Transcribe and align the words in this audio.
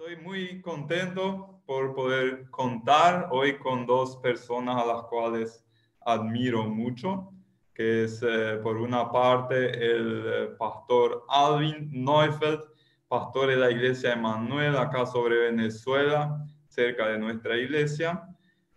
Estoy 0.00 0.16
muy 0.22 0.60
contento 0.60 1.60
por 1.66 1.92
poder 1.92 2.48
contar 2.50 3.30
hoy 3.32 3.58
con 3.58 3.84
dos 3.84 4.16
personas 4.18 4.80
a 4.80 4.86
las 4.86 5.02
cuales 5.06 5.64
admiro 6.02 6.62
mucho, 6.68 7.32
que 7.74 8.04
es 8.04 8.22
eh, 8.22 8.60
por 8.62 8.76
una 8.76 9.10
parte 9.10 9.56
el 9.70 10.24
eh, 10.24 10.46
pastor 10.56 11.24
Alvin 11.28 11.90
Neufeld, 11.90 12.60
pastor 13.08 13.48
de 13.48 13.56
la 13.56 13.72
iglesia 13.72 14.12
Emanuel 14.12 14.76
acá 14.76 15.04
sobre 15.04 15.50
Venezuela, 15.50 16.46
cerca 16.68 17.08
de 17.08 17.18
nuestra 17.18 17.56
iglesia, 17.56 18.22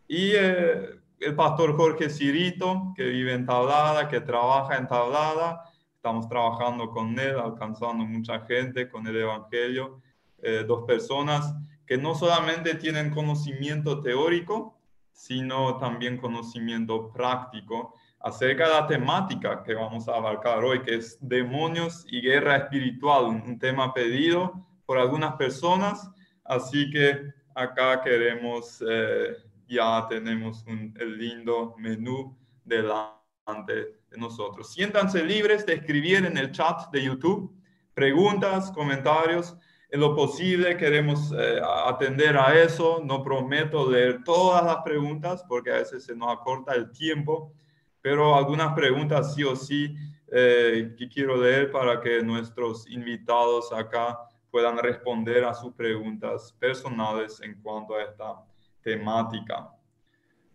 y 0.07 0.31
eh, 0.31 0.89
el 1.19 1.35
pastor 1.35 1.77
Jorge 1.77 2.09
Cirito, 2.09 2.93
que 2.95 3.03
vive 3.03 3.33
en 3.33 3.45
Tablada, 3.45 4.09
que 4.09 4.21
trabaja 4.21 4.75
en 4.75 4.88
Tablada. 4.88 5.65
Estamos 5.93 6.27
trabajando 6.27 6.89
con 6.89 7.19
él, 7.19 7.39
alcanzando 7.39 8.05
mucha 8.05 8.39
gente 8.39 8.89
con 8.89 9.05
el 9.05 9.17
Evangelio. 9.17 10.01
Eh, 10.41 10.63
dos 10.67 10.83
personas 10.85 11.53
que 11.85 11.97
no 11.97 12.15
solamente 12.15 12.75
tienen 12.75 13.11
conocimiento 13.11 13.99
teórico, 14.01 14.77
sino 15.11 15.77
también 15.77 16.18
conocimiento 16.18 17.11
práctico 17.11 17.93
acerca 18.19 18.68
de 18.68 18.73
la 18.73 18.87
temática 18.87 19.63
que 19.63 19.73
vamos 19.73 20.07
a 20.07 20.15
abarcar 20.15 20.63
hoy, 20.63 20.82
que 20.82 20.96
es 20.96 21.18
demonios 21.21 22.05
y 22.07 22.21
guerra 22.21 22.57
espiritual, 22.57 23.25
un, 23.25 23.59
tema 23.59 23.93
pedido 23.93 24.65
por 24.85 24.97
algunas 24.97 25.35
personas. 25.35 26.09
Así 26.43 26.89
que 26.89 27.33
acá 27.54 28.01
queremos 28.01 28.83
eh, 28.87 29.35
ya 29.68 30.05
tenemos 30.10 30.65
un 30.68 30.93
lindo 31.18 31.75
menú 31.77 32.38
delante 32.63 33.73
de 34.09 34.17
nosotros. 34.17 34.73
Siéntanse 34.73 35.23
libres 35.23 35.66
de 35.66 35.73
escribir 35.73 36.25
en 36.25 36.38
el 36.38 36.52
chat 36.52 36.89
de 36.91 37.03
YouTube 37.03 37.55
preguntas, 37.94 38.71
comentarios. 38.71 39.55
En 39.94 40.00
lo 40.00 40.16
posible 40.16 40.77
queremos 40.77 41.33
eh, 41.38 41.59
atender 41.86 42.38
a 42.38 42.58
eso. 42.58 43.02
No 43.03 43.22
prometo 43.22 43.91
leer 43.91 44.23
todas 44.23 44.63
las 44.63 44.77
preguntas 44.77 45.43
porque 45.45 45.69
a 45.69 45.79
veces 45.79 46.05
se 46.05 46.16
nos 46.16 46.31
acorta 46.31 46.73
el 46.73 46.93
tiempo, 46.93 47.52
pero 48.01 48.33
algunas 48.33 48.73
preguntas 48.73 49.35
sí 49.35 49.43
o 49.43 49.53
sí 49.53 49.93
eh, 50.31 50.95
que 50.97 51.09
quiero 51.09 51.35
leer 51.35 51.71
para 51.71 51.99
que 51.99 52.23
nuestros 52.23 52.89
invitados 52.89 53.73
acá 53.73 54.17
puedan 54.49 54.77
responder 54.77 55.43
a 55.43 55.53
sus 55.53 55.73
preguntas 55.73 56.55
personales 56.57 57.41
en 57.41 57.61
cuanto 57.61 57.95
a 57.95 58.03
esta 58.03 58.35
temática. 58.81 59.71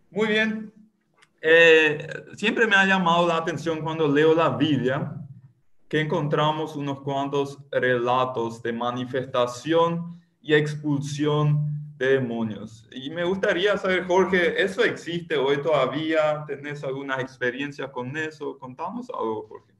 Muy 0.09 0.29
bien. 0.29 0.73
Eh, 1.39 2.07
siempre 2.35 2.65
me 2.65 2.75
ha 2.75 2.87
llamado 2.87 3.27
la 3.27 3.37
atención 3.37 3.81
cuando 3.81 4.07
leo 4.07 4.33
la 4.33 4.49
Biblia 4.49 5.13
que 5.87 6.01
encontramos 6.01 6.75
unos 6.75 7.01
cuantos 7.01 7.59
relatos 7.71 8.61
de 8.61 8.73
manifestación 8.73 10.21
y 10.41 10.53
expulsión 10.53 11.95
de 11.97 12.13
demonios. 12.13 12.87
Y 12.91 13.09
me 13.09 13.23
gustaría 13.23 13.77
saber, 13.77 14.05
Jorge, 14.05 14.61
¿eso 14.61 14.83
existe 14.83 15.35
hoy 15.37 15.61
todavía? 15.61 16.43
¿Tenés 16.45 16.83
alguna 16.83 17.19
experiencia 17.21 17.91
con 17.91 18.15
eso? 18.17 18.57
Contamos 18.59 19.09
algo, 19.09 19.47
Jorge. 19.47 19.73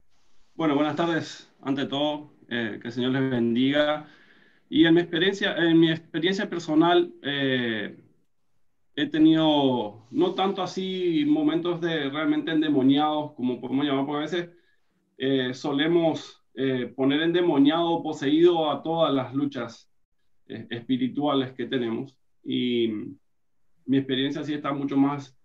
Bueno, 0.56 0.76
buenas 0.76 0.96
tardes. 0.96 1.54
Ante 1.62 1.86
todo, 1.86 2.34
eh, 2.50 2.80
que 2.82 2.88
el 2.88 2.94
Señor 2.94 3.12
les 3.12 3.30
bendiga. 3.30 4.08
Y 4.70 4.86
en 4.86 4.96
mi 4.96 5.02
experiencia, 5.02 5.56
en 5.56 5.80
mi 5.80 5.92
experiencia 5.92 6.50
personal, 6.50 7.14
eh, 7.22 7.96
he 8.96 9.06
tenido 9.08 10.08
no 10.10 10.34
tanto 10.34 10.64
así 10.64 11.24
momentos 11.28 11.80
de 11.82 12.10
realmente 12.10 12.52
endemoniados, 12.52 13.34
como 13.34 13.62
podemos 13.62 13.86
llamar, 13.86 14.06
porque 14.06 14.18
a 14.18 14.22
veces 14.22 14.50
eh, 15.18 15.54
solemos 15.54 16.44
eh, 16.54 16.92
poner 16.96 17.22
endemoniado 17.22 17.90
o 17.90 18.04
poseído 18.04 18.72
a 18.72 18.82
todas 18.82 19.14
las 19.14 19.34
luchas 19.34 19.90
eh, 20.48 20.68
espirituales 20.70 21.54
que 21.54 21.66
tenemos. 21.66 22.18
Y 22.44 22.88
mi 23.86 23.98
experiencia 23.98 24.44
sí 24.44 24.54
está 24.54 24.72
mucho 24.72 24.98
más 24.98 25.36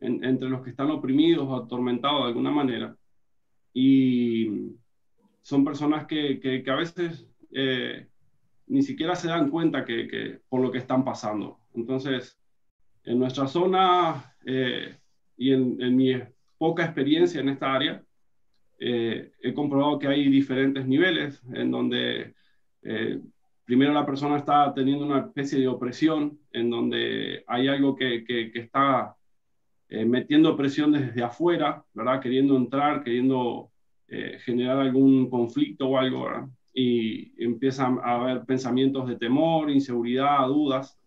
entre 0.00 0.48
los 0.48 0.62
que 0.62 0.70
están 0.70 0.90
oprimidos 0.90 1.46
o 1.46 1.54
atormentados 1.54 2.22
de 2.22 2.28
alguna 2.28 2.50
manera. 2.50 2.96
Y 3.72 4.74
son 5.42 5.64
personas 5.64 6.06
que, 6.06 6.40
que, 6.40 6.68
a 6.68 6.74
veces 6.74 7.28
ni 8.66 8.82
siquiera 8.82 9.14
se 9.14 9.28
dan 9.28 9.48
cuenta 9.48 9.84
que, 9.84 10.08
que, 10.08 10.40
por 10.48 10.60
lo 10.60 10.72
que 10.72 10.78
están 10.78 11.04
pasando. 11.04 11.60
Entonces, 11.74 12.36
en 13.04 13.18
nuestra 13.18 13.46
zona 13.46 14.34
eh, 14.44 14.96
y 15.36 15.52
en, 15.52 15.96
mi 15.96 16.14
poca 16.58 16.84
experiencia 16.84 17.40
en 17.40 17.48
esta 17.48 17.74
área, 17.74 18.04
eh, 18.84 19.32
he 19.40 19.54
comprobado 19.54 19.98
que 19.98 20.08
hay 20.08 20.28
diferentes 20.28 20.86
niveles 20.86 21.40
en 21.52 21.70
donde 21.70 22.34
eh, 22.82 23.20
primero 23.64 23.92
la 23.92 24.04
persona 24.04 24.36
está 24.36 24.72
teniendo 24.74 25.04
una 25.04 25.20
especie 25.20 25.60
de 25.60 25.68
opresión, 25.68 26.38
en 26.52 26.70
donde 26.70 27.44
hay 27.46 27.68
algo 27.68 27.94
que, 27.94 28.24
está 28.54 29.16
metiendo 29.88 30.56
presión 30.56 30.92
desde 30.92 31.22
afuera, 31.22 31.84
¿verdad? 31.92 32.20
Queriendo 32.20 32.56
entrar, 32.56 33.04
queriendo 33.04 33.70
generar 34.44 34.78
algún 34.78 35.28
conflicto 35.28 35.88
o 35.88 35.98
algo, 35.98 36.24
¿verdad? 36.24 36.48
Y 36.72 37.32
empiezan 37.42 37.98
a 38.02 38.14
haber 38.14 38.44
pensamientos 38.46 39.06
de 39.06 39.16
temor, 39.16 39.70
inseguridad, 39.70 40.46
dudas. 40.48 40.98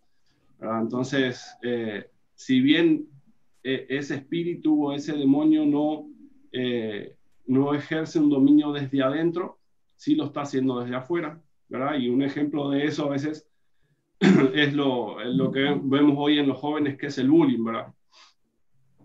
Entonces, 0.60 1.58
eh, 1.64 2.06
si 2.36 2.60
bien 2.62 3.08
eh, 3.64 3.86
ese 3.90 4.16
espíritu 4.16 4.86
o 4.86 4.94
ese 4.94 5.14
demonio 5.14 5.66
no, 5.66 6.08
eh, 6.52 7.15
no 7.48 7.74
ejerce 7.74 8.20
un 8.20 8.30
dominio 8.30 8.72
desde 8.72 9.04
adentro, 9.04 9.60
sí 9.96 10.16
lo 10.16 10.26
está 10.26 10.42
haciendo 10.42 10.80
desde 10.80 10.96
afuera, 10.96 11.42
¿verdad? 11.68 11.98
Y 11.98 12.10
un 12.10 12.22
ejemplo 12.22 12.70
de 12.70 12.86
eso 12.86 13.06
a 13.06 13.10
veces 13.10 13.50
es 14.20 14.74
lo, 14.74 15.18
que 15.52 15.80
vemos 15.84 16.16
hoy 16.18 16.40
en 16.40 16.48
los 16.48 16.58
jóvenes, 16.58 16.98
que 16.98 17.08
es 17.08 17.18
el 17.18 17.30
bullying, 17.30 17.64
¿verdad? 17.64 17.94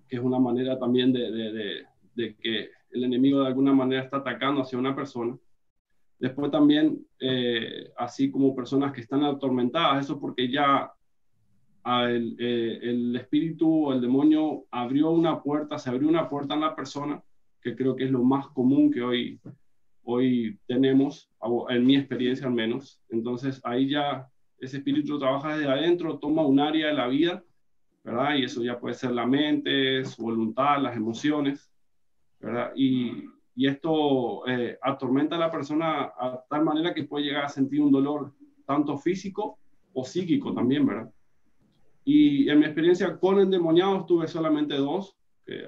Que 0.09 0.17
es 0.17 0.23
una 0.23 0.39
manera 0.39 0.79
también 0.79 1.13
de, 1.13 1.87
que 2.17 2.71
el 2.91 3.05
enemigo 3.05 3.41
de 3.41 3.49
alguna 3.49 3.73
manera 3.73 4.03
está 4.03 4.19
atacando 4.19 4.63
hacia 4.63 4.79
una 4.79 4.95
persona. 4.95 5.37
Después 6.19 6.51
también, 6.51 7.07
así 7.97 8.31
como 8.31 8.55
personas 8.55 8.93
que 8.93 9.01
están 9.01 9.25
atormentadas, 9.25 10.05
eso 10.05 10.21
porque 10.21 10.51
ya 10.51 10.93
el, 11.85 12.37
eh, 12.39 12.79
el 12.83 13.17
espíritu 13.17 13.87
o 13.87 13.93
el 13.93 14.01
demonio 14.01 14.67
abrió 14.71 15.11
una 15.11 15.43
puerta, 15.43 15.79
se 15.79 15.91
abrió 15.91 16.09
una 16.09 16.29
puerta 16.29 16.55
en 16.55 16.61
la 16.61 16.77
persona, 16.77 17.23
que 17.63 17.77
creo 17.77 17.97
que 17.97 18.05
es 18.05 18.11
lo 18.11 18.23
más 18.23 18.49
común 18.49 18.91
que 18.91 19.03
hoy, 19.03 19.41
hoy 20.05 20.59
tenemos, 20.67 21.31
en 21.69 21.87
mi 21.87 21.97
experiencia 21.97 22.47
al 22.47 22.55
menos. 22.55 23.01
Entonces 23.09 23.61
ahí 23.65 23.89
ya 23.89 24.29
ese 24.59 24.79
espíritu 24.79 25.19
trabaja 25.19 25.57
desde 25.57 25.71
adentro, 25.71 26.19
toma 26.19 26.47
un 26.47 26.61
área 26.61 26.89
de 26.89 26.95
la 26.95 27.09
vida, 27.09 27.43
¿verdad? 28.05 28.37
Y 28.37 28.45
eso 28.45 28.63
ya 28.63 28.79
puede 28.79 28.95
ser 28.95 29.13
la 29.13 29.27
mente, 29.27 30.05
su 30.05 30.23
voluntad, 30.23 30.81
las 30.81 30.97
emociones, 30.97 31.73
¿verdad? 32.41 32.73
Y, 32.75 33.25
y 33.55 33.67
esto 33.67 34.47
eh, 34.47 34.79
atormenta 34.83 35.37
a 35.37 35.39
la 35.39 35.51
persona 35.51 36.13
a 36.19 36.45
tal 36.49 36.65
manera 36.65 36.95
que 36.95 37.05
puede 37.05 37.27
llegar 37.27 37.45
a 37.45 37.49
sentir 37.49 37.81
un 37.81 37.93
dolor 37.93 38.33
tanto 38.67 38.97
físico 38.97 39.59
o 39.93 40.05
psíquico 40.05 40.55
también, 40.55 40.87
¿verdad? 40.87 41.11
Y 42.05 42.49
en 42.49 42.59
mi 42.59 42.65
experiencia 42.65 43.19
con 43.19 43.39
endemoniados 43.39 44.07
tuve 44.07 44.27
solamente 44.27 44.75
dos, 44.77 45.17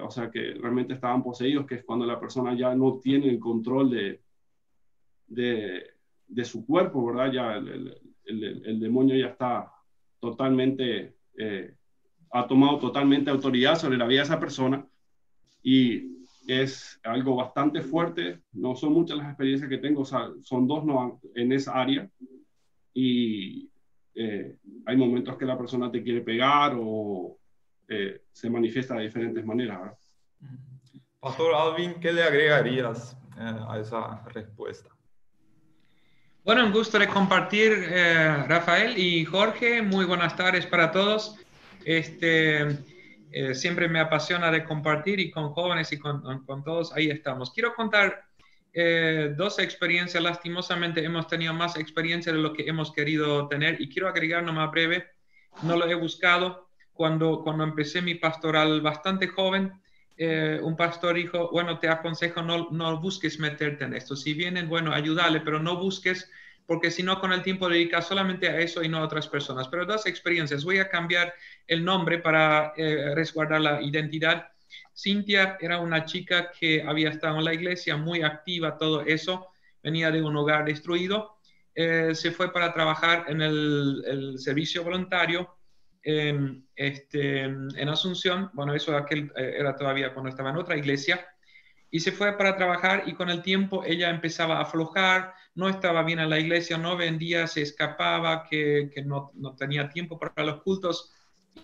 o 0.01 0.09
sea, 0.09 0.29
que 0.29 0.53
realmente 0.53 0.93
estaban 0.93 1.23
poseídos, 1.23 1.65
que 1.65 1.75
es 1.75 1.83
cuando 1.83 2.05
la 2.05 2.19
persona 2.19 2.55
ya 2.55 2.73
no 2.75 2.99
tiene 2.99 3.29
el 3.29 3.39
control 3.39 3.89
de, 3.91 4.21
de, 5.27 6.45
su 6.45 6.65
cuerpo, 6.65 7.05
¿verdad? 7.05 7.31
Ya 7.31 7.55
el, 7.55 8.79
demonio 8.79 9.15
ya 9.15 9.27
está 9.27 9.71
totalmente, 10.19 11.15
eh, 11.37 11.75
ha 12.31 12.47
tomado 12.47 12.79
totalmente 12.79 13.29
autoridad 13.29 13.75
sobre 13.75 13.97
la 13.97 14.07
vida 14.07 14.19
de 14.19 14.25
esa 14.25 14.39
persona 14.39 14.85
y 15.61 16.13
es 16.47 16.99
algo 17.03 17.35
bastante 17.35 17.81
fuerte. 17.81 18.39
No 18.53 18.75
son 18.75 18.93
muchas 18.93 19.17
las 19.17 19.27
experiencias 19.27 19.69
que 19.69 19.77
tengo, 19.77 20.01
o 20.01 20.05
sea, 20.05 20.29
son 20.41 20.67
dos 20.67 20.83
no, 20.85 21.19
en 21.35 21.51
esa 21.51 21.73
área 21.73 22.09
y 22.93 23.69
eh, 24.15 24.57
hay 24.85 24.97
momentos 24.97 25.37
que 25.37 25.45
la 25.45 25.57
persona 25.57 25.91
te 25.91 26.03
quiere 26.03 26.21
pegar 26.21 26.75
o 26.79 27.37
eh, 27.93 28.21
se 28.31 28.49
manifiesta 28.49 28.95
de 28.95 29.03
diferentes 29.03 29.45
maneras. 29.45 30.11
Pastor 31.19 31.55
Alvin, 31.55 31.99
¿qué 31.99 32.11
le 32.11 32.23
agregarías 32.23 33.17
eh, 33.37 33.55
a 33.67 33.79
esa 33.79 34.23
respuesta? 34.29 34.89
Bueno, 36.43 36.65
un 36.65 36.73
gusto 36.73 36.99
de 36.99 37.07
compartir, 37.07 37.71
Rafael 38.49 38.97
y 38.97 39.23
Jorge. 39.23 39.81
Muy 39.81 40.03
buenas 40.03 40.35
tardes 40.35 40.65
para 40.65 40.91
todos. 40.91 41.37
Este, 41.85 42.79
siempre 43.53 43.87
me 43.87 44.01
apasiona 44.01 44.51
de 44.51 44.65
compartir 44.65 45.21
y 45.21 45.31
con 45.31 45.53
jóvenes 45.53 45.93
y 45.93 45.99
con, 45.99 46.43
con 46.43 46.63
todos, 46.65 46.91
ahí 46.93 47.09
estamos. 47.09 47.53
Quiero 47.53 47.73
contar 47.73 48.25
eh, 48.75 49.33
dos 49.37 49.59
experiencias. 49.59 50.21
Lastimosamente 50.23 51.03
hemos 51.03 51.27
tenido 51.27 51.53
más 51.53 51.77
experiencia 51.77 52.33
de 52.33 52.39
lo 52.39 52.53
que 52.53 52.67
hemos 52.67 52.91
querido 52.91 53.47
tener 53.47 53.79
y 53.79 53.87
quiero 53.87 54.07
agregar 54.07 54.43
nomás 54.43 54.71
breve, 54.71 55.05
no 55.61 55.77
lo 55.77 55.87
he 55.87 55.93
buscado. 55.93 56.62
Cuando, 56.93 57.41
cuando 57.43 57.63
empecé 57.63 58.01
mi 58.01 58.15
pastoral 58.15 58.81
bastante 58.81 59.27
joven, 59.27 59.73
eh, 60.15 60.59
un 60.61 60.75
pastor 60.75 61.15
dijo, 61.15 61.49
bueno, 61.51 61.79
te 61.79 61.89
aconsejo 61.89 62.41
no, 62.41 62.69
no 62.71 62.99
busques 62.99 63.39
meterte 63.39 63.85
en 63.85 63.95
esto. 63.95 64.15
Si 64.15 64.33
vienen, 64.33 64.69
bueno, 64.69 64.93
ayúdale, 64.93 65.41
pero 65.41 65.59
no 65.59 65.77
busques 65.77 66.29
porque 66.65 66.91
si 66.91 67.03
no, 67.03 67.19
con 67.19 67.33
el 67.33 67.41
tiempo 67.41 67.67
dedica 67.67 68.01
solamente 68.01 68.47
a 68.47 68.57
eso 68.59 68.83
y 68.83 68.89
no 68.89 68.99
a 68.99 69.03
otras 69.03 69.27
personas. 69.27 69.67
Pero 69.67 69.85
dos 69.85 70.05
experiencias. 70.05 70.63
Voy 70.63 70.79
a 70.79 70.89
cambiar 70.89 71.33
el 71.67 71.83
nombre 71.83 72.19
para 72.19 72.73
eh, 72.77 73.13
resguardar 73.15 73.61
la 73.61 73.81
identidad. 73.81 74.47
Cintia 74.95 75.57
era 75.59 75.79
una 75.79 76.05
chica 76.05 76.51
que 76.57 76.81
había 76.81 77.09
estado 77.09 77.37
en 77.37 77.45
la 77.45 77.53
iglesia, 77.53 77.97
muy 77.97 78.21
activa, 78.21 78.77
todo 78.77 79.01
eso. 79.01 79.47
Venía 79.81 80.11
de 80.11 80.21
un 80.21 80.35
hogar 80.37 80.65
destruido. 80.65 81.37
Eh, 81.75 82.11
se 82.13 82.31
fue 82.31 82.53
para 82.53 82.73
trabajar 82.73 83.25
en 83.27 83.41
el, 83.41 84.35
servicio 84.37 84.83
voluntario 84.83 85.57
en, 86.03 86.67
este, 86.75 87.41
en 87.43 87.89
Asunción. 87.89 88.49
Bueno, 88.53 88.73
eso 88.75 88.95
aquel, 88.95 89.31
eh, 89.35 89.55
era 89.57 89.75
todavía 89.75 90.13
cuando 90.13 90.29
estaba 90.29 90.49
en 90.49 90.57
otra 90.57 90.77
iglesia 90.77 91.25
y 91.89 91.99
se 91.99 92.11
fue 92.11 92.37
para 92.37 92.55
trabajar 92.55 93.03
y 93.05 93.13
con 93.13 93.29
el 93.29 93.41
tiempo 93.41 93.83
ella 93.85 94.09
empezaba 94.09 94.57
a 94.57 94.61
aflojar, 94.61 95.33
no 95.55 95.69
estaba 95.69 96.03
bien 96.03 96.19
en 96.19 96.29
la 96.29 96.39
iglesia, 96.39 96.77
no 96.77 96.97
vendía, 96.97 97.45
se 97.47 97.61
escapaba, 97.61 98.47
que, 98.49 98.89
que 98.93 99.03
no, 99.03 99.31
no, 99.35 99.55
tenía 99.55 99.89
tiempo 99.89 100.17
para 100.17 100.43
los 100.43 100.61
cultos. 100.63 101.13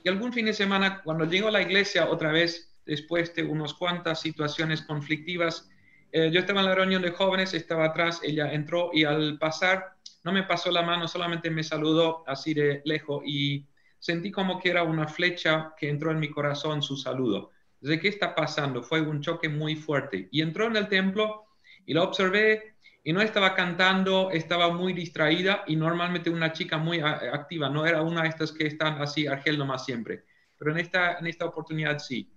Y 0.04 0.08
algún 0.10 0.32
fin 0.32 0.46
de 0.46 0.54
semana, 0.54 1.02
cuando 1.04 1.26
llegó 1.26 1.48
a 1.48 1.52
la 1.52 1.62
iglesia 1.62 2.08
otra 2.10 2.32
vez, 2.32 2.78
después 2.86 3.34
de 3.34 3.44
unas 3.44 3.74
cuantas 3.74 4.22
situaciones 4.22 4.84
conflictivas, 4.84 5.68
eh, 6.12 6.30
yo 6.32 6.40
estaba 6.40 6.62
en 6.62 6.68
la 6.68 6.76
reunión 6.76 7.02
de 7.02 7.12
jóvenes, 7.12 7.54
estaba 7.54 7.86
atrás, 7.86 8.20
ella 8.24 8.52
entró 8.52 8.90
y 8.94 9.04
al 9.04 9.38
pasar 9.38 9.94
no 10.24 10.32
me 10.32 10.44
pasó 10.44 10.72
la 10.72 10.82
mano, 10.82 11.08
solamente 11.08 11.50
me 11.50 11.64
saludó 11.64 12.24
así 12.28 12.54
de 12.54 12.82
lejos 12.86 13.24
y 13.26 13.66
sentí 14.00 14.32
como 14.32 14.60
que 14.60 14.70
era 14.70 14.84
una 14.84 15.08
flecha 15.08 15.74
que 15.78 15.90
entró 15.90 16.12
en 16.12 16.20
mi 16.20 16.30
corazón 16.30 16.82
su 16.82 16.98
saludo 16.98 17.52
de 17.82 18.00
qué 18.00 18.10
está 18.10 18.36
pasando. 18.36 18.84
Fue 18.84 19.02
un 19.02 19.22
choque 19.22 19.50
muy 19.50 19.76
fuerte. 19.76 20.28
Y 20.32 20.42
entró 20.42 20.68
en 20.68 20.76
el 20.76 20.88
templo 20.88 21.46
y 21.86 21.94
la 21.94 22.04
observé 22.04 22.76
y 23.04 23.14
no 23.14 23.22
estaba 23.22 23.56
cantando, 23.56 24.30
estaba 24.32 24.70
muy 24.70 24.94
distraída 24.94 25.64
y 25.68 25.76
normalmente 25.76 26.30
una 26.30 26.52
chica 26.52 26.78
muy 26.78 27.00
activa, 27.00 27.70
no 27.70 27.86
era 27.86 28.02
una 28.02 28.24
de 28.24 28.30
estas 28.30 28.52
que 28.52 28.68
están 28.68 29.02
así, 29.02 29.26
argel 29.26 29.58
nomás 29.58 29.86
siempre. 29.86 30.26
Pero 30.58 30.72
en 30.72 30.80
esta, 30.80 31.18
en 31.18 31.28
esta 31.28 31.46
oportunidad 31.46 32.00
sí. 32.00 32.30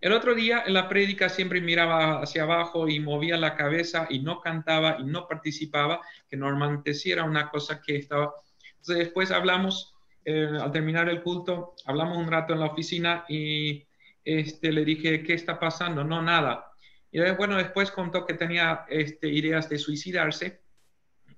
El 0.00 0.12
otro 0.12 0.34
día 0.34 0.64
en 0.66 0.74
la 0.74 0.88
prédica 0.88 1.28
siempre 1.28 1.60
miraba 1.60 2.22
hacia 2.22 2.42
abajo 2.42 2.88
y 2.88 2.98
movía 3.00 3.36
la 3.36 3.54
cabeza 3.54 4.06
y 4.10 4.20
no 4.20 4.40
cantaba 4.40 4.96
y 4.98 5.04
no 5.04 5.28
participaba, 5.28 6.00
que 6.28 6.36
normalmente 6.36 6.94
sí 6.94 7.12
era 7.12 7.24
una 7.24 7.50
cosa 7.50 7.80
que 7.80 7.96
estaba. 7.96 8.32
Entonces 8.78 9.04
después 9.04 9.30
hablamos, 9.30 9.94
eh, 10.24 10.58
al 10.60 10.70
terminar 10.70 11.08
el 11.08 11.22
culto, 11.22 11.74
hablamos 11.86 12.18
un 12.18 12.30
rato 12.30 12.52
en 12.52 12.60
la 12.60 12.66
oficina 12.66 13.24
y 13.28 13.86
este, 14.24 14.72
le 14.72 14.84
dije, 14.84 15.22
¿qué 15.22 15.34
está 15.34 15.58
pasando? 15.58 16.04
No, 16.04 16.22
nada. 16.22 16.70
Y 17.10 17.20
bueno, 17.32 17.56
después 17.56 17.90
contó 17.90 18.24
que 18.26 18.34
tenía 18.34 18.84
este, 18.88 19.28
ideas 19.28 19.68
de 19.68 19.78
suicidarse 19.78 20.60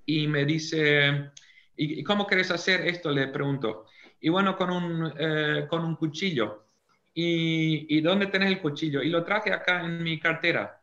y 0.05 0.27
me 0.27 0.45
dice, 0.45 1.31
¿y, 1.75 2.03
cómo 2.03 2.27
quieres 2.27 2.51
hacer 2.51 2.85
esto? 2.87 3.11
Le 3.11 3.27
pregunto. 3.27 3.85
Y 4.19 4.29
bueno, 4.29 4.55
con 4.55 4.69
un, 4.69 5.13
eh, 5.17 5.65
con 5.69 5.83
un 5.83 5.95
cuchillo. 5.95 6.67
¿Y, 7.13 7.97
¿Y 7.97 8.01
dónde 8.01 8.27
tenés 8.27 8.49
el 8.49 8.61
cuchillo? 8.61 9.01
Y 9.01 9.09
lo 9.09 9.23
traje 9.23 9.51
acá 9.51 9.83
en 9.83 10.03
mi 10.03 10.19
cartera. 10.19 10.81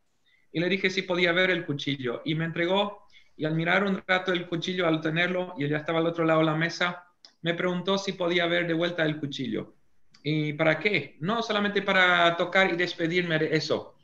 Y 0.52 0.60
le 0.60 0.68
dije 0.68 0.90
si 0.90 1.02
podía 1.02 1.32
ver 1.32 1.50
el 1.50 1.64
cuchillo. 1.64 2.22
Y 2.24 2.34
me 2.34 2.44
entregó. 2.44 3.06
Y 3.36 3.44
al 3.44 3.54
mirar 3.54 3.84
un 3.84 4.02
rato 4.06 4.32
el 4.32 4.46
cuchillo, 4.46 4.86
al 4.86 5.00
tenerlo, 5.00 5.54
y 5.56 5.64
ella 5.64 5.78
estaba 5.78 5.98
al 6.00 6.06
otro 6.06 6.24
lado 6.24 6.40
de 6.40 6.46
la 6.46 6.56
mesa, 6.56 7.09
me 7.42 7.54
preguntó 7.54 7.98
si 7.98 8.12
podía 8.12 8.46
ver 8.46 8.66
de 8.66 8.74
vuelta 8.74 9.04
el 9.04 9.18
cuchillo. 9.18 9.74
¿Y 10.22 10.52
para 10.52 10.78
qué? 10.78 11.16
No 11.20 11.42
solamente 11.42 11.82
para 11.82 12.36
tocar 12.36 12.72
y 12.72 12.76
despedirme 12.76 13.38
de 13.38 13.56
eso. 13.56 13.96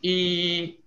Y 0.00 0.80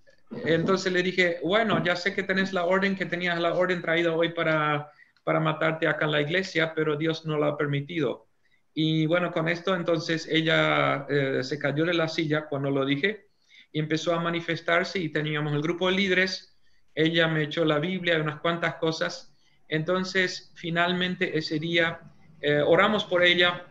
entonces 0.46 0.92
le 0.92 1.04
dije, 1.04 1.40
bueno, 1.44 1.84
ya 1.84 1.96
sé 1.96 2.14
que 2.16 2.24
tenés 2.24 2.54
la 2.54 2.66
orden, 2.66 2.96
que 2.96 3.06
tenías 3.06 3.40
la 3.40 3.54
orden 3.54 3.82
traída 3.82 4.14
hoy 4.14 4.30
para, 4.30 4.92
para 5.24 5.40
matarte 5.40 5.88
acá 5.88 6.06
en 6.06 6.12
la 6.12 6.22
iglesia, 6.22 6.74
pero 6.74 6.98
Dios 6.98 7.26
no 7.26 7.38
lo 7.38 7.46
ha 7.46 7.58
permitido. 7.58 8.28
Y 8.74 9.06
bueno, 9.06 9.32
con 9.32 9.48
esto 9.48 9.76
entonces 9.76 10.28
ella 10.28 11.06
eh, 11.08 11.44
se 11.44 11.60
cayó 11.60 11.86
de 11.86 11.94
la 11.94 12.08
silla 12.08 12.48
cuando 12.48 12.72
lo 12.72 12.86
dije 12.86 13.28
y 13.72 13.80
empezó 13.80 14.14
a 14.14 14.20
manifestarse 14.20 15.00
y 15.00 15.10
teníamos 15.10 15.54
el 15.54 15.62
grupo 15.62 15.88
de 15.88 15.96
líderes. 15.96 16.58
Ella 16.96 17.28
me 17.28 17.44
echó 17.44 17.66
la 17.66 17.80
Biblia 17.80 18.18
y 18.18 18.22
unas 18.22 18.40
cuantas 18.40 18.76
cosas. 18.76 19.33
Entonces, 19.74 20.52
finalmente 20.54 21.38
ese 21.38 21.58
día 21.58 22.00
eh, 22.42 22.62
oramos 22.62 23.06
por 23.06 23.24
ella, 23.24 23.66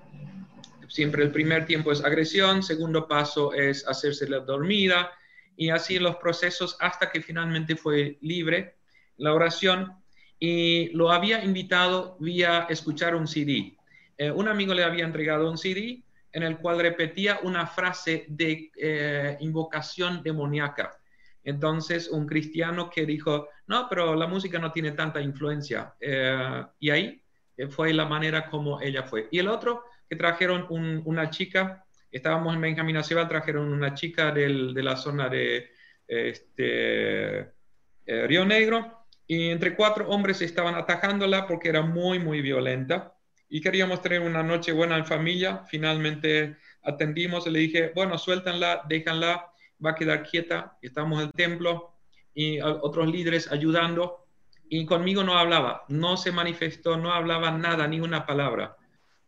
Siempre 0.92 1.22
el 1.22 1.30
primer 1.30 1.64
tiempo 1.64 1.90
es 1.90 2.04
agresión, 2.04 2.62
segundo 2.62 3.08
paso 3.08 3.54
es 3.54 3.88
hacerse 3.88 4.28
la 4.28 4.40
dormida 4.40 5.10
y 5.56 5.70
así 5.70 5.98
los 5.98 6.16
procesos 6.16 6.76
hasta 6.80 7.10
que 7.10 7.22
finalmente 7.22 7.76
fue 7.76 8.18
libre 8.20 8.76
la 9.16 9.32
oración 9.32 9.90
y 10.38 10.90
lo 10.90 11.10
había 11.10 11.42
invitado 11.42 12.18
vía 12.20 12.66
escuchar 12.68 13.14
un 13.14 13.26
CD. 13.26 13.74
Eh, 14.18 14.30
un 14.30 14.48
amigo 14.48 14.74
le 14.74 14.84
había 14.84 15.06
entregado 15.06 15.50
un 15.50 15.56
CD 15.56 16.02
en 16.30 16.42
el 16.42 16.58
cual 16.58 16.78
repetía 16.78 17.40
una 17.42 17.66
frase 17.66 18.26
de 18.28 18.70
eh, 18.76 19.38
invocación 19.40 20.22
demoníaca. 20.22 20.98
Entonces, 21.44 22.08
un 22.08 22.26
cristiano 22.26 22.90
que 22.90 23.04
dijo, 23.04 23.48
no, 23.66 23.88
pero 23.88 24.14
la 24.14 24.26
música 24.26 24.58
no 24.58 24.72
tiene 24.72 24.92
tanta 24.92 25.20
influencia. 25.20 25.94
Eh, 26.00 26.64
y 26.78 26.90
ahí 26.90 27.22
fue 27.70 27.92
la 27.92 28.06
manera 28.06 28.48
como 28.48 28.80
ella 28.80 29.02
fue. 29.02 29.28
Y 29.30 29.38
el 29.38 29.48
otro 29.48 29.84
trajeron 30.16 30.66
una 31.04 31.30
chica, 31.30 31.84
estábamos 32.10 32.54
en 32.54 32.60
Benjamín 32.60 32.96
Aceba, 32.96 33.28
trajeron 33.28 33.72
una 33.72 33.94
chica 33.94 34.30
de 34.30 34.48
la 34.82 34.96
zona 34.96 35.28
de 35.28 35.70
este, 36.06 37.38
eh, 37.40 38.26
Río 38.26 38.44
Negro, 38.44 39.06
y 39.26 39.48
entre 39.50 39.74
cuatro 39.74 40.08
hombres 40.08 40.42
estaban 40.42 40.74
atajándola 40.74 41.46
porque 41.46 41.68
era 41.68 41.82
muy, 41.82 42.18
muy 42.18 42.42
violenta. 42.42 43.16
Y 43.48 43.60
queríamos 43.60 44.02
tener 44.02 44.20
una 44.20 44.42
noche 44.42 44.72
buena 44.72 44.96
en 44.96 45.06
familia. 45.06 45.64
Finalmente 45.68 46.56
atendimos 46.82 47.46
le 47.46 47.60
dije, 47.60 47.92
bueno, 47.94 48.18
suéltanla, 48.18 48.82
déjanla, 48.88 49.51
va 49.84 49.90
a 49.90 49.94
quedar 49.94 50.22
quieta. 50.22 50.78
Estamos 50.82 51.20
en 51.20 51.26
el 51.28 51.32
templo 51.32 51.94
y 52.34 52.60
otros 52.60 53.08
líderes 53.08 53.50
ayudando. 53.50 54.26
Y 54.68 54.86
conmigo 54.86 55.22
no 55.22 55.36
hablaba, 55.36 55.84
no 55.88 56.16
se 56.16 56.32
manifestó, 56.32 56.96
no 56.96 57.12
hablaba 57.12 57.50
nada, 57.50 57.86
ni 57.86 58.00
una 58.00 58.24
palabra 58.24 58.76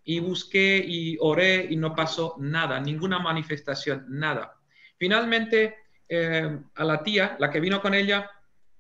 y 0.05 0.21
busqué 0.21 0.85
y 0.87 1.17
oré 1.21 1.67
y 1.71 1.77
no 1.77 1.95
pasó 1.95 2.37
nada, 2.39 2.79
ninguna 2.79 3.19
manifestación, 3.19 4.05
nada. 4.09 4.61
Finalmente, 4.99 5.77
eh, 6.09 6.59
a 6.75 6.85
la 6.85 7.03
tía, 7.03 7.37
la 7.39 7.51
que 7.51 7.61
vino 7.61 7.81
con 7.81 7.95
ella, 7.95 8.31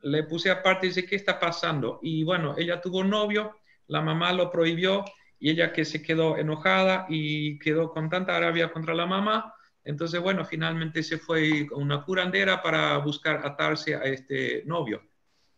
le 0.03 0.25
puse 0.25 0.51
aparte 0.51 0.87
y 0.87 0.91
dice, 0.91 1.07
¿qué 1.07 1.17
está 1.17 1.41
pasando? 1.41 1.99
Y 2.03 2.23
bueno, 2.25 2.55
ella 2.59 2.81
tuvo 2.81 3.03
novio, 3.03 3.57
la 3.87 4.03
mamá 4.03 4.33
lo 4.35 4.51
prohibió 4.51 5.05
y 5.41 5.51
ella 5.51 5.73
que 5.73 5.87
se 5.87 6.03
quedó 6.03 6.37
enojada 6.37 7.07
y 7.09 7.59
quedó 7.59 7.91
con 7.91 8.11
tanta 8.11 8.39
rabia 8.39 8.71
contra 8.71 8.95
la 8.95 9.07
mamá. 9.07 9.55
Entonces, 9.85 10.21
bueno, 10.21 10.45
finalmente 10.45 11.03
se 11.03 11.19
fue 11.19 11.67
con 11.67 11.83
una 11.83 12.03
curandera 12.03 12.63
para 12.63 12.97
buscar 12.99 13.47
atarse 13.47 13.95
a 13.95 14.03
este 14.05 14.63
novio. 14.65 15.03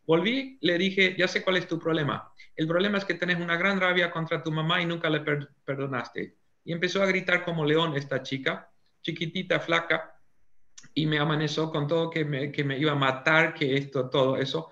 Volví, 0.04 0.58
le 0.60 0.78
dije, 0.78 1.14
ya 1.16 1.28
sé 1.28 1.42
cuál 1.42 1.56
es 1.56 1.66
tu 1.66 1.78
problema. 1.78 2.32
El 2.54 2.66
problema 2.66 2.98
es 2.98 3.04
que 3.04 3.14
tenés 3.14 3.38
una 3.38 3.56
gran 3.56 3.80
rabia 3.80 4.10
contra 4.10 4.42
tu 4.42 4.50
mamá 4.50 4.80
y 4.80 4.86
nunca 4.86 5.10
le 5.10 5.20
perdonaste. 5.64 6.36
Y 6.64 6.72
empezó 6.72 7.02
a 7.02 7.06
gritar 7.06 7.44
como 7.44 7.64
león 7.64 7.96
esta 7.96 8.22
chica, 8.22 8.70
chiquitita, 9.02 9.60
flaca, 9.60 10.16
y 10.94 11.06
me 11.06 11.18
amanezó 11.18 11.70
con 11.70 11.86
todo 11.86 12.10
que 12.10 12.24
me, 12.24 12.50
que 12.50 12.64
me 12.64 12.78
iba 12.78 12.92
a 12.92 12.96
matar, 12.96 13.54
que 13.54 13.76
esto, 13.76 14.08
todo 14.08 14.36
eso. 14.36 14.70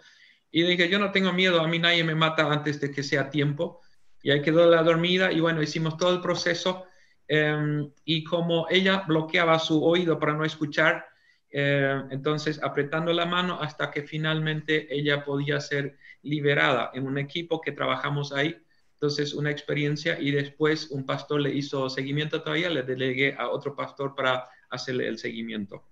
Y 0.50 0.62
dije, 0.62 0.88
yo 0.88 0.98
no 0.98 1.12
tengo 1.12 1.32
miedo, 1.32 1.60
a 1.60 1.68
mí 1.68 1.78
nadie 1.78 2.02
me 2.04 2.14
mata 2.14 2.50
antes 2.50 2.80
de 2.80 2.90
que 2.90 3.02
sea 3.02 3.28
tiempo. 3.28 3.80
Y 4.22 4.30
ahí 4.30 4.40
quedó 4.40 4.68
la 4.70 4.82
dormida 4.82 5.30
y 5.32 5.40
bueno, 5.40 5.62
hicimos 5.62 5.96
todo 5.98 6.14
el 6.14 6.20
proceso. 6.20 6.86
Em, 7.26 7.90
y 8.04 8.22
como 8.24 8.66
ella 8.68 9.04
bloqueaba 9.06 9.58
su 9.58 9.82
oído 9.82 10.18
para 10.18 10.34
no 10.34 10.44
escuchar, 10.44 11.06
eh, 11.50 12.02
entonces 12.10 12.60
apretando 12.62 13.12
la 13.12 13.26
mano 13.26 13.60
hasta 13.60 13.90
que 13.90 14.02
finalmente 14.02 14.92
ella 14.94 15.24
podía 15.24 15.60
ser 15.60 15.96
liberada 16.22 16.90
en 16.94 17.06
un 17.06 17.16
equipo 17.16 17.60
que 17.60 17.72
trabajamos 17.72 18.32
ahí. 18.32 18.56
Entonces, 18.94 19.34
una 19.34 19.50
experiencia 19.50 20.18
y 20.18 20.30
después 20.30 20.90
un 20.90 21.04
pastor 21.04 21.40
le 21.40 21.54
hizo 21.54 21.90
seguimiento 21.90 22.42
todavía, 22.42 22.70
le 22.70 22.82
delegué 22.82 23.34
a 23.34 23.48
otro 23.50 23.76
pastor 23.76 24.14
para 24.14 24.48
hacerle 24.70 25.06
el 25.06 25.18
seguimiento. 25.18 25.84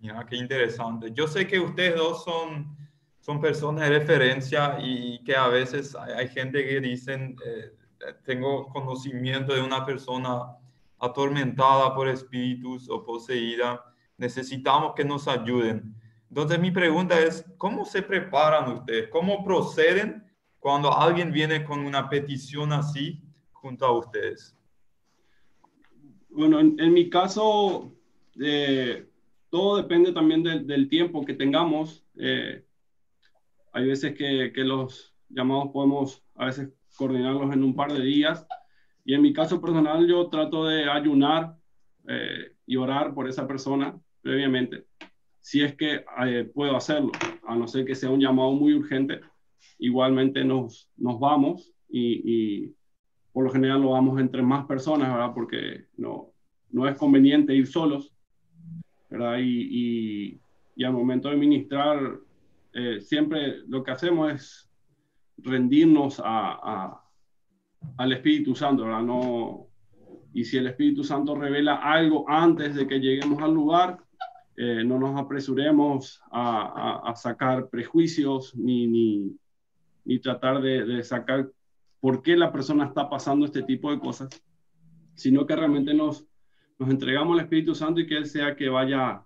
Ya, 0.00 0.24
qué 0.28 0.36
interesante. 0.36 1.12
Yo 1.12 1.26
sé 1.26 1.46
que 1.46 1.58
ustedes 1.58 1.96
dos 1.96 2.24
son, 2.24 2.76
son 3.20 3.40
personas 3.40 3.88
de 3.88 3.98
referencia 3.98 4.78
y 4.80 5.22
que 5.24 5.36
a 5.36 5.48
veces 5.48 5.94
hay, 5.94 6.28
gente 6.28 6.66
que 6.66 6.80
dicen, 6.80 7.36
eh, 7.44 7.72
tengo 8.24 8.68
conocimiento 8.68 9.54
de 9.54 9.62
una 9.62 9.84
persona 9.84 10.56
atormentada 10.98 11.94
por 11.94 12.08
espíritus 12.08 12.88
o 12.88 13.04
poseída 13.04 13.82
necesitamos 14.18 14.94
que 14.94 15.04
nos 15.04 15.28
ayuden. 15.28 15.94
Entonces 16.28 16.58
mi 16.58 16.70
pregunta 16.70 17.18
es, 17.20 17.44
¿cómo 17.56 17.84
se 17.84 18.02
preparan 18.02 18.72
ustedes? 18.72 19.08
¿Cómo 19.08 19.44
proceden 19.44 20.24
cuando 20.58 20.92
alguien 20.92 21.32
viene 21.32 21.64
con 21.64 21.80
una 21.80 22.08
petición 22.08 22.72
así 22.72 23.20
junto 23.52 23.86
a 23.86 23.92
ustedes? 23.92 24.56
Bueno, 26.28 26.60
en, 26.60 26.92
mi 26.92 27.08
caso, 27.08 27.92
eh, 28.38 29.08
todo 29.48 29.76
depende 29.78 30.12
también 30.12 30.42
del 30.42 30.88
tiempo 30.88 31.24
que 31.24 31.34
tengamos. 31.34 32.04
Eh, 32.16 32.62
Hay 33.72 33.86
veces 33.86 34.14
que, 34.14 34.52
que 34.54 34.64
los 34.64 35.14
llamados 35.28 35.68
podemos 35.72 36.22
a 36.34 36.46
veces 36.46 36.68
coordinarlos 36.96 37.52
en 37.52 37.62
un 37.62 37.74
par 37.74 37.92
de 37.92 38.02
días. 38.02 38.46
Y 39.04 39.14
en 39.14 39.22
mi 39.22 39.32
caso 39.32 39.60
personal, 39.60 40.06
yo 40.06 40.28
trato 40.28 40.66
de 40.66 40.90
ayunar 40.90 41.54
eh, 42.08 42.52
y 42.66 42.76
orar 42.76 43.14
por 43.14 43.28
esa 43.28 43.46
persona 43.46 43.96
previamente, 44.26 44.86
si 45.38 45.62
es 45.62 45.76
que 45.76 46.04
eh, 46.26 46.50
puedo 46.52 46.76
hacerlo, 46.76 47.12
a 47.46 47.54
no 47.54 47.68
ser 47.68 47.84
que 47.84 47.94
sea 47.94 48.10
un 48.10 48.20
llamado 48.20 48.50
muy 48.50 48.74
urgente, 48.74 49.20
igualmente 49.78 50.44
nos, 50.44 50.90
nos 50.96 51.20
vamos 51.20 51.72
y, 51.88 52.74
por 53.32 53.44
lo 53.44 53.50
general 53.50 53.82
lo 53.82 53.90
vamos 53.90 54.18
entre 54.18 54.42
más 54.42 54.66
personas, 54.66 55.12
¿verdad? 55.12 55.32
Porque 55.32 55.84
no, 55.96 56.32
no 56.70 56.88
es 56.88 56.96
conveniente 56.96 57.54
ir 57.54 57.68
solos, 57.68 58.12
¿verdad? 59.08 59.38
Y, 59.38 60.40
y, 60.74 60.84
al 60.84 60.92
momento 60.92 61.28
de 61.28 61.36
ministrar, 61.36 62.18
eh, 62.72 63.00
siempre 63.00 63.58
lo 63.68 63.84
que 63.84 63.92
hacemos 63.92 64.32
es 64.32 64.65
rendirnos 65.38 66.20
a, 66.24 67.02
al 67.96 68.12
Espíritu 68.12 68.54
Santo, 68.54 68.84
¿verdad? 68.84 69.02
No, 69.02 69.68
y 70.32 70.44
si 70.44 70.56
el 70.58 70.66
Espíritu 70.66 71.04
Santo 71.04 71.34
revela 71.34 71.76
algo 71.76 72.28
antes 72.28 72.74
de 72.74 72.86
que 72.86 73.00
lleguemos 73.00 73.42
al 73.42 73.54
lugar, 73.54 73.98
eh, 74.56 74.82
no 74.84 74.98
nos 74.98 75.18
apresuremos 75.20 76.20
a, 76.30 77.12
sacar 77.14 77.68
prejuicios 77.68 78.54
ni, 78.56 78.86
ni, 78.86 79.36
ni 80.04 80.18
tratar 80.18 80.62
de, 80.62 80.84
de, 80.84 81.02
sacar 81.02 81.50
por 82.00 82.22
qué 82.22 82.36
la 82.36 82.52
persona 82.52 82.86
está 82.86 83.08
pasando 83.08 83.44
este 83.44 83.62
tipo 83.62 83.90
de 83.90 83.98
cosas, 83.98 84.28
sino 85.14 85.46
que 85.46 85.56
realmente 85.56 85.92
nos, 85.92 86.26
nos 86.78 86.90
entregamos 86.90 87.34
al 87.34 87.44
Espíritu 87.44 87.74
Santo 87.74 88.00
y 88.00 88.06
que 88.06 88.16
Él 88.16 88.26
sea 88.26 88.56
que 88.56 88.68
vaya 88.68 89.22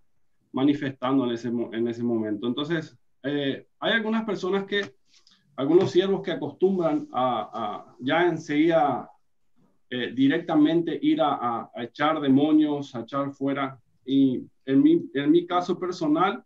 manifestando 0.53 1.25
en 1.25 1.33
ese, 1.33 1.49
en 1.49 1.89
ese 1.89 2.03
momento. 2.03 2.47
Entonces, 2.47 2.99
eh, 3.23 3.67
hay 3.79 3.93
algunas 3.93 4.25
personas 4.25 4.65
que, 4.65 4.95
algunos 5.57 5.91
siervos 5.91 6.23
que 6.23 6.33
acostumbran 6.33 7.09
a, 7.13 7.51
a 7.53 7.97
ya 8.01 8.27
enseguida 8.27 9.11
eh, 9.93 10.13
directamente 10.15 10.97
ir 11.03 11.21
a, 11.21 11.69
echar 11.75 12.21
demonios, 12.21 12.95
a 12.95 13.01
echar 13.01 13.33
fuera. 13.33 13.77
Y 14.07 14.41
en 14.65 14.83
mi, 14.85 15.11
en 15.15 15.31
mi 15.33 15.47
caso 15.49 15.77
personal, 15.81 16.45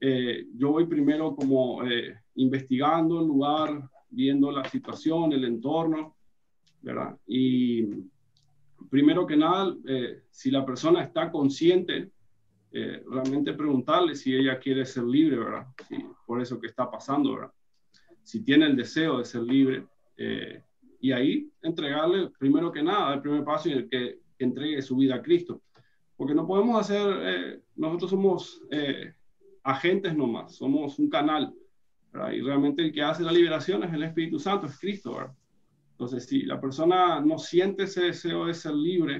eh, 0.00 0.46
yo 0.56 0.72
voy 0.72 0.86
primero 0.86 1.36
como 1.36 1.84
eh, 1.84 2.18
investigando 2.34 3.20
el 3.20 3.28
lugar, 3.28 3.88
viendo 4.08 4.50
la 4.50 4.64
situación, 4.64 5.32
el 5.32 5.44
entorno, 5.44 6.16
¿verdad? 6.82 7.16
Y 7.28 7.86
primero 8.90 9.24
que 9.24 9.36
nada, 9.36 9.72
si 10.30 10.50
la 10.50 10.66
persona 10.66 11.04
está 11.04 11.30
consciente, 11.30 12.10
realmente 12.72 13.52
preguntarle 13.52 14.16
si 14.16 14.34
ella 14.34 14.58
quiere 14.58 14.84
ser 14.84 15.04
libre, 15.04 15.36
¿verdad? 15.36 15.66
por 16.26 16.40
eso 16.40 16.58
que 16.60 16.68
está 16.68 16.90
pasando, 16.90 17.34
¿verdad? 17.34 17.52
Si 18.22 18.44
tiene 18.44 18.66
el 18.66 18.76
deseo 18.76 19.18
de 19.18 19.24
ser 19.24 19.42
libre, 19.42 19.86
y 21.00 21.12
ahí 21.12 21.50
entregarle, 21.62 22.30
primero 22.38 22.70
que 22.70 22.82
nada, 22.82 23.14
el 23.14 23.22
primer 23.22 23.42
paso 23.44 23.68
y 23.68 23.72
el 23.72 23.88
que, 23.88 24.18
entregue 24.38 24.80
su 24.80 24.96
vida 24.96 25.16
a 25.16 25.22
Cristo. 25.22 25.60
Porque 26.16 26.34
no 26.34 26.46
podemos 26.46 26.80
hacer, 26.80 27.12
eh, 27.22 27.60
nosotros 27.76 28.10
somos 28.10 28.62
eh, 28.70 29.12
agentes 29.62 30.16
nomás, 30.16 30.56
somos 30.56 30.98
un 30.98 31.10
canal, 31.10 31.52
y 32.32 32.40
realmente 32.40 32.82
el 32.82 32.92
que 32.92 33.02
hace 33.02 33.22
la 33.22 33.32
liberación 33.32 33.84
es 33.84 33.92
el 33.92 34.02
Espíritu 34.02 34.38
Santo, 34.38 34.66
es 34.66 34.78
Cristo. 34.78 35.14
¿verdad? 35.14 35.34
Entonces, 35.92 36.26
si 36.26 36.42
la 36.42 36.58
persona 36.58 37.20
no 37.20 37.38
siente 37.38 37.84
ese 37.84 38.04
deseo 38.04 38.46
de 38.46 38.54
ser 38.54 38.74
libre, 38.74 39.18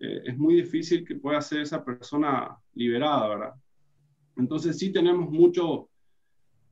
eh, 0.00 0.22
es 0.24 0.38
muy 0.38 0.54
difícil 0.54 1.06
que 1.06 1.16
pueda 1.16 1.40
ser 1.42 1.60
esa 1.60 1.84
persona 1.84 2.56
liberada, 2.74 3.28
¿verdad? 3.28 3.54
Entonces, 4.36 4.78
sí 4.78 4.90
tenemos 4.90 5.30
mucho, 5.30 5.90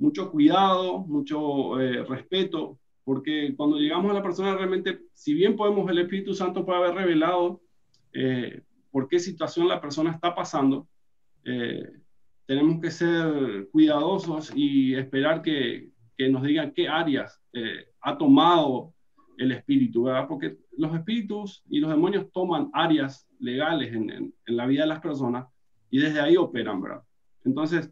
mucho 0.02 0.30
cuidado, 0.30 0.99
mucho 0.99 1.76
respeto 2.09 2.78
porque 3.04 3.54
cuando 3.56 3.78
llegamos 3.78 4.11
a 4.11 4.14
la 4.14 4.23
persona 4.23 4.54
realmente, 4.54 5.00
si 5.12 5.35
bien 5.35 5.56
podemos, 5.56 5.90
el 5.90 5.99
Espíritu 5.99 6.35
Santo 6.35 6.64
puede 6.64 6.78
haber 6.78 6.94
revelado 6.94 7.61
eh, 8.12 8.62
por 8.90 9.09
qué 9.09 9.18
situación 9.18 9.68
la 9.68 9.80
persona 9.80 10.12
está 10.12 10.35
pasando, 10.35 10.87
eh, 11.44 11.90
tenemos 12.47 12.80
que 12.80 12.90
ser 12.90 13.68
cuidadosos 13.73 14.52
y 14.54 14.94
esperar 14.94 15.42
que, 15.42 15.90
que 16.16 16.28
nos 16.28 16.42
digan 16.42 16.73
qué 16.73 16.88
áreas 16.88 17.40
eh, 17.52 17.87
ha 18.00 18.16
tomado 18.16 18.94
el 19.38 19.50
espíritu, 19.50 20.04
¿verdad? 20.04 20.28
Porque 20.28 20.59
los 20.76 20.94
espíritus 20.94 21.64
y 21.68 21.80
los 21.80 21.90
demonios 21.90 22.30
toman 22.32 22.71
áreas 22.73 23.26
legales 23.40 23.92
en, 23.92 24.11
en, 24.11 24.32
la 24.44 24.66
vida 24.66 24.82
de 24.82 24.88
las 24.88 25.00
personas 25.00 25.47
y 25.90 25.99
desde 25.99 26.21
ahí 26.21 26.37
operan, 26.37 26.80
¿verdad? 26.80 27.02
Entonces, 27.44 27.90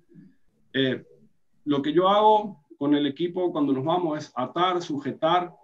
lo 1.64 1.82
que 1.82 1.92
yo 1.92 2.08
hago 2.08 2.64
con 2.78 2.94
el 2.94 3.06
equipo 3.06 3.52
cuando 3.52 3.72
nos 3.72 3.84
vamos 3.84 4.18
es 4.18 4.32
atar, 4.34 4.80
sujetar. 4.82 5.54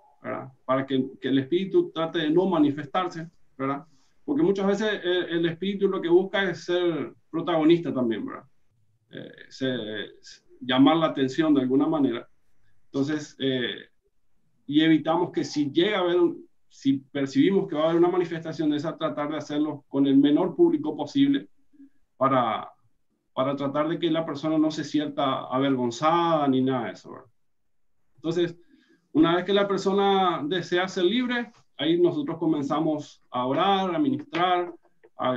Para 0.64 0.84
que, 0.84 1.06
que, 1.20 1.28
el 1.28 1.38
espíritu 1.38 1.92
trate 1.92 2.18
de 2.18 2.30
no 2.30 2.46
manifestarse, 2.46 3.30
¿verdad? 3.56 3.86
Porque 4.24 4.42
muchas 4.42 4.66
veces 4.66 5.00
el, 5.04 5.46
espíritu 5.46 5.86
lo 5.86 6.00
que 6.00 6.08
busca 6.08 6.50
es 6.50 6.64
ser 6.64 7.14
protagonista 7.30 7.94
también, 7.94 8.26
¿verdad? 8.26 8.44
Eh, 9.10 10.08
llamar 10.60 10.96
la 10.96 11.06
atención 11.06 11.54
de 11.54 11.60
alguna 11.60 11.86
manera. 11.86 12.28
Entonces, 12.86 13.36
eh, 13.38 13.86
y 14.66 14.80
evitamos 14.80 15.30
que 15.30 15.44
si 15.44 15.70
llega 15.70 15.98
a 15.98 16.00
haber, 16.00 16.16
si 16.68 16.98
percibimos 16.98 17.68
que 17.68 17.76
va 17.76 17.82
a 17.82 17.84
haber 17.90 17.98
una 17.98 18.08
manifestación 18.10 18.70
de 18.70 18.78
esa, 18.78 18.96
tratar 18.96 19.30
de 19.30 19.36
hacerlo 19.36 19.84
con 19.88 20.08
el 20.08 20.16
menor 20.16 20.56
público 20.56 20.96
posible 20.96 21.48
para, 22.16 22.68
para 23.36 23.54
tratar 23.54 23.86
de 23.86 23.98
que 23.98 24.10
la 24.10 24.24
persona 24.24 24.56
no 24.56 24.70
se 24.70 24.82
sienta 24.82 25.44
avergonzada 25.44 26.48
ni 26.48 26.62
nada 26.62 26.86
de 26.86 26.92
eso. 26.92 27.12
Entonces, 28.14 28.56
una 29.12 29.36
vez 29.36 29.44
que 29.44 29.52
la 29.52 29.68
persona 29.68 30.40
desea 30.42 30.88
ser 30.88 31.04
libre, 31.04 31.52
ahí 31.76 32.00
nosotros 32.00 32.38
comenzamos 32.38 33.22
a 33.30 33.44
orar, 33.44 33.94
a 33.94 33.98
ministrar, 33.98 34.72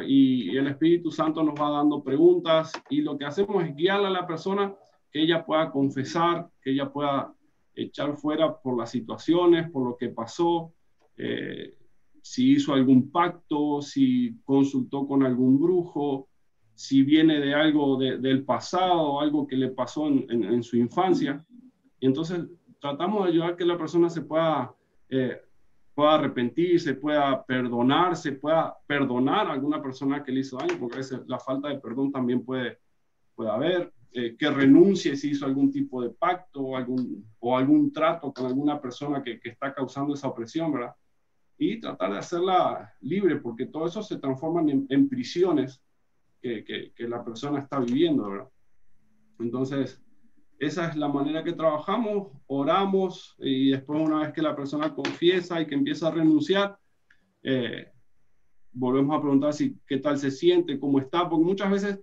y, 0.08 0.56
el 0.56 0.68
Espíritu 0.68 1.12
Santo 1.12 1.44
nos 1.44 1.60
va 1.60 1.72
dando 1.72 2.01
preguntas 2.01 2.72
y 2.89 3.01
lo 3.01 3.18
que 3.18 3.25
hacemos 3.25 3.65
es 3.65 3.75
guiar 3.75 4.06
a 4.06 4.10
la 4.10 4.25
persona 4.25 4.74
que 5.12 5.22
ella 5.22 5.46
pueda 5.46 5.70
confesar, 5.70 6.50
que 6.62 6.72
ella 6.72 6.89
pueda 6.89 7.34
echar 7.75 8.15
fuera 8.15 8.62
por 8.62 8.77
las 8.77 8.91
situaciones, 8.91 9.70
por 9.72 9.84
lo 9.84 9.98
que 9.98 10.08
pasó, 10.08 10.72
eh, 11.18 11.75
si 12.22 12.51
hizo 12.53 12.74
algún 12.74 13.12
pacto, 13.12 13.82
si 13.82 14.39
consultó 14.46 15.06
con 15.06 15.25
algún 15.25 15.60
brujo, 15.60 16.28
si 16.79 17.03
viene 17.03 17.41
de 17.41 17.53
algo 17.53 17.98
del 17.98 18.45
pasado, 18.45 19.19
algo 19.19 19.45
que 19.45 19.57
le 19.57 19.67
pasó 19.67 20.07
en, 20.07 20.63
su 20.63 20.77
infancia. 20.77 21.45
Y 22.00 22.05
entonces 22.05 22.48
tratamos 22.79 23.25
de 23.25 23.31
ayudar 23.31 23.50
a 23.50 23.57
que 23.57 23.65
la 23.65 23.77
persona 23.77 24.09
se 24.09 24.21
pueda, 24.21 24.74
eh, 25.09 25.41
pueda 25.93 26.13
arrepentirse, 26.13 26.93
pueda 26.93 27.43
perdonarse, 27.43 28.31
pueda 28.31 28.77
perdonar 28.88 29.48
a 29.48 29.51
alguna 29.51 29.81
persona 29.81 30.24
que 30.24 30.31
le 30.31 30.39
hizo 30.39 30.55
daño, 30.55 30.77
porque 30.79 30.95
a 30.95 30.98
veces 31.00 31.19
la 31.27 31.38
falta 31.38 31.67
de 31.67 31.79
perdón 31.79 32.13
también 32.13 32.45
puede, 32.45 32.79
puede 33.36 33.50
haber, 33.50 33.91
eh, 34.13 34.38
que 34.39 34.50
renuncie 34.50 35.17
si 35.17 35.31
hizo 35.31 35.45
algún 35.45 35.74
tipo 35.74 36.01
de 36.01 36.12
pacto 36.12 36.62
o 36.62 36.77
algún, 36.77 37.25
o 37.39 37.57
algún 37.57 37.91
trato 37.91 38.31
con 38.31 38.45
alguna 38.45 38.79
persona 38.79 39.21
que, 39.21 39.38
está 39.43 39.74
causando 39.74 40.13
esa 40.13 40.29
opresión, 40.29 40.71
¿verdad? 40.71 40.95
Y 41.57 41.81
tratar 41.81 42.13
de 42.13 42.19
hacerla 42.19 42.93
libre, 43.01 43.36
porque 43.36 43.65
todo 43.65 43.86
eso 43.86 44.01
se 44.01 44.17
transforma 44.17 44.62
en 44.62 45.09
prisiones 45.09 45.83
que, 46.41 46.93
la 47.00 47.24
persona 47.24 47.60
está 47.60 47.79
viviendo, 47.79 48.29
¿verdad? 48.29 48.50
Entonces, 49.39 50.01
esa 50.60 50.89
es 50.89 50.96
la 50.96 51.08
manera 51.08 51.43
que 51.43 51.53
trabajamos, 51.53 52.34
oramos 52.48 53.36
y 53.39 53.72
después 53.72 54.01
una 54.01 54.19
vez 54.19 54.34
que 54.34 54.41
la 54.41 54.55
persona 54.55 54.93
confiesa 54.93 55.62
y 55.62 55.67
que 55.67 55.75
empieza 55.75 56.08
a 56.08 56.12
renunciar, 56.12 56.77
eh, 57.43 57.91
volvemos 58.72 59.17
a 59.17 59.22
preguntar 59.22 59.53
si 59.53 59.77
qué 59.88 59.98
tal 59.98 60.17
se 60.17 60.31
siente, 60.31 60.79
cómo 60.79 61.00
está, 61.00 61.29
porque 61.29 61.46
muchas 61.46 61.72
veces 61.72 62.00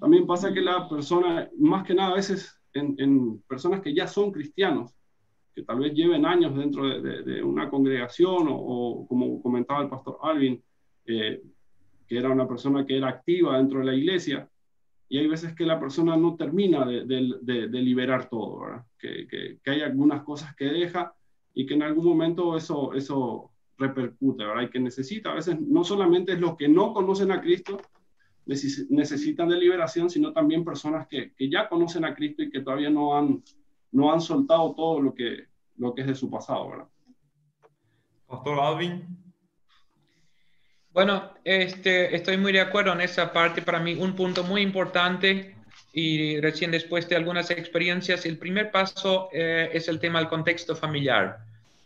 también 0.00 0.26
pasa 0.26 0.52
que 0.52 0.60
la 0.60 0.88
persona, 0.88 1.50
más 1.58 1.84
que 1.84 1.94
nada 1.94 2.12
a 2.12 2.16
veces 2.16 2.60
en, 2.72 3.40
personas 3.48 3.80
que 3.80 3.94
ya 3.94 4.06
son 4.06 4.30
cristianos, 4.30 4.94
que 5.54 5.62
tal 5.62 5.80
vez 5.80 5.94
lleven 5.94 6.26
años 6.26 6.56
dentro 6.56 7.00
de, 7.00 7.42
una 7.42 7.70
congregación 7.70 8.46
o, 8.50 9.06
como 9.08 9.40
comentaba 9.42 9.82
el 9.82 9.88
pastor 9.88 10.18
Alvin, 10.22 10.62
eh, 11.06 11.42
que 12.06 12.18
era 12.18 12.30
una 12.30 12.46
persona 12.46 12.86
que 12.86 12.96
era 12.96 13.08
activa 13.08 13.56
dentro 13.58 13.80
de 13.80 13.86
la 13.86 13.94
iglesia, 13.94 14.48
y 15.08 15.18
hay 15.18 15.26
veces 15.28 15.54
que 15.54 15.64
la 15.64 15.78
persona 15.78 16.16
no 16.16 16.34
termina 16.36 16.84
de, 16.84 17.04
de, 17.04 17.80
liberar 17.80 18.28
todo, 18.28 18.60
¿verdad? 18.60 18.84
Que, 18.98 19.26
que, 19.28 19.58
que, 19.62 19.70
hay 19.70 19.82
algunas 19.82 20.22
cosas 20.22 20.54
que 20.56 20.64
deja 20.64 21.14
y 21.54 21.64
que 21.64 21.74
en 21.74 21.84
algún 21.84 22.06
momento 22.06 22.56
eso, 22.56 22.92
eso 22.92 23.52
repercute, 23.78 24.44
¿verdad? 24.44 24.62
Y 24.62 24.70
que 24.70 24.80
necesita, 24.80 25.30
a 25.30 25.34
veces 25.34 25.60
no 25.60 25.84
solamente 25.84 26.32
es 26.32 26.40
los 26.40 26.56
que 26.56 26.68
no 26.68 26.92
conocen 26.92 27.30
a 27.30 27.40
Cristo, 27.40 27.80
necesitan 28.46 29.48
de 29.48 29.58
liberación, 29.58 30.08
sino 30.08 30.32
también 30.32 30.64
personas 30.64 31.06
que, 31.08 31.32
que, 31.34 31.50
ya 31.50 31.68
conocen 31.68 32.04
a 32.04 32.14
Cristo 32.14 32.42
y 32.42 32.50
que 32.50 32.60
todavía 32.60 32.90
no 32.90 33.16
han, 33.16 33.42
no 33.92 34.12
han 34.12 34.20
soltado 34.20 34.74
todo 34.74 35.00
lo 35.00 35.14
que, 35.14 35.46
lo 35.76 35.94
que 35.94 36.02
es 36.02 36.06
de 36.06 36.14
su 36.14 36.30
pasado, 36.30 36.70
¿verdad? 36.70 36.88
Pastor 38.26 38.60
Alvin, 38.60 39.25
bueno, 40.96 41.34
este, 41.44 42.16
estoy 42.16 42.38
muy 42.38 42.52
de 42.52 42.60
acuerdo 42.62 42.90
en 42.94 43.02
esa 43.02 43.30
parte. 43.30 43.60
Para 43.60 43.80
mí, 43.80 43.92
un 43.96 44.16
punto 44.16 44.42
muy 44.44 44.62
importante 44.62 45.54
y 45.92 46.40
recién 46.40 46.70
después 46.70 47.06
de 47.06 47.16
algunas 47.16 47.50
experiencias, 47.50 48.24
el 48.24 48.38
primer 48.38 48.70
paso 48.70 49.28
eh, 49.30 49.68
es 49.74 49.88
el 49.88 50.00
tema 50.00 50.20
del 50.20 50.28
contexto 50.30 50.74
familiar, 50.74 51.36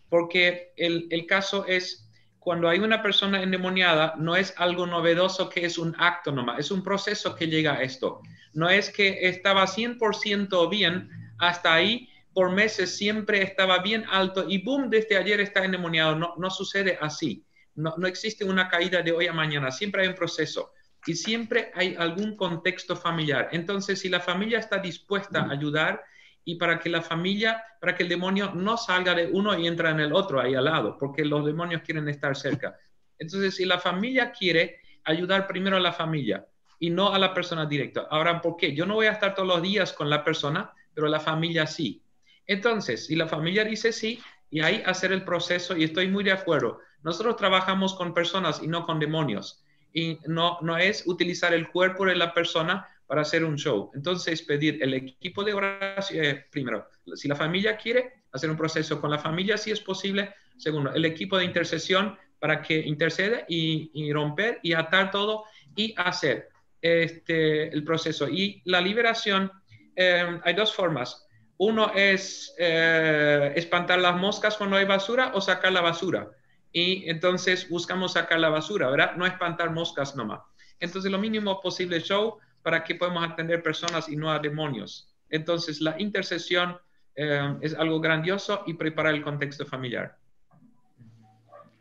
porque 0.08 0.70
el, 0.76 1.08
el, 1.10 1.26
caso 1.26 1.66
es 1.66 2.08
cuando 2.38 2.68
hay 2.68 2.78
una 2.78 3.02
persona 3.02 3.42
endemoniada, 3.42 4.14
no 4.16 4.36
es 4.36 4.54
algo 4.56 4.86
novedoso 4.86 5.48
que 5.48 5.66
es 5.66 5.76
un 5.76 5.96
acto 5.98 6.30
nomás, 6.30 6.60
es 6.60 6.70
un 6.70 6.84
proceso 6.84 7.34
que 7.34 7.48
llega 7.48 7.72
a 7.72 7.82
esto. 7.82 8.20
No 8.52 8.70
es 8.70 8.90
que 8.90 9.26
estaba 9.28 9.66
100% 9.66 10.70
bien 10.70 11.10
hasta 11.40 11.74
ahí, 11.74 12.08
por 12.32 12.52
meses 12.52 12.96
siempre 12.96 13.42
estaba 13.42 13.78
bien 13.78 14.04
alto 14.08 14.48
y 14.48 14.58
boom, 14.62 14.88
desde 14.88 15.16
ayer 15.16 15.40
está 15.40 15.64
endemoniado. 15.64 16.14
No, 16.14 16.34
no 16.38 16.48
sucede 16.48 16.96
así. 17.00 17.44
No, 17.80 18.06
existe 18.06 18.44
una 18.44 18.68
caída 18.68 19.02
de 19.02 19.12
hoy 19.12 19.26
a 19.26 19.32
mañana, 19.32 19.70
siempre 19.70 20.02
hay 20.02 20.08
un 20.08 20.14
proceso 20.14 20.72
y 21.06 21.14
siempre 21.14 21.70
hay 21.74 21.96
algún 21.98 22.36
contexto 22.36 22.94
familiar. 22.94 23.48
Entonces, 23.52 24.00
si 24.00 24.08
la 24.08 24.20
familia 24.20 24.58
está 24.58 24.78
dispuesta 24.78 25.42
a 25.42 25.50
ayudar 25.50 26.04
y 26.44 26.56
para 26.56 26.78
que 26.78 26.90
la 26.90 27.02
familia, 27.02 27.62
para 27.80 27.94
que 27.94 28.02
el 28.02 28.08
demonio 28.08 28.52
no 28.54 28.76
salga 28.76 29.14
de 29.14 29.26
uno 29.26 29.58
y 29.58 29.66
entra 29.66 29.90
en 29.90 30.00
el 30.00 30.12
otro 30.12 30.40
ahí 30.40 30.54
al 30.54 30.64
lado, 30.64 30.98
porque 30.98 31.24
los 31.24 31.44
demonios 31.44 31.82
quieren 31.82 32.08
estar 32.08 32.36
cerca. 32.36 32.76
Entonces, 33.18 33.54
si 33.54 33.64
la 33.64 33.78
familia 33.78 34.32
quiere 34.32 34.80
ayudar 35.04 35.46
primero 35.46 35.76
a 35.76 35.80
la 35.80 35.92
familia 35.92 36.46
y 36.78 36.90
no 36.90 37.12
a 37.12 37.18
la 37.18 37.34
persona 37.34 37.66
directa. 37.66 38.06
Ahora, 38.10 38.40
¿por 38.40 38.56
qué? 38.56 38.74
Yo 38.74 38.86
no 38.86 38.94
voy 38.94 39.06
a 39.06 39.12
estar 39.12 39.34
todos 39.34 39.48
los 39.48 39.62
días 39.62 39.92
con 39.92 40.08
la 40.08 40.24
persona, 40.24 40.72
pero 40.94 41.08
la 41.08 41.20
familia 41.20 41.66
sí. 41.66 42.02
Entonces, 42.46 43.06
si 43.06 43.16
la 43.16 43.26
familia 43.26 43.64
dice 43.64 43.92
sí, 43.92 44.20
y 44.50 44.60
ahí 44.60 44.82
hacer 44.84 45.12
el 45.12 45.24
proceso, 45.24 45.76
y 45.76 45.84
estoy 45.84 46.08
muy 46.08 46.24
de 46.24 46.32
acuerdo. 46.32 46.80
Nosotros 47.02 47.36
trabajamos 47.36 47.94
con 47.94 48.14
personas 48.14 48.62
y 48.62 48.66
no 48.66 48.86
con 48.86 48.98
demonios 48.98 49.64
y 49.92 50.18
no, 50.26 50.58
no 50.60 50.76
es 50.76 51.06
utilizar 51.06 51.52
el 51.52 51.68
cuerpo 51.68 52.06
de 52.06 52.16
la 52.16 52.32
persona 52.32 52.88
para 53.06 53.22
hacer 53.22 53.44
un 53.44 53.56
show. 53.56 53.90
Entonces, 53.94 54.42
pedir 54.42 54.78
el 54.82 54.94
equipo 54.94 55.42
de 55.42 55.52
oración, 55.52 56.24
eh, 56.24 56.46
primero, 56.50 56.86
si 57.14 57.26
la 57.26 57.34
familia 57.34 57.76
quiere 57.76 58.22
hacer 58.32 58.48
un 58.50 58.56
proceso 58.56 59.00
con 59.00 59.10
la 59.10 59.18
familia, 59.18 59.58
si 59.58 59.72
es 59.72 59.80
posible. 59.80 60.32
Segundo, 60.56 60.92
el 60.94 61.04
equipo 61.04 61.36
de 61.36 61.44
intercesión 61.44 62.16
para 62.38 62.62
que 62.62 62.78
interceda 62.78 63.44
y, 63.48 64.12
romper 64.12 64.60
y 64.62 64.74
atar 64.74 65.10
todo 65.10 65.44
y 65.74 65.92
hacer 65.96 66.48
este, 66.80 67.68
el 67.72 67.82
proceso. 67.82 68.28
Y 68.28 68.62
la 68.64 68.80
liberación, 68.80 69.50
eh, 69.96 70.38
hay 70.44 70.54
dos 70.54 70.72
formas. 70.72 71.26
Uno 71.56 71.92
es 71.94 72.54
eh, 72.58 73.52
espantar 73.56 73.98
las 73.98 74.16
moscas 74.16 74.56
cuando 74.56 74.76
hay 74.76 74.84
basura 74.84 75.32
o 75.34 75.40
sacar 75.40 75.72
la 75.72 75.80
basura 75.80 76.30
y 76.72 77.08
entonces 77.10 77.68
buscamos 77.68 78.12
sacar 78.12 78.38
la 78.38 78.48
basura, 78.48 78.90
¿verdad? 78.90 79.16
No 79.16 79.26
espantar 79.26 79.70
moscas 79.72 80.14
nomás. 80.14 80.40
Entonces, 80.78 81.10
lo 81.10 81.18
mínimo 81.18 81.60
posible 81.60 82.00
show 82.00 82.38
para 82.62 82.84
que 82.84 82.94
podamos 82.94 83.28
atender 83.28 83.62
personas 83.62 84.08
y 84.08 84.16
no 84.16 84.30
a 84.30 84.38
demonios. 84.38 85.14
Entonces, 85.28 85.80
la 85.80 86.00
intercesión 86.00 86.78
eh, 87.14 87.56
es 87.60 87.74
algo 87.74 88.00
grandioso 88.00 88.62
y 88.66 88.74
preparar 88.74 89.14
el 89.14 89.22
contexto 89.22 89.66
familiar. 89.66 90.16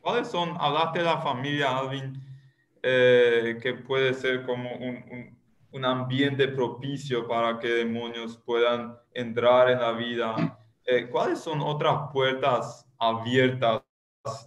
¿Cuáles 0.02 0.30
son, 0.30 0.56
hablaste 0.60 1.00
de 1.00 1.06
la 1.06 1.20
familia, 1.20 1.78
Alvin, 1.78 2.22
eh, 2.82 3.58
que 3.62 3.74
puede 3.74 4.14
ser 4.14 4.46
como 4.46 4.72
un, 4.76 5.38
ambiente 5.86 6.48
propicio 6.48 7.28
para 7.28 7.60
que 7.60 7.68
demonios 7.68 8.38
puedan 8.38 8.98
entrar 9.14 9.70
en 9.70 9.80
la 9.80 9.92
vida? 9.92 10.60
Eh, 10.86 11.08
¿Cuáles 11.10 11.40
son 11.40 11.62
otras 11.62 12.12
puertas 12.12 12.90
abiertas 12.98 13.82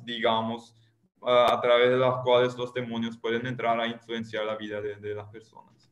digamos, 0.05 0.75
a 1.23 1.61
través 1.61 1.91
de 1.91 1.97
las 1.97 2.17
cuales 2.23 2.57
los 2.57 2.75
demonios 2.75 3.17
pueden 3.17 3.47
entrar 3.47 3.79
a 3.81 3.87
influenciar 3.87 4.45
la 4.45 4.57
vida 4.57 4.81
de, 4.81 5.15
las 5.15 5.29
personas. 5.29 5.91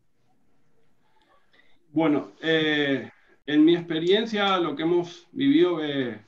Bueno, 1.92 2.32
eh, 2.42 3.10
en 3.46 3.64
mi 3.64 3.76
experiencia, 3.76 4.58
lo 4.58 4.74
que 4.74 4.82
hemos 4.82 5.28
vivido 5.32 5.82
eh, 5.84 6.20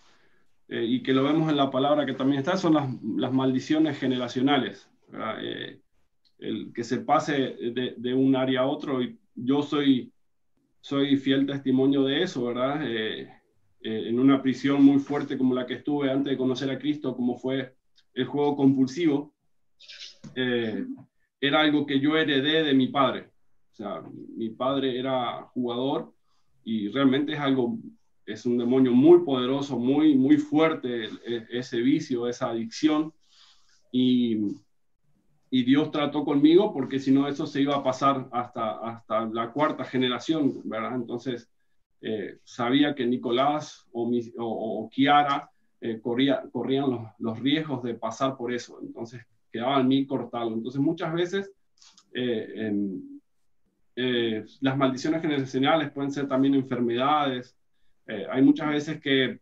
eh, 0.69 0.85
y 0.85 1.03
que 1.03 1.13
lo 1.13 1.25
vemos 1.25 1.51
en 1.51 1.57
la 1.57 1.71
palabra 1.71 2.07
que 2.07 2.15
también 2.15 2.41
está, 2.41 2.57
son 2.57 2.75
las, 2.75 2.89
las 3.17 3.33
maldiciones 3.33 3.99
generacionales. 3.99 4.89
el 6.39 6.73
que 6.75 6.85
se 6.85 6.99
pase 6.99 7.33
de, 7.33 7.95
de, 7.97 8.15
un 8.15 8.35
área 8.35 8.63
a 8.63 8.67
otro, 8.67 9.03
y 9.03 9.19
yo 9.35 9.63
soy, 9.63 10.13
soy 10.81 11.17
fiel 11.17 11.47
testimonio 11.47 12.03
de 12.03 12.23
eso, 12.23 12.45
¿verdad? 12.45 12.83
Eh, 13.85 14.09
en 14.09 14.21
una 14.21 14.41
prisión 14.41 14.85
muy 14.85 15.01
fuerte 15.01 15.37
como 15.37 15.55
la 15.55 15.67
que 15.67 15.75
estuve 15.75 16.09
antes 16.09 16.31
de 16.31 16.37
conocer 16.37 16.71
a 16.71 16.79
Cristo, 16.79 17.17
como 17.17 17.37
fue 17.37 17.75
el 18.15 18.27
juego 18.27 18.55
compulsivo, 18.57 19.35
eh, 20.37 20.87
era 21.41 21.61
algo 21.61 21.85
que 21.85 21.99
yo 21.99 22.17
heredé 22.17 22.63
de 22.63 22.75
mi 22.75 22.89
padre. 22.89 23.31
O 23.73 23.75
sea, 23.75 24.03
mi 24.37 24.51
padre 24.51 24.97
era 24.99 25.43
jugador 25.55 26.13
y 26.63 26.91
realmente 26.91 27.33
es 27.33 27.41
algo, 27.41 27.77
es 28.25 28.47
un 28.47 28.57
demonio 28.57 28.93
muy 28.93 29.25
poderoso, 29.25 29.77
muy, 29.77 30.15
muy 30.15 30.37
fuerte 30.37 31.07
e, 31.07 31.47
ese 31.51 31.81
vicio, 31.81 32.29
esa 32.29 32.51
adicción. 32.51 33.13
Y, 33.91 34.37
y 35.51 35.65
Dios 35.65 35.91
trató 35.91 36.25
conmigo 36.25 36.73
porque 36.73 37.01
si 37.01 37.11
no 37.11 37.27
eso 37.27 37.49
se 37.49 37.63
iba 37.63 37.75
a 37.75 37.83
pasar 37.83 38.29
hasta, 38.31 38.79
hasta 38.79 39.27
la 39.27 39.51
cuarta 39.51 39.85
generación, 39.85 40.61
¿verdad? 40.65 40.95
Entonces, 40.95 41.51
eh, 42.05 42.39
sabía 42.43 42.97
que 42.97 43.07
Nicolás 43.07 43.87
o, 43.93 44.11
o, 44.39 44.91
Kiara 44.91 45.49
eh, 45.81 46.01
corría, 46.01 46.43
corrían 46.51 47.15
los, 47.21 47.39
riesgos 47.39 47.85
de 47.85 47.95
pasar 47.95 48.37
por 48.37 48.53
eso, 48.53 48.81
entonces 48.83 49.25
quedaba 49.53 49.81
en 49.81 49.87
mí 49.87 50.05
cortarlo. 50.05 50.53
Entonces 50.53 50.81
muchas 50.81 51.13
veces 51.13 51.53
eh, 52.13 53.15
las 54.61 54.77
maldiciones 54.77 55.23
generacionales 55.23 55.93
pueden 55.93 56.11
ser 56.11 56.27
también 56.27 56.55
enfermedades. 56.55 57.57
hay 58.07 58.43
muchas 58.43 58.69
veces 58.71 59.01
que 59.01 59.39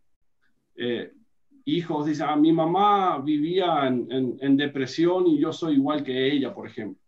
hijos 1.65 2.05
dicen, 2.05 2.27
ah, 2.29 2.35
mi 2.35 2.51
mamá 2.53 3.19
vivía 3.19 3.87
en, 3.87 4.37
en, 4.39 4.57
depresión 4.57 5.25
y 5.25 5.39
yo 5.39 5.51
soy 5.51 5.75
igual 5.75 6.03
que 6.03 6.31
ella, 6.31 6.53
por 6.53 6.67
ejemplo. 6.67 7.01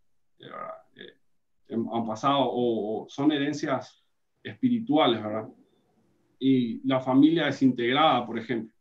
han 1.70 2.06
pasado 2.06 2.40
o 2.42 3.06
son 3.08 3.30
herencias 3.30 4.03
espirituales, 4.44 5.22
¿verdad? 5.22 5.48
Y 6.38 6.86
la 6.86 7.00
familia 7.00 7.46
desintegrada, 7.46 8.24
por 8.26 8.38
ejemplo. 8.38 8.74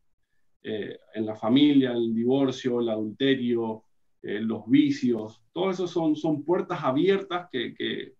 Eh, 0.65 0.97
en 1.13 1.25
la 1.25 1.35
familia, 1.35 1.91
el 1.91 2.13
divorcio, 2.13 2.79
el 2.79 2.89
adulterio, 2.89 3.83
eh, 4.21 4.39
los 4.39 4.65
vicios, 4.69 5.41
todo 5.51 5.71
eso 5.71 5.87
son, 5.87 6.15
son 6.15 6.43
puertas 6.43 6.81
abiertas 6.81 7.49
que, 7.51 7.73
que, 7.73 8.13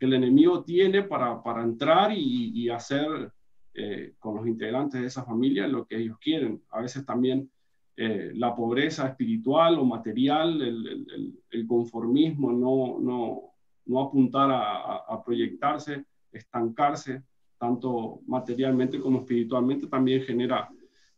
el 0.00 0.12
enemigo 0.12 0.62
tiene 0.62 1.02
para, 1.02 1.42
para 1.42 1.64
entrar 1.64 2.12
y, 2.12 2.52
y 2.54 2.68
hacer 2.68 3.32
eh, 3.74 4.12
con 4.20 4.36
los 4.36 4.46
integrantes 4.46 5.00
de 5.00 5.08
esa 5.08 5.24
familia 5.24 5.66
lo 5.66 5.86
que 5.86 5.96
ellos 5.96 6.18
quieren. 6.20 6.62
A 6.70 6.82
veces 6.82 7.04
también 7.04 7.50
la 7.96 8.54
pobreza 8.54 9.08
espiritual 9.08 9.76
o 9.76 9.84
material, 9.84 10.62
el, 10.62 10.86
el, 10.86 11.40
el 11.50 11.66
conformismo, 11.66 12.52
no, 12.52 13.00
no, 13.00 13.40
no 13.86 14.00
apuntar 14.00 14.52
a, 14.52 14.98
a 14.98 15.24
proyectarse 15.24 16.04
estancarse, 16.32 17.22
tanto 17.58 18.20
materialmente 18.26 19.00
como 19.00 19.20
espiritualmente, 19.20 19.86
también 19.86 20.22
genera 20.22 20.68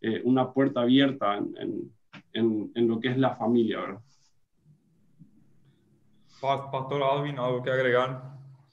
eh, 0.00 0.20
una 0.24 0.52
puerta 0.52 0.80
abierta 0.80 1.36
en, 1.36 1.92
en, 2.32 2.72
en, 2.74 2.88
lo 2.88 2.98
que 2.98 3.08
es 3.08 3.18
la 3.18 3.34
familia, 3.36 3.80
¿verdad? 3.80 4.00
Pastor 6.40 7.02
Alvin, 7.02 7.38
¿algo 7.38 7.62
que 7.62 7.70
agregar? 7.70 8.22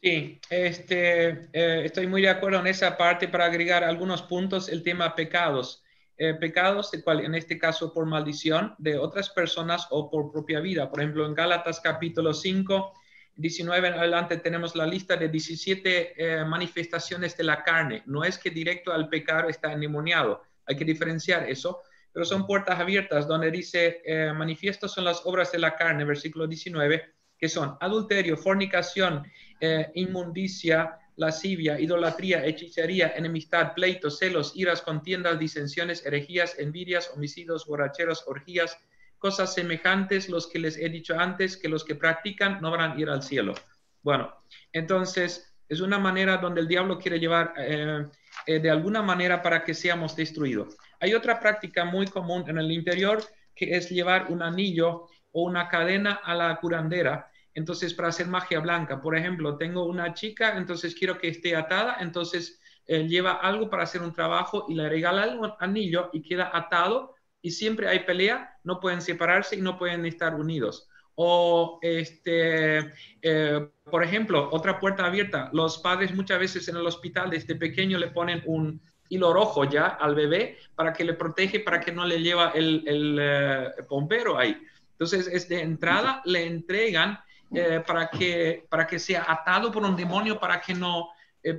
Sí, 0.02 0.39
este, 0.50 1.50
eh, 1.52 1.82
estoy 1.84 2.08
muy 2.08 2.21
de 2.21 2.30
acuerdo 2.30 2.60
en 2.60 2.67
esa 2.67 2.95
parte 2.95 3.28
para 3.28 3.45
agregar 3.45 3.84
algunos 3.84 4.21
puntos, 4.21 4.69
el 4.69 4.84
tema 4.84 5.15
pecados. 5.15 5.84
Eh, 6.19 6.34
pecados, 6.34 6.89
de 6.89 7.04
cual, 7.04 7.19
en 7.19 7.36
este 7.36 7.60
caso 7.60 7.93
por 7.93 8.08
maldición 8.08 8.73
de 8.80 8.97
otras 8.97 9.30
personas 9.30 9.88
o 9.91 10.10
por 10.10 10.32
propia 10.32 10.60
vida. 10.60 10.89
Por 10.89 11.00
ejemplo, 11.00 11.26
en 11.28 11.36
Gálatas 11.36 11.80
capítulo 11.80 12.34
5, 12.34 12.91
19 13.38 13.88
en 13.88 13.93
adelante 13.93 14.38
tenemos 14.38 14.76
la 14.76 14.88
lista 14.88 15.15
de 15.15 15.30
17 15.30 16.13
eh, 16.17 16.45
manifestaciones 16.45 17.38
de 17.38 17.43
la 17.43 17.63
carne. 17.63 18.02
No 18.08 18.23
es 18.23 18.38
que 18.38 18.50
directo 18.50 18.91
al 18.91 19.10
pecado 19.10 19.47
está 19.47 19.71
endemoniado, 19.71 20.41
hay 20.65 20.76
que 20.76 20.84
diferenciar 20.84 21.47
eso, 21.47 21.82
pero 22.12 22.26
son 22.26 22.47
puertas 22.47 22.80
abiertas 22.80 23.28
donde 23.28 23.52
dice, 23.52 24.02
eh, 24.04 24.34
manifiestos 24.36 24.91
son 24.91 25.06
las 25.06 25.23
obras 25.26 25.52
de 25.52 25.60
la 25.60 25.76
carne, 25.76 26.04
versículo 26.04 26.47
19, 26.47 27.13
que 27.38 27.47
son 27.47 27.78
adulterio, 27.80 28.36
fornicación, 28.36 29.23
eh, 29.62 29.91
inmundicia, 29.93 30.97
lascivia, 31.15 31.80
idolatría, 31.80 32.43
hechicería, 32.43 33.13
enemistad, 33.15 33.73
pleitos, 33.76 34.17
celos, 34.17 34.54
iras, 34.56 34.82
contiendas, 34.82 35.38
disensiones, 35.38 36.04
herejías, 36.06 36.58
envidias, 36.58 37.12
homicidios, 37.13 37.67
borracheros, 37.67 38.23
orgías, 38.28 38.80
cosas 39.17 39.53
semejantes 39.53 40.30
los 40.30 40.47
que 40.47 40.60
les 40.60 40.77
he 40.77 40.89
dicho 40.89 41.19
antes, 41.19 41.58
que 41.58 41.69
los 41.69 41.84
que 41.84 41.95
practican 41.95 42.62
no 42.62 42.71
van 42.71 42.91
a 42.91 42.99
ir 42.99 43.10
al 43.10 43.23
cielo. 43.23 43.53
Bueno, 44.01 44.34
entonces 44.71 45.56
es 45.67 45.82
una 45.82 45.99
manera 45.99 46.38
donde 46.38 46.62
el 46.62 46.67
diablo 46.67 46.97
quiere 46.97 47.19
llevar 47.19 47.53
eh, 47.58 48.06
eh, 48.45 48.60
de 48.60 48.69
alguna 48.69 49.01
manera 49.01 49.41
para 49.41 49.63
que 49.63 49.73
seamos 49.73 50.15
destruidos. 50.15 50.77
Hay 50.99 51.13
otra 51.13 51.39
práctica 51.39 51.86
muy 51.86 52.08
común 52.08 52.45
en 52.47 52.58
el 52.58 52.71
interior 52.71 53.23
que 53.53 53.75
es 53.75 53.89
llevar 53.89 54.27
un 54.32 54.41
anillo 54.41 55.08
o 55.32 55.43
una 55.43 55.67
cadena 55.67 56.21
a 56.23 56.36
la 56.36 56.58
curandera 56.60 57.30
entonces 57.58 57.91
para 57.95 58.10
hacer 58.10 58.27
magia 58.27 58.60
blanca. 58.60 59.01
Por 59.01 59.17
ejemplo, 59.17 59.58
tengo 59.58 59.86
una 59.86 60.13
chica, 60.13 60.56
entonces 60.58 60.93
quiero 60.93 61.17
que 61.17 61.30
esté 61.30 61.56
atada, 61.56 61.97
entonces 61.99 62.62
eh, 62.86 63.08
lleva 63.08 63.32
algo 63.32 63.67
para 63.67 63.82
hacer 63.82 64.03
un 64.03 64.13
trabajo 64.13 64.67
y 64.69 64.75
le 64.75 64.88
regala 64.88 65.25
un 65.36 65.51
anillo 65.60 66.12
y 66.13 66.21
queda 66.21 66.51
atado 66.53 67.15
y 67.41 67.52
siempre 67.52 67.88
hay 67.88 68.00
pelea, 68.00 68.58
no 68.63 68.80
pueden 68.80 69.02
separarse 69.02 69.56
y 69.56 69.62
no 69.62 69.78
pueden 69.78 70.06
estar 70.06 70.36
unidos. 70.36 70.89
O, 71.15 71.80
este, 71.82 72.93
eh, 73.21 73.69
por 73.89 74.04
ejemplo, 74.04 74.50
otra 74.52 74.80
puerta 74.80 75.06
abierta. 75.06 75.50
Los 75.54 75.80
padres 75.80 76.13
muchas 76.13 76.39
veces 76.39 76.67
en 76.67 76.78
el 76.78 76.86
hospital 76.86 77.30
desde 77.30 77.56
pequeño 77.56 77.97
le 77.97 78.10
ponen 78.10 78.43
un 78.45 78.82
hilo 79.10 79.34
rojo 79.34 79.63
ya 79.63 79.88
al 79.88 80.13
bebé 80.13 80.58
para 80.76 80.93
que 80.93 81.04
le 81.04 81.13
protege, 81.13 81.62
para 81.62 81.80
que 81.80 81.91
no 81.91 82.06
le 82.06 82.21
lleva 82.21 82.52
el, 82.54 82.84
el 82.86 83.17
eh, 83.19 83.69
bombero 83.89 84.38
ahí. 84.38 84.62
Entonces, 84.91 85.28
es 85.28 85.47
de 85.50 85.62
entrada 85.62 86.21
le 86.26 86.45
entregan 86.45 87.19
eh, 87.54 87.82
para, 87.86 88.10
que, 88.10 88.65
para 88.69 88.86
que 88.86 89.00
sea 89.00 89.26
atado 89.28 89.71
por 89.71 89.84
un 89.84 89.95
demonio, 89.95 90.39
para 90.39 90.60
que 90.60 90.73
no, 90.73 91.10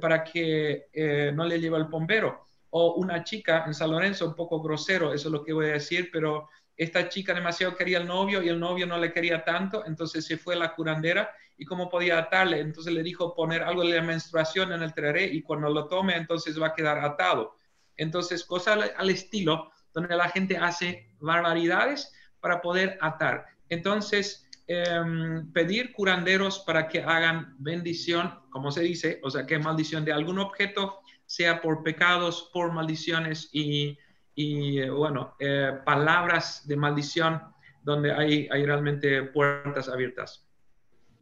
para 0.01 0.23
que 0.23 1.33
no 1.35 1.45
le 1.45 1.61
lleve 1.61 1.79
el 1.79 1.85
bombero. 1.85 2.48
O 2.71 2.95
una 2.95 3.25
chica 3.25 3.65
en 3.67 3.75
San 3.75 3.91
Lorenzo, 3.91 4.27
un 4.27 4.35
poco 4.35 4.61
grosero, 4.61 5.13
eso 5.13 5.29
es 5.29 5.33
lo 5.33 5.45
que 5.45 5.53
voy 5.53 5.67
a 5.67 5.73
decir, 5.73 6.11
pero 6.13 6.49
esta 6.77 7.09
chica 7.09 7.35
demasiado 7.35 7.77
quería 7.77 7.99
al 7.99 8.07
novio 8.07 8.43
y 8.43 8.49
el 8.49 8.61
novio 8.61 8.87
no 8.87 8.99
le 8.99 9.13
quería 9.13 9.45
tanto, 9.45 9.85
entonces 9.85 10.25
se 10.25 10.39
fue 10.39 10.55
a 10.55 10.59
la 10.59 10.75
curandera 10.75 11.31
y 11.57 11.65
cómo 11.65 11.91
podía 11.91 12.19
atarle, 12.19 12.61
entonces 12.61 12.93
le 12.93 13.03
dijo 13.03 13.35
poner 13.35 13.63
algo 13.63 13.83
de 13.83 13.97
la 13.97 14.03
menstruación 14.03 14.73
en 14.73 14.83
el 14.83 14.95
tereré 14.95 15.25
y 15.25 15.43
cuando 15.43 15.69
lo 15.71 15.89
tome 15.89 16.17
entonces 16.17 16.61
va 16.61 16.69
a 16.69 16.75
quedar 16.75 16.99
atado. 16.99 17.57
Entonces, 17.99 18.45
cosas 18.45 18.93
al, 18.97 19.11
estilo 19.11 19.73
donde 19.93 20.17
la 20.17 20.29
gente 20.29 20.57
hace 20.57 21.11
barbaridades 21.19 22.13
para 22.41 22.61
poder 22.61 22.97
atar. 23.01 23.45
Entonces, 23.69 24.49
em, 24.69 25.53
pedir 25.53 25.93
curanderos 25.93 26.61
para 26.61 26.87
que 26.87 27.03
hagan 27.03 27.57
bendición, 27.59 28.39
como 28.51 28.71
se 28.71 28.83
dice, 28.83 29.21
o 29.25 29.31
sea, 29.31 29.45
que 29.45 29.59
maldición 29.59 30.05
de 30.05 30.13
algún 30.13 30.39
objeto, 30.39 31.01
sea 31.29 31.63
por 31.63 31.85
pecados, 31.85 32.51
por 32.53 32.73
maldiciones 32.73 33.51
y 33.53 33.97
y 34.39 34.79
eh, 34.79 34.89
bueno, 34.89 35.35
eh, 35.41 35.73
palabras 35.85 36.63
de 36.69 36.77
maldición 36.77 37.41
donde 37.83 38.13
hay, 38.13 38.47
hay 38.53 38.65
realmente 38.65 39.25
puertas 39.25 39.89
abiertas. 39.89 40.47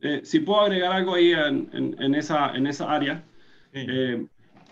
Eh, 0.02 0.20
si 0.22 0.40
puedo 0.40 0.60
agregar 0.60 0.92
algo 0.92 1.14
ahí 1.14 1.32
en, 1.32 1.96
en, 1.98 2.14
esa, 2.14 2.54
en 2.54 2.66
esa 2.66 2.92
área, 2.92 3.24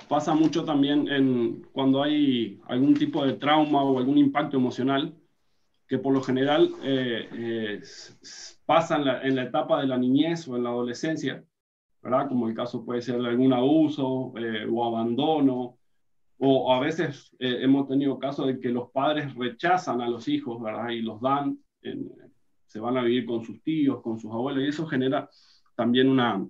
pasa 0.09 0.35
mucho 0.35 0.62
también 0.64 1.09
en, 1.09 1.62
cuando 1.73 2.03
hay 2.03 2.61
algún 2.68 2.92
tipo 2.92 3.25
de 3.25 3.33
trauma 3.33 3.83
o 3.83 3.99
algún 3.99 4.18
impacto 4.18 4.59
emocional, 4.59 5.14
que 5.88 5.97
por 5.97 6.12
lo 6.12 6.23
general 6.23 6.70
pasa 8.66 8.97
en 8.97 9.05
la, 9.07 9.23
en 9.23 9.37
la, 9.37 9.44
etapa 9.44 9.81
de 9.81 9.87
la 9.87 9.97
niñez 9.97 10.47
o 10.49 10.57
en 10.57 10.64
la 10.64 10.68
adolescencia, 10.68 11.42
¿verdad? 12.04 12.28
Como 12.28 12.48
el 12.48 12.54
caso 12.54 12.84
puede 12.84 13.00
ser 13.02 13.20
de 13.20 13.28
algún 13.28 13.52
abuso 13.52 14.06
o 14.06 14.84
abandono 14.84 15.78
o 16.38 16.72
a 16.74 16.80
veces 16.80 17.34
eh, 17.38 17.58
hemos 17.62 17.88
tenido 17.88 18.18
casos 18.18 18.46
de 18.46 18.60
que 18.60 18.68
los 18.68 18.90
padres 18.90 19.34
rechazan 19.34 20.00
a 20.00 20.08
los 20.08 20.28
hijos, 20.28 20.60
¿verdad? 20.60 20.90
Y 20.90 21.00
los 21.00 21.20
dan, 21.20 21.58
se 22.66 22.80
van 22.80 22.98
a 22.98 23.02
vivir 23.02 23.24
con 23.24 23.42
sus 23.42 23.62
tíos, 23.62 24.02
con 24.02 24.18
sus 24.18 24.30
abuelos, 24.30 24.62
y 24.62 24.68
eso 24.68 24.86
genera 24.86 25.28
también 25.74 26.08
una, 26.08 26.46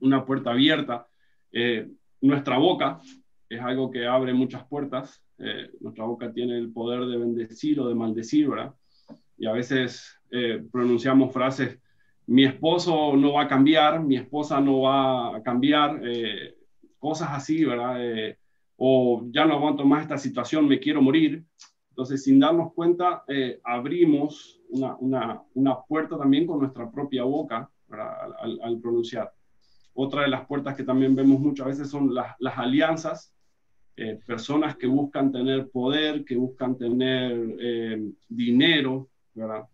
una 0.00 0.24
puerta 0.24 0.50
abierta. 0.50 1.06
Eh, 1.50 1.88
nuestra 2.20 2.58
boca 2.58 3.00
es 3.48 3.60
algo 3.60 3.90
que 3.90 4.06
abre 4.06 4.32
muchas 4.32 4.64
puertas. 4.66 5.22
Eh, 5.38 5.70
nuestra 5.80 6.04
boca 6.04 6.32
tiene 6.32 6.58
el 6.58 6.72
poder 6.72 7.06
de 7.06 7.16
bendecir 7.16 7.80
o 7.80 7.88
de 7.88 7.94
maldecir, 7.94 8.48
¿verdad? 8.48 8.74
Y 9.38 9.46
a 9.46 9.52
veces 9.52 10.12
pronunciamos 10.70 11.32
frases, 11.32 11.78
mi 12.26 12.44
esposo 12.44 13.16
no 13.16 13.34
va 13.34 13.42
a 13.42 13.48
cambiar, 13.48 14.02
mi 14.02 14.16
esposa 14.16 14.60
no 14.60 14.82
va 14.82 15.36
a 15.36 15.42
cambiar, 15.42 16.00
cosas 16.98 17.28
así, 17.30 17.64
¿verdad? 17.64 18.36
o 18.76 19.24
ya 19.30 19.46
no 19.46 19.54
aguanto 19.54 19.84
más 19.84 20.02
esta 20.02 20.18
situación, 20.18 20.68
me 20.68 20.78
quiero 20.78 21.02
morir. 21.02 21.44
Entonces, 21.90 22.22
sin 22.24 22.38
darnos 22.38 22.74
cuenta, 22.74 23.24
eh, 23.26 23.58
abrimos 23.64 24.60
una, 24.68 24.96
una, 24.96 25.42
una, 25.54 25.80
puerta 25.80 26.18
también 26.18 26.46
con 26.46 26.58
nuestra 26.58 26.90
propia 26.90 27.24
boca 27.24 27.70
al, 28.38 28.60
al, 28.62 28.78
pronunciar. 28.80 29.32
Otra 29.94 30.22
de 30.22 30.28
las 30.28 30.46
puertas 30.46 30.76
que 30.76 30.84
también 30.84 31.16
vemos 31.16 31.40
muchas 31.40 31.66
veces 31.68 31.88
son 31.88 32.14
las, 32.14 32.36
las 32.38 32.58
alianzas, 32.58 33.34
eh, 33.96 34.20
personas 34.26 34.76
que 34.76 34.86
buscan 34.86 35.32
tener 35.32 35.70
poder, 35.70 36.22
que 36.26 36.36
buscan 36.36 36.76
tener 36.76 37.56
eh, 37.58 38.10
dinero, 38.28 39.08
¿verdad? 39.32 39.64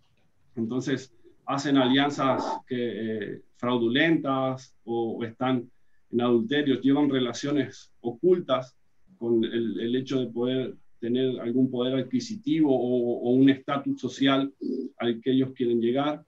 Entonces, 0.55 1.13
hacen 1.47 1.77
alianzas 1.77 2.45
que, 2.67 3.41
fraudulentas 3.57 4.77
o, 4.85 5.23
están 5.25 5.71
en 6.11 6.21
adulterios, 6.21 6.81
llevan 6.83 7.09
relaciones 7.09 7.93
ocultas 8.01 8.77
con 9.17 9.45
el, 9.45 9.95
hecho 9.95 10.19
de 10.21 10.27
poder 10.27 10.75
tener 10.99 11.41
algún 11.41 11.71
poder 11.71 11.95
adquisitivo 11.97 12.75
o, 12.75 13.31
un 13.31 13.49
estatus 13.51 14.01
social 14.01 14.53
al 14.99 15.21
que 15.21 15.31
ellos 15.33 15.53
quieren 15.55 15.81
llegar. 15.81 16.25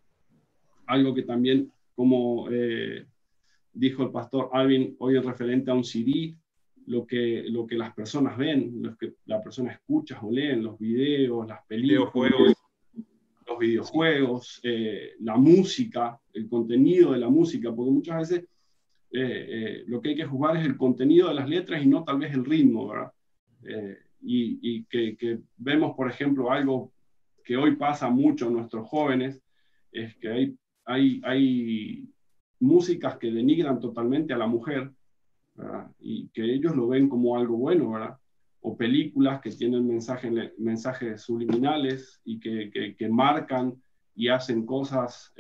Algo 0.87 1.15
que 1.15 1.23
también, 1.23 1.73
como 1.95 2.49
eh, 2.51 3.07
dijo 3.73 4.05
el 4.05 4.11
pastor 4.11 4.51
Alvin 4.53 4.97
hoy 4.99 5.17
en 5.17 5.23
referente 5.23 5.71
a 5.71 5.75
un 5.75 5.85
CD, 5.85 6.37
lo 6.87 7.07
que, 7.07 7.45
lo 7.49 7.67
que 7.67 7.77
las 7.77 7.95
personas 7.95 8.37
ven, 8.37 8.83
lo 8.83 8.97
que 8.97 9.15
la 9.27 9.43
persona 9.43 9.73
escucha 9.73 10.21
o 10.23 10.31
leen, 10.31 10.63
los 10.63 10.79
videos, 10.79 11.47
las 11.49 11.65
películas, 11.67 12.55
los 13.55 13.61
videojuegos, 13.61 14.61
eh, 14.63 15.13
la 15.21 15.37
música, 15.37 16.19
el 16.33 16.49
contenido 16.49 17.13
de 17.13 17.19
la 17.19 17.29
música, 17.29 17.73
porque 17.75 17.91
muchas 17.91 18.19
veces 18.19 18.49
eh, 19.11 19.47
eh, 19.49 19.85
lo 19.87 20.01
que 20.01 20.11
hay 20.11 20.17
que 20.17 20.25
jugar 20.25 20.57
es 20.57 20.65
el 20.65 20.77
contenido 20.77 21.29
de 21.29 21.35
las 21.35 21.49
letras 21.49 21.83
y 21.83 21.87
no 21.87 22.05
tal 22.05 22.19
vez 22.19 22.35
el 22.35 22.45
ritmo, 22.45 22.89
¿verdad? 22.89 23.13
Y, 24.27 24.85
que, 24.85 25.41
vemos, 25.57 25.95
por 25.97 26.11
ejemplo, 26.11 26.51
algo 26.51 26.93
que 27.45 27.57
hoy 27.57 27.77
pasa 27.77 28.09
mucho 28.09 28.49
en 28.49 28.55
nuestros 28.55 28.89
jóvenes, 28.89 29.41
es 29.93 30.17
que 30.17 30.29
hay, 30.29 30.59
hay, 30.85 31.21
hay 31.25 32.09
músicas 32.59 33.17
que 33.19 33.31
denigran 33.31 33.81
totalmente 33.81 34.33
a 34.33 34.39
la 34.39 34.47
mujer, 34.47 34.91
¿verdad? 35.55 35.91
Y 36.01 36.29
que 36.29 36.43
ellos 36.43 36.75
lo 36.75 36.89
ven 36.89 37.09
como 37.09 37.37
algo 37.37 37.57
bueno, 37.57 37.93
¿verdad? 37.93 38.17
O 38.67 38.77
películas 38.77 39.41
que 39.41 39.51
tienen 39.51 39.87
mensajes, 39.87 40.33
mensajes 40.59 41.23
subliminales 41.23 42.21
y 42.25 42.41
que, 42.41 42.95
que, 42.99 43.09
marcan 43.09 43.75
y 44.15 44.29
hacen 44.29 44.65
cosas 44.65 45.33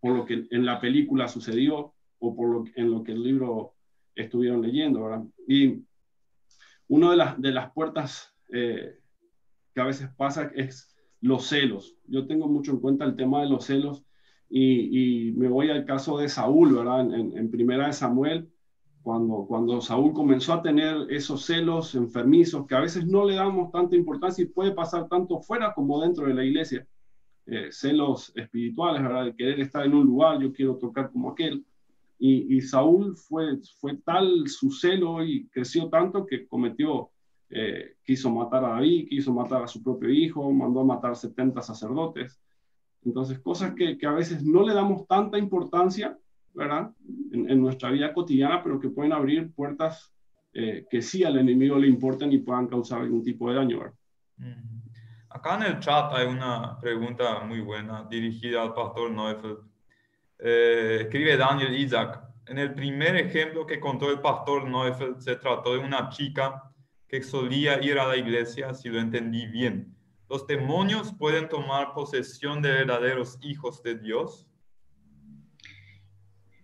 por 0.00 0.16
lo 0.16 0.26
que 0.26 0.46
en 0.50 0.66
la 0.66 0.78
película 0.80 1.28
sucedió 1.28 1.94
o 2.18 2.36
por 2.36 2.50
lo, 2.50 2.64
en 2.76 2.90
lo 2.90 3.02
que 3.02 3.12
el 3.12 3.22
libro 3.22 3.74
estuvieron 4.14 4.60
leyendo, 4.60 5.04
¿verdad? 5.04 5.24
Y 5.48 5.82
una 6.88 7.10
de 7.10 7.16
las, 7.16 7.40
de 7.40 7.52
las 7.52 7.72
puertas 7.72 8.34
eh, 8.52 8.98
que 9.74 9.80
a 9.80 9.86
veces 9.86 10.08
pasa 10.16 10.50
es 10.54 10.94
los 11.20 11.46
celos. 11.46 11.96
Yo 12.06 12.26
tengo 12.26 12.48
mucho 12.48 12.72
en 12.72 12.80
cuenta 12.80 13.04
el 13.04 13.16
tema 13.16 13.40
de 13.40 13.48
los 13.48 13.64
celos 13.64 14.04
y, 14.48 15.28
y 15.28 15.32
me 15.32 15.48
voy 15.48 15.70
al 15.70 15.84
caso 15.84 16.18
de 16.18 16.28
Saúl, 16.28 16.74
¿verdad? 16.74 17.00
En, 17.00 17.36
en, 17.36 17.50
primera 17.50 17.86
de 17.86 17.92
Samuel, 17.94 18.50
cuando, 19.04 19.44
cuando 19.46 19.82
Saúl 19.82 20.14
comenzó 20.14 20.54
a 20.54 20.62
tener 20.62 21.06
esos 21.10 21.44
celos 21.44 21.94
enfermizos 21.94 22.66
que 22.66 22.74
a 22.74 22.80
veces 22.80 23.06
no 23.06 23.26
le 23.26 23.34
damos 23.34 23.70
tanta 23.70 23.94
importancia 23.94 24.42
y 24.42 24.48
puede 24.48 24.72
pasar 24.72 25.08
tanto 25.08 25.40
fuera 25.40 25.74
como 25.74 26.00
dentro 26.00 26.26
de 26.26 26.32
la 26.32 26.42
iglesia. 26.42 26.88
Eh, 27.44 27.68
celos 27.70 28.32
espirituales, 28.34 29.02
¿verdad? 29.02 29.26
De 29.26 29.36
querer 29.36 29.60
estar 29.60 29.84
en 29.84 29.94
un 29.94 30.06
lugar, 30.06 30.40
yo 30.40 30.50
quiero 30.50 30.76
tocar 30.76 31.12
como 31.12 31.30
aquel. 31.30 31.64
Y, 32.18 32.62
Saúl 32.62 33.14
fue, 33.14 33.58
fue 33.78 33.98
tal 33.98 34.48
su 34.48 34.70
celo 34.70 35.22
y 35.22 35.46
creció 35.48 35.90
tanto 35.90 36.24
que 36.24 36.46
cometió, 36.46 37.10
eh, 37.50 37.96
quiso 38.02 38.30
matar 38.30 38.64
a 38.64 38.68
David, 38.68 39.08
quiso 39.10 39.34
matar 39.34 39.62
a 39.62 39.68
su 39.68 39.82
propio 39.82 40.08
hijo, 40.08 40.50
mandó 40.50 40.80
a 40.80 40.84
matar 40.84 41.14
70 41.14 41.60
sacerdotes. 41.60 42.40
Entonces, 43.04 43.38
cosas 43.40 43.74
que, 43.74 43.98
que 43.98 44.06
a 44.06 44.12
veces 44.12 44.42
no 44.42 44.66
le 44.66 44.72
damos 44.72 45.06
tanta 45.06 45.36
importancia, 45.36 46.18
¿verdad? 46.54 46.90
En, 47.32 47.60
nuestra 47.60 47.90
vida 47.90 48.12
cotidiana, 48.12 48.62
pero 48.62 48.80
que 48.80 48.88
pueden 48.88 49.12
abrir 49.12 49.52
puertas 49.52 50.14
eh, 50.52 50.86
que 50.88 51.02
sí 51.02 51.24
al 51.24 51.38
enemigo 51.38 51.76
le 51.78 51.88
importan 51.88 52.32
y 52.32 52.38
puedan 52.38 52.68
causar 52.68 53.00
algún 53.00 53.22
tipo 53.22 53.50
de 53.50 53.56
daño, 53.56 53.80
¿verdad? 53.80 53.94
Acá 55.28 55.56
en 55.56 55.62
el 55.64 55.80
chat 55.80 56.12
hay 56.12 56.26
una 56.26 56.78
pregunta 56.80 57.40
muy 57.40 57.60
buena 57.60 58.06
dirigida 58.08 58.62
al 58.62 58.72
pastor 58.72 59.10
Neufeld 59.10 59.74
eh, 60.38 60.98
escribe 61.02 61.36
Daniel 61.36 61.74
Isaac, 61.74 62.20
en 62.46 62.58
el 62.58 62.74
primer 62.74 63.16
ejemplo 63.16 63.66
que 63.66 63.80
contó 63.80 64.10
el 64.10 64.20
pastor 64.20 64.68
Neufeld 64.68 65.18
se 65.20 65.36
trató 65.36 65.72
de 65.72 65.78
una 65.78 66.08
chica 66.10 66.70
que 67.08 67.22
solía 67.22 67.82
ir 67.82 67.98
a 67.98 68.08
la 68.08 68.16
iglesia, 68.16 68.74
si 68.74 68.88
lo 68.88 68.98
entendí 69.00 69.46
bien. 69.46 69.96
¿Los 70.28 70.46
demonios 70.46 71.14
pueden 71.14 71.48
tomar 71.48 71.94
posesión 71.94 72.60
de 72.60 72.70
verdaderos 72.72 73.38
hijos 73.42 73.82
de 73.82 73.96
Dios? 73.98 74.46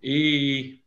Y 0.01 0.83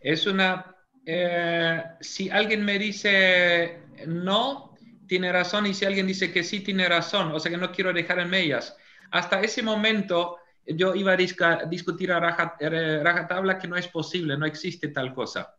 es 0.00 0.26
una... 0.26 0.74
Eh, 1.06 1.82
si 2.00 2.30
alguien 2.30 2.64
me 2.64 2.78
dice 2.78 3.82
no, 4.06 4.74
tiene 5.06 5.32
razón, 5.32 5.66
y 5.66 5.74
si 5.74 5.84
alguien 5.84 6.06
dice 6.06 6.32
que 6.32 6.42
sí, 6.42 6.60
tiene 6.60 6.88
razón, 6.88 7.32
o 7.32 7.40
sea 7.40 7.50
que 7.50 7.58
no 7.58 7.72
quiero 7.72 7.92
dejar 7.92 8.18
en 8.18 8.30
medias. 8.30 8.76
Hasta 9.10 9.40
ese 9.40 9.62
momento 9.62 10.38
yo 10.66 10.94
iba 10.94 11.12
a 11.12 11.64
discutir 11.66 12.10
a 12.10 12.20
rajatabla 12.20 13.58
que 13.58 13.68
no 13.68 13.76
es 13.76 13.88
posible, 13.88 14.36
no 14.36 14.46
existe 14.46 14.88
tal 14.88 15.14
cosa. 15.14 15.54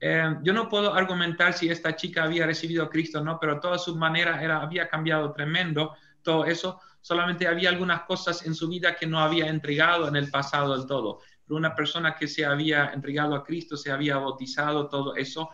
Eh, 0.00 0.36
yo 0.42 0.52
no 0.52 0.68
puedo 0.68 0.94
argumentar 0.94 1.52
si 1.52 1.68
esta 1.68 1.96
chica 1.96 2.24
había 2.24 2.46
recibido 2.46 2.84
a 2.84 2.90
Cristo 2.90 3.20
o 3.20 3.24
no, 3.24 3.38
pero 3.40 3.60
toda 3.60 3.78
su 3.78 3.96
manera 3.96 4.42
era, 4.42 4.60
había 4.60 4.88
cambiado 4.88 5.32
tremendo, 5.32 5.94
todo 6.22 6.44
eso. 6.44 6.80
Solamente 7.00 7.46
había 7.46 7.68
algunas 7.68 8.02
cosas 8.02 8.46
en 8.46 8.54
su 8.54 8.68
vida 8.68 8.96
que 8.96 9.06
no 9.06 9.18
había 9.18 9.48
entregado 9.48 10.08
en 10.08 10.16
el 10.16 10.30
pasado 10.30 10.76
del 10.76 10.86
todo. 10.86 11.20
Una 11.48 11.74
persona 11.74 12.14
que 12.14 12.26
se 12.26 12.44
había 12.44 12.90
entregado 12.94 13.34
a 13.34 13.44
Cristo, 13.44 13.76
se 13.76 13.90
había 13.92 14.16
bautizado, 14.16 14.88
todo 14.88 15.14
eso. 15.16 15.50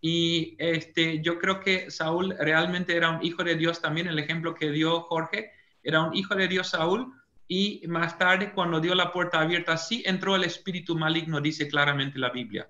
Y 0.00 0.56
este, 0.58 1.22
yo 1.22 1.38
creo 1.38 1.60
que 1.60 1.90
Saúl 1.90 2.34
realmente 2.38 2.96
era 2.96 3.10
un 3.10 3.24
hijo 3.24 3.42
de 3.44 3.56
Dios 3.56 3.80
también, 3.80 4.06
el 4.06 4.18
ejemplo 4.18 4.54
que 4.54 4.70
dio 4.70 5.02
Jorge, 5.02 5.50
era 5.82 6.02
un 6.02 6.14
hijo 6.14 6.34
de 6.34 6.48
Dios 6.48 6.68
Saúl, 6.68 7.12
y 7.46 7.82
más 7.88 8.18
tarde 8.18 8.52
cuando 8.52 8.80
dio 8.80 8.94
la 8.94 9.12
puerta 9.12 9.40
abierta, 9.40 9.76
sí 9.76 10.02
entró 10.06 10.36
el 10.36 10.44
espíritu 10.44 10.96
maligno, 10.96 11.40
dice 11.40 11.68
claramente 11.68 12.18
la 12.18 12.30
Biblia. 12.30 12.68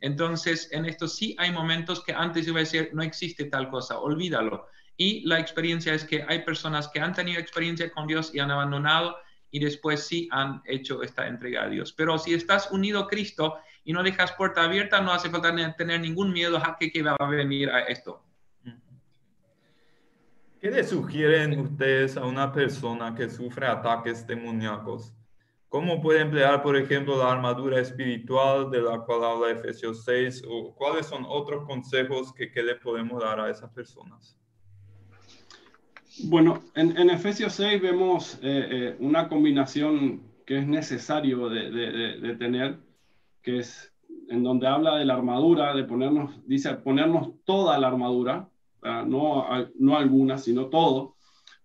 Entonces, 0.00 0.68
en 0.72 0.84
esto 0.84 1.06
sí 1.06 1.34
hay 1.38 1.52
momentos 1.52 2.02
que 2.04 2.12
antes 2.12 2.46
iba 2.46 2.58
a 2.58 2.60
decir, 2.60 2.90
no 2.92 3.02
existe 3.02 3.44
tal 3.44 3.68
cosa, 3.68 3.98
olvídalo. 3.98 4.66
Y 4.96 5.24
la 5.26 5.38
experiencia 5.38 5.94
es 5.94 6.04
que 6.04 6.24
hay 6.28 6.40
personas 6.40 6.88
que 6.88 7.00
han 7.00 7.14
tenido 7.14 7.40
experiencia 7.40 7.90
con 7.92 8.06
Dios 8.06 8.34
y 8.34 8.40
han 8.40 8.50
abandonado 8.50 9.16
y 9.52 9.60
después 9.60 10.04
sí 10.04 10.28
han 10.32 10.62
hecho 10.64 11.02
esta 11.02 11.28
entrega 11.28 11.64
a 11.64 11.68
Dios. 11.68 11.92
Pero 11.92 12.18
si 12.18 12.34
estás 12.34 12.72
unido 12.72 13.00
a 13.00 13.06
Cristo 13.06 13.58
y 13.84 13.92
no 13.92 14.02
dejas 14.02 14.32
puerta 14.32 14.64
abierta, 14.64 15.00
no 15.00 15.12
hace 15.12 15.30
falta 15.30 15.54
tener 15.76 16.00
ningún 16.00 16.32
miedo 16.32 16.56
a 16.56 16.76
que, 16.76 16.90
que 16.90 17.02
va 17.02 17.14
a 17.16 17.26
venir 17.28 17.70
a 17.70 17.82
esto. 17.82 18.24
¿Qué 20.58 20.70
le 20.70 20.82
sugieren 20.84 21.58
ustedes 21.58 22.16
a 22.16 22.24
una 22.24 22.52
persona 22.52 23.14
que 23.14 23.28
sufre 23.28 23.66
ataques 23.66 24.26
demoníacos? 24.26 25.12
¿Cómo 25.68 26.00
puede 26.00 26.20
emplear, 26.20 26.62
por 26.62 26.76
ejemplo, 26.76 27.18
la 27.18 27.32
armadura 27.32 27.80
espiritual 27.80 28.70
de 28.70 28.80
la 28.80 29.00
cual 29.00 29.24
habla 29.24 29.50
Efesios 29.50 30.04
6? 30.04 30.44
¿O 30.48 30.74
cuáles 30.74 31.06
son 31.06 31.24
otros 31.26 31.64
consejos 31.66 32.32
que, 32.32 32.50
le 32.62 32.76
podemos 32.76 33.22
dar 33.22 33.40
a 33.40 33.50
esas 33.50 33.70
personas? 33.70 34.38
Bueno, 36.24 36.62
en, 36.74 37.10
Efesios 37.10 37.54
6 37.54 37.80
vemos 37.80 38.34
eh, 38.42 38.68
eh, 38.70 38.96
una 39.00 39.28
combinación 39.28 40.22
que 40.46 40.58
es 40.58 40.66
necesario 40.66 41.48
de, 41.48 42.36
tener, 42.38 42.78
que 43.42 43.58
es 43.58 43.92
en 44.28 44.42
donde 44.42 44.66
habla 44.66 44.96
de 44.96 45.04
la 45.04 45.14
armadura, 45.14 45.74
de 45.74 45.84
ponernos, 45.84 46.46
dice, 46.46 46.74
ponernos 46.74 47.30
toda 47.44 47.78
la 47.78 47.88
armadura, 47.88 48.48
no, 48.82 49.46
no 49.78 49.96
alguna, 49.96 50.38
sino 50.38 50.66
todo, 50.66 51.14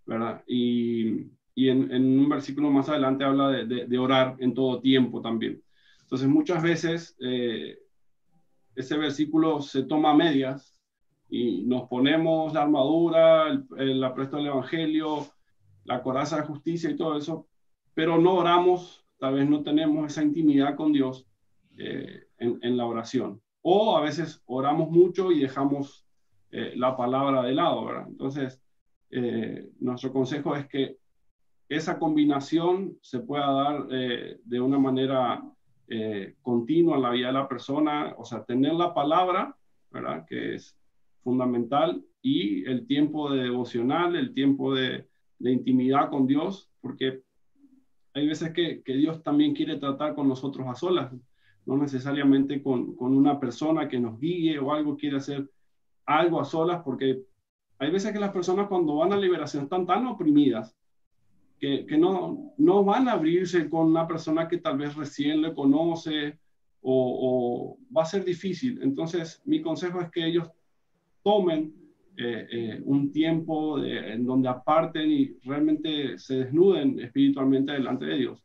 ¿verdad? 0.05 0.43
Y 0.45 1.25
en, 1.65 2.19
un 2.19 2.29
versículo 2.29 2.69
más 2.69 2.87
adelante 2.87 3.23
habla 3.23 3.49
de, 3.49 3.97
orar 3.97 4.35
en 4.39 4.53
todo 4.53 4.79
tiempo 4.79 5.21
también. 5.21 5.61
Entonces 6.03 6.27
muchas 6.27 6.61
veces 6.61 7.17
eh, 7.19 7.79
ese 8.75 8.97
versículo 8.97 9.61
se 9.61 9.83
toma 9.83 10.13
medias 10.13 10.76
y 11.29 11.63
nos 11.63 11.87
ponemos 11.87 12.53
la 12.53 12.63
armadura, 12.63 13.47
el, 13.47 13.65
el 13.77 14.03
apresto 14.03 14.37
del 14.37 14.47
Evangelio, 14.47 15.25
la 15.83 16.01
coraza 16.01 16.37
de 16.37 16.47
justicia 16.47 16.89
y 16.89 16.95
todo 16.95 17.17
eso, 17.17 17.47
pero 17.93 18.17
no 18.17 18.35
oramos, 18.35 19.05
tal 19.19 19.35
vez 19.35 19.49
no 19.49 19.63
tenemos 19.63 20.11
esa 20.11 20.23
intimidad 20.23 20.75
con 20.75 20.93
Dios 20.93 21.27
eh, 21.77 22.23
en, 22.37 22.77
la 22.77 22.85
oración. 22.85 23.41
O 23.61 23.97
a 23.97 24.01
veces 24.01 24.41
oramos 24.45 24.89
mucho 24.89 25.31
y 25.31 25.39
dejamos 25.39 26.05
eh, 26.51 26.73
la 26.75 26.95
palabra 26.95 27.43
de 27.43 27.53
lado, 27.53 27.85
¿verdad? 27.85 28.07
Entonces, 28.07 28.61
nuestro 29.79 30.11
consejo 30.11 30.53
es 30.55 30.67
que 30.67 30.97
esa 31.69 31.99
combinación 31.99 32.97
se 33.01 33.19
pueda 33.19 33.51
dar 33.51 33.87
eh, 33.91 34.39
de 34.43 34.61
una 34.61 34.79
manera 34.79 35.43
eh, 35.87 36.35
continua 36.41 36.95
en 36.95 37.01
la 37.01 37.09
vida 37.09 37.27
de 37.27 37.33
la 37.33 37.47
persona, 37.47 38.15
o 38.17 38.25
sea, 38.25 38.43
tener 38.45 38.73
la 38.73 38.93
palabra, 38.93 39.55
¿verdad? 39.91 40.25
Que 40.27 40.55
es 40.55 40.76
fundamental, 41.27 42.01
y 42.21 42.63
el 42.69 42.87
tiempo 42.87 43.29
de 43.29 43.43
devocional, 43.43 44.15
el 44.15 44.33
tiempo 44.33 44.73
de, 44.73 45.05
intimidad 45.39 46.09
con 46.09 46.25
Dios, 46.25 46.69
porque 46.79 47.21
hay 48.13 48.25
veces 48.25 48.53
que, 48.53 48.81
Dios 48.85 49.21
también 49.23 49.53
quiere 49.53 49.75
tratar 49.75 50.15
con 50.15 50.29
nosotros 50.29 50.65
a 50.69 50.75
solas, 50.75 51.11
no 51.65 51.75
necesariamente 51.77 52.63
con, 52.63 52.95
una 52.97 53.41
persona 53.41 53.89
que 53.89 53.99
nos 53.99 54.17
guíe 54.21 54.57
o 54.57 54.71
algo, 54.71 54.95
quiere 54.95 55.17
hacer 55.17 55.51
algo 56.05 56.39
a 56.39 56.45
solas, 56.45 56.81
porque 56.81 57.23
hay 57.77 57.91
veces 57.91 58.13
que 58.13 58.19
las 58.19 58.31
personas 58.31 58.69
cuando 58.69 58.95
van 58.95 59.11
a 59.11 59.17
liberación 59.17 59.63
están 59.63 59.85
tan 59.85 60.07
oprimidas 60.07 60.77
que, 61.59 61.85
no 61.97 62.83
van 62.85 63.09
a 63.09 63.13
abrirse 63.13 63.69
con 63.69 63.87
una 63.87 64.07
persona 64.07 64.47
que 64.47 64.59
tal 64.59 64.77
vez 64.77 64.95
recién 64.95 65.41
le 65.41 65.53
conoce 65.53 66.39
o, 66.81 67.77
va 67.95 68.03
a 68.03 68.05
ser 68.05 68.23
difícil. 68.23 68.79
Entonces, 68.81 69.41
mi 69.43 69.61
consejo 69.61 69.99
es 69.99 70.09
que 70.09 70.25
ellos 70.25 70.49
tomen 71.27 71.73
eh, 72.15 72.47
eh, 72.51 72.81
un 72.85 73.11
tiempo 73.11 73.83
en 73.83 74.25
donde 74.25 74.47
aparten 74.47 75.11
y 75.11 75.37
realmente 75.43 76.17
se 76.17 76.45
desnuden 76.45 76.99
espiritualmente 76.99 77.73
delante 77.73 78.05
de 78.05 78.17
Dios 78.17 78.43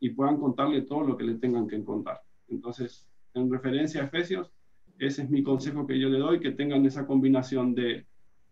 y 0.00 0.10
puedan 0.10 0.38
contarle 0.38 0.82
todo 0.82 1.04
lo 1.04 1.16
que 1.16 1.24
le 1.24 1.34
tengan 1.34 1.68
que 1.68 1.82
contar. 1.84 2.20
Entonces, 2.48 3.08
en 3.34 3.50
referencia 3.50 4.02
a 4.02 4.06
Efesios, 4.06 4.50
ese 4.98 5.22
es 5.22 5.30
mi 5.30 5.42
consejo 5.42 5.86
que 5.86 5.98
yo 5.98 6.08
le 6.08 6.18
doy, 6.18 6.40
que 6.40 6.50
tengan 6.50 6.84
esa 6.86 7.06
combinación 7.06 7.74
de 7.74 8.06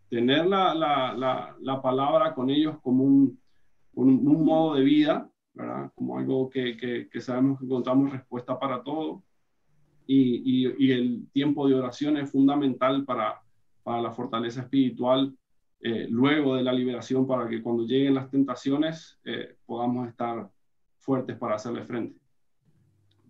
tener 0.08 0.46
la, 0.46 0.74
la, 0.74 1.12
la, 1.12 1.56
la 1.60 1.82
palabra 1.82 2.34
con 2.34 2.50
ellos 2.50 2.76
como 2.82 3.04
un 3.04 3.42
un, 3.94 4.26
un 4.26 4.44
modo 4.44 4.74
de 4.74 4.84
vida, 4.84 5.30
¿verdad? 5.54 5.92
Como 5.94 6.18
algo 6.18 6.50
que, 6.50 6.76
que, 7.10 7.20
sabemos 7.20 7.58
que 7.58 7.66
encontramos 7.66 8.12
respuesta 8.12 8.58
para 8.58 8.82
todo. 8.82 9.22
Y, 10.06 10.66
y, 10.66 10.74
y, 10.78 10.92
el 10.92 11.28
tiempo 11.32 11.68
de 11.68 11.74
oración 11.74 12.16
es 12.16 12.30
fundamental 12.30 13.04
para, 13.04 13.41
para 13.82 14.00
la 14.00 14.12
fortaleza 14.12 14.62
espiritual 14.62 15.36
eh, 15.80 16.06
luego 16.08 16.54
de 16.54 16.62
la 16.62 16.72
liberación, 16.72 17.26
para 17.26 17.48
que 17.48 17.60
cuando 17.60 17.84
lleguen 17.84 18.14
las 18.14 18.30
tentaciones 18.30 19.18
eh, 19.24 19.56
podamos 19.66 20.08
estar 20.08 20.48
fuertes 21.00 21.36
para 21.36 21.56
hacerle 21.56 21.82
frente. 21.82 22.16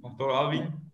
Pastor 0.03 0.33
Alvin. 0.33 0.93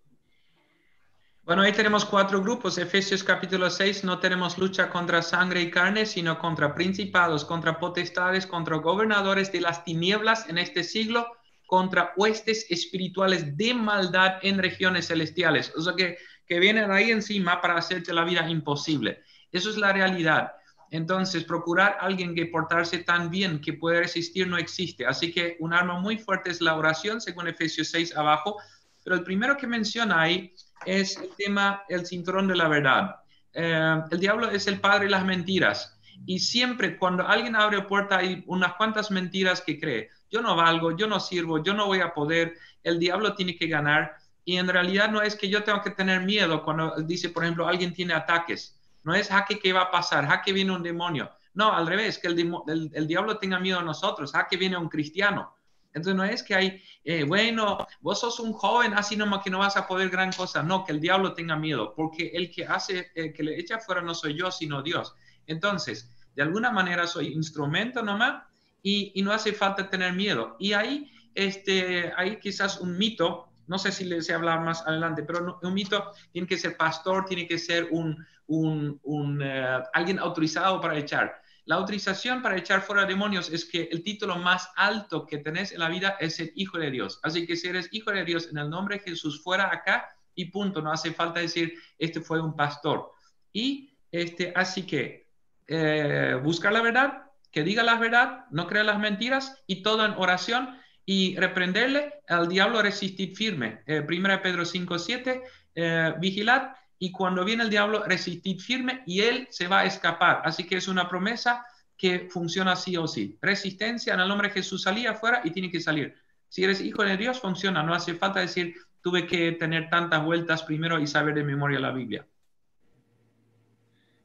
Bueno, 1.42 1.62
ahí 1.62 1.72
tenemos 1.72 2.04
cuatro 2.04 2.42
grupos. 2.42 2.78
Efesios 2.78 3.24
capítulo 3.24 3.70
6, 3.70 4.04
no 4.04 4.20
tenemos 4.20 4.58
lucha 4.58 4.90
contra 4.90 5.22
sangre 5.22 5.62
y 5.62 5.70
carne, 5.70 6.06
sino 6.06 6.38
contra 6.38 6.74
principados, 6.74 7.44
contra 7.44 7.80
potestades, 7.80 8.46
contra 8.46 8.76
gobernadores 8.76 9.50
de 9.50 9.62
las 9.62 9.82
tinieblas 9.82 10.48
en 10.48 10.58
este 10.58 10.84
siglo, 10.84 11.26
contra 11.66 12.12
huestes 12.16 12.66
espirituales 12.70 13.56
de 13.56 13.74
maldad 13.74 14.34
en 14.42 14.58
regiones 14.58 15.08
celestiales. 15.08 15.74
O 15.74 15.80
sea, 15.80 15.94
que, 15.96 16.18
que 16.46 16.60
vienen 16.60 16.90
ahí 16.92 17.10
encima 17.10 17.60
para 17.60 17.78
hacerte 17.78 18.12
la 18.12 18.24
vida 18.24 18.48
imposible. 18.48 19.22
Eso 19.52 19.70
es 19.70 19.76
la 19.76 19.92
realidad. 19.92 20.52
Entonces, 20.90 21.44
procurar 21.44 21.98
a 22.00 22.06
alguien 22.06 22.34
que 22.34 22.46
portarse 22.46 22.98
tan 22.98 23.30
bien 23.30 23.60
que 23.60 23.74
puede 23.74 24.00
resistir 24.00 24.46
no 24.46 24.56
existe. 24.56 25.06
Así 25.06 25.32
que 25.32 25.56
un 25.60 25.74
arma 25.74 26.00
muy 26.00 26.18
fuerte 26.18 26.50
es 26.50 26.60
la 26.60 26.76
oración, 26.76 27.20
según 27.20 27.48
Efesios 27.48 27.88
6 27.90 28.16
abajo. 28.16 28.56
Pero 29.04 29.16
el 29.16 29.24
primero 29.24 29.56
que 29.56 29.66
menciona 29.66 30.20
ahí 30.22 30.54
es 30.86 31.16
el 31.18 31.30
tema, 31.36 31.82
el 31.88 32.06
cinturón 32.06 32.48
de 32.48 32.56
la 32.56 32.68
verdad. 32.68 33.16
Eh, 33.52 34.02
el 34.10 34.20
diablo 34.20 34.50
es 34.50 34.66
el 34.66 34.80
padre 34.80 35.04
de 35.04 35.10
las 35.10 35.24
mentiras. 35.24 35.98
Y 36.26 36.38
siempre 36.40 36.98
cuando 36.98 37.26
alguien 37.26 37.54
abre 37.54 37.82
puerta 37.82 38.18
hay 38.18 38.42
unas 38.46 38.74
cuantas 38.74 39.10
mentiras 39.10 39.60
que 39.60 39.78
cree. 39.78 40.10
Yo 40.30 40.42
no 40.42 40.56
valgo, 40.56 40.96
yo 40.96 41.06
no 41.06 41.20
sirvo, 41.20 41.62
yo 41.62 41.74
no 41.74 41.86
voy 41.86 42.00
a 42.00 42.12
poder. 42.12 42.54
El 42.82 42.98
diablo 42.98 43.34
tiene 43.34 43.56
que 43.56 43.66
ganar. 43.66 44.16
Y 44.44 44.56
en 44.56 44.68
realidad 44.68 45.10
no 45.10 45.20
es 45.20 45.36
que 45.36 45.48
yo 45.48 45.62
tenga 45.62 45.82
que 45.82 45.90
tener 45.90 46.22
miedo 46.22 46.62
cuando 46.64 46.96
dice, 47.02 47.28
por 47.28 47.44
ejemplo, 47.44 47.68
alguien 47.68 47.92
tiene 47.92 48.14
ataques. 48.14 48.77
No 49.08 49.14
es 49.14 49.28
jaque 49.28 49.58
que 49.58 49.72
va 49.72 49.84
a 49.84 49.90
pasar, 49.90 50.26
jaque 50.26 50.52
viene 50.52 50.70
un 50.70 50.82
demonio. 50.82 51.30
No, 51.54 51.72
al 51.72 51.86
revés, 51.86 52.18
que 52.18 52.28
el, 52.28 53.06
diablo 53.06 53.38
tenga 53.38 53.58
miedo 53.58 53.78
a 53.78 53.82
nosotros, 53.82 54.32
jaque 54.32 54.58
viene 54.58 54.76
un 54.76 54.90
cristiano. 54.90 55.56
Entonces 55.94 56.14
no 56.14 56.24
es 56.24 56.42
que 56.42 56.54
hay, 56.54 56.82
eh, 57.04 57.24
bueno, 57.24 57.86
vos 58.02 58.20
sos 58.20 58.38
un 58.38 58.52
joven, 58.52 58.92
así 58.92 59.16
nomás 59.16 59.42
que 59.42 59.48
no 59.48 59.60
vas 59.60 59.78
a 59.78 59.86
poder 59.86 60.10
gran 60.10 60.30
cosa. 60.30 60.62
No, 60.62 60.84
que 60.84 60.92
el 60.92 61.00
diablo 61.00 61.32
tenga 61.32 61.56
miedo, 61.56 61.94
porque 61.96 62.32
el 62.34 62.50
que 62.50 62.66
hace, 62.66 63.10
el 63.14 63.32
que 63.32 63.42
le 63.42 63.58
echa 63.58 63.78
fuera 63.78 64.02
no 64.02 64.14
soy 64.14 64.38
yo, 64.38 64.50
sino 64.50 64.82
Dios. 64.82 65.14
Entonces, 65.46 66.10
de 66.36 66.42
alguna 66.42 66.70
manera 66.70 67.06
soy 67.06 67.28
instrumento 67.28 68.02
nomás 68.02 68.42
y, 68.82 69.12
y 69.14 69.22
no 69.22 69.32
hace 69.32 69.54
falta 69.54 69.88
tener 69.88 70.12
miedo. 70.12 70.54
Y 70.58 70.74
ahí, 70.74 71.10
este, 71.34 72.12
hay 72.14 72.38
quizás 72.40 72.78
un 72.78 72.98
mito, 72.98 73.48
no 73.68 73.78
sé 73.78 73.90
si 73.90 74.04
les 74.04 74.28
hablar 74.28 74.60
más 74.60 74.86
adelante, 74.86 75.22
pero 75.22 75.58
un 75.62 75.72
mito 75.72 76.12
tiene 76.30 76.46
que 76.46 76.58
ser 76.58 76.76
pastor, 76.76 77.24
tiene 77.24 77.46
que 77.46 77.58
ser 77.58 77.88
un, 77.90 78.26
un, 78.48 79.40
eh, 79.42 79.82
alguien 79.92 80.18
autorizado 80.18 80.80
para 80.80 80.98
echar. 80.98 81.40
La 81.66 81.76
autorización 81.76 82.40
para 82.40 82.56
echar 82.56 82.80
fuera 82.80 83.04
demonios 83.04 83.50
es 83.50 83.66
que 83.66 83.88
el 83.92 84.02
título 84.02 84.36
más 84.36 84.70
alto 84.74 85.26
que 85.26 85.38
tenés 85.38 85.72
en 85.72 85.80
la 85.80 85.88
vida 85.88 86.16
es 86.18 86.40
el 86.40 86.50
Hijo 86.54 86.78
de 86.78 86.90
Dios. 86.90 87.20
Así 87.22 87.46
que 87.46 87.56
si 87.56 87.68
eres 87.68 87.90
Hijo 87.92 88.10
de 88.10 88.24
Dios 88.24 88.48
en 88.50 88.58
el 88.58 88.70
nombre 88.70 88.96
de 88.96 89.02
Jesús, 89.02 89.42
fuera 89.42 89.72
acá 89.72 90.08
y 90.34 90.46
punto. 90.46 90.80
No 90.80 90.90
hace 90.90 91.12
falta 91.12 91.40
decir, 91.40 91.74
este 91.98 92.22
fue 92.22 92.40
un 92.40 92.56
pastor. 92.56 93.12
Y 93.52 93.92
este, 94.10 94.52
así 94.56 94.86
que 94.86 95.28
eh, 95.66 96.40
buscar 96.42 96.72
la 96.72 96.80
verdad, 96.80 97.24
que 97.52 97.62
diga 97.62 97.82
la 97.82 97.96
verdad, 97.96 98.46
no 98.50 98.66
crea 98.66 98.84
las 98.84 98.98
mentiras 98.98 99.62
y 99.66 99.82
todo 99.82 100.04
en 100.04 100.12
oración. 100.16 100.78
y 101.10 101.36
reprenderle 101.36 102.20
al 102.28 102.50
diablo 102.50 102.82
resistir 102.82 103.34
firme. 103.34 103.80
Eh, 103.86 104.02
primera 104.02 104.42
Pedro 104.42 104.66
5, 104.66 104.98
7, 104.98 105.42
eh, 105.74 106.14
vigilad 106.18 106.72
y 106.98 107.12
cuando 107.12 107.44
viene 107.44 107.62
el 107.62 107.70
diablo 107.70 108.02
resistid 108.04 108.58
firme 108.58 109.02
y 109.06 109.20
él 109.20 109.46
se 109.50 109.68
va 109.68 109.80
a 109.80 109.84
escapar. 109.84 110.42
Así 110.44 110.66
que 110.66 110.76
es 110.76 110.88
una 110.88 111.08
promesa 111.08 111.64
que 111.96 112.28
funciona 112.30 112.76
sí 112.76 112.96
o 112.96 113.06
sí. 113.06 113.38
Resistencia 113.40 114.14
en 114.14 114.20
el 114.20 114.28
nombre 114.28 114.48
de 114.48 114.54
Jesús 114.54 114.82
salía 114.82 115.12
afuera 115.12 115.40
y 115.44 115.50
tiene 115.50 115.70
que 115.70 115.80
salir. 115.80 116.14
Si 116.48 116.64
eres 116.64 116.80
hijo 116.80 117.02
de 117.02 117.16
Dios, 117.16 117.40
funciona. 117.40 117.82
No 117.82 117.94
hace 117.94 118.14
falta 118.14 118.40
decir, 118.40 118.74
tuve 119.00 119.26
que 119.26 119.52
tener 119.52 119.90
tantas 119.90 120.24
vueltas 120.24 120.62
primero 120.62 120.98
y 120.98 121.06
saber 121.06 121.34
de 121.34 121.44
memoria 121.44 121.78
la 121.78 121.92
Biblia. 121.92 122.26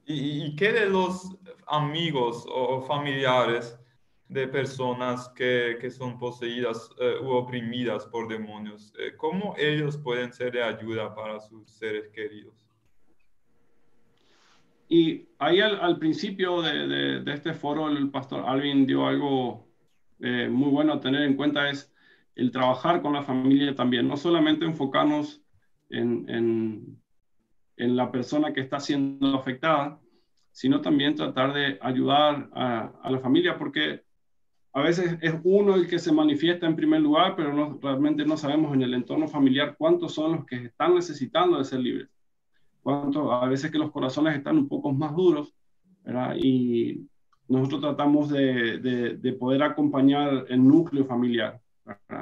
¿Y, 0.06 0.56
qué 0.56 0.74
de 0.74 0.88
los 0.88 1.36
amigos 1.68 2.46
o 2.48 2.82
familiares 2.82 3.78
de 4.28 4.48
personas 4.48 5.30
que, 5.30 5.78
que 5.80 5.92
son 5.92 6.18
poseídas 6.18 6.90
eh, 7.00 7.16
u 7.22 7.30
oprimidas 7.32 8.06
por 8.06 8.28
demonios? 8.28 8.94
Eh, 8.98 9.16
¿Cómo 9.18 9.56
ellos 9.58 9.98
pueden 9.98 10.34
ser 10.34 10.54
de 10.54 10.64
ayuda 10.64 11.14
para 11.14 11.40
sus 11.40 11.70
seres 11.70 12.10
queridos? 12.10 12.54
Y 14.90 15.28
ahí 15.40 15.60
al, 15.60 15.98
principio 15.98 16.62
de, 16.62 17.22
de, 17.22 17.34
este 17.34 17.54
foro 17.54 17.88
el 17.90 18.12
pastor 18.12 18.44
Alvin 18.46 18.86
dio 18.86 19.08
algo 19.08 19.68
eh, 20.20 20.48
muy 20.50 20.70
bueno 20.70 20.94
a 20.94 21.00
tener 21.00 21.24
en 21.24 21.36
cuenta 21.36 21.70
es 21.70 21.92
el 22.36 22.52
trabajar 22.52 23.02
con 23.02 23.14
la 23.14 23.24
familia 23.24 23.76
también, 23.76 24.08
no 24.08 24.18
solamente 24.18 24.66
enfocarnos 24.66 25.42
en, 25.90 26.30
en, 26.30 27.02
en 27.78 27.96
la 27.96 28.12
persona 28.12 28.54
que 28.54 28.62
está 28.62 28.80
siendo 28.80 29.36
afectada, 29.36 30.00
sino 30.52 30.82
también 30.82 31.16
tratar 31.16 31.54
de 31.54 31.78
ayudar 31.82 32.50
a, 32.54 32.92
a, 33.02 33.12
la 33.12 33.20
familia, 33.20 33.58
porque 33.58 34.04
a 34.74 34.82
veces 34.82 35.18
es 35.22 35.34
uno 35.44 35.76
el 35.76 35.88
que 35.88 36.00
se 36.00 36.12
manifiesta 36.12 36.66
en 36.66 36.76
primer 36.76 37.02
lugar, 37.02 37.36
pero 37.36 37.80
realmente 37.82 38.26
no 38.26 38.38
sabemos 38.38 38.74
en 38.74 38.82
el 38.82 38.94
entorno 38.94 39.28
familiar 39.28 39.76
cuántos 39.78 40.14
son 40.14 40.34
los 40.34 40.46
que 40.46 40.66
están 40.66 40.96
necesitando 40.96 41.58
de 41.58 41.64
ser 41.64 41.80
libres. 41.80 42.10
Cuánto, 42.82 43.32
a 43.32 43.48
veces 43.48 43.72
que 43.72 43.78
los 43.78 43.92
corazones 43.92 44.36
están 44.36 44.58
un 44.58 44.68
poco 44.68 44.92
más 44.92 45.16
duros. 45.16 45.54
Y 46.36 47.08
nosotros 47.48 47.82
tratamos 47.82 48.30
de 48.30 49.38
poder 49.40 49.64
acompañar 49.64 50.46
el 50.50 50.68
núcleo 50.68 51.06
familiar. 51.06 51.62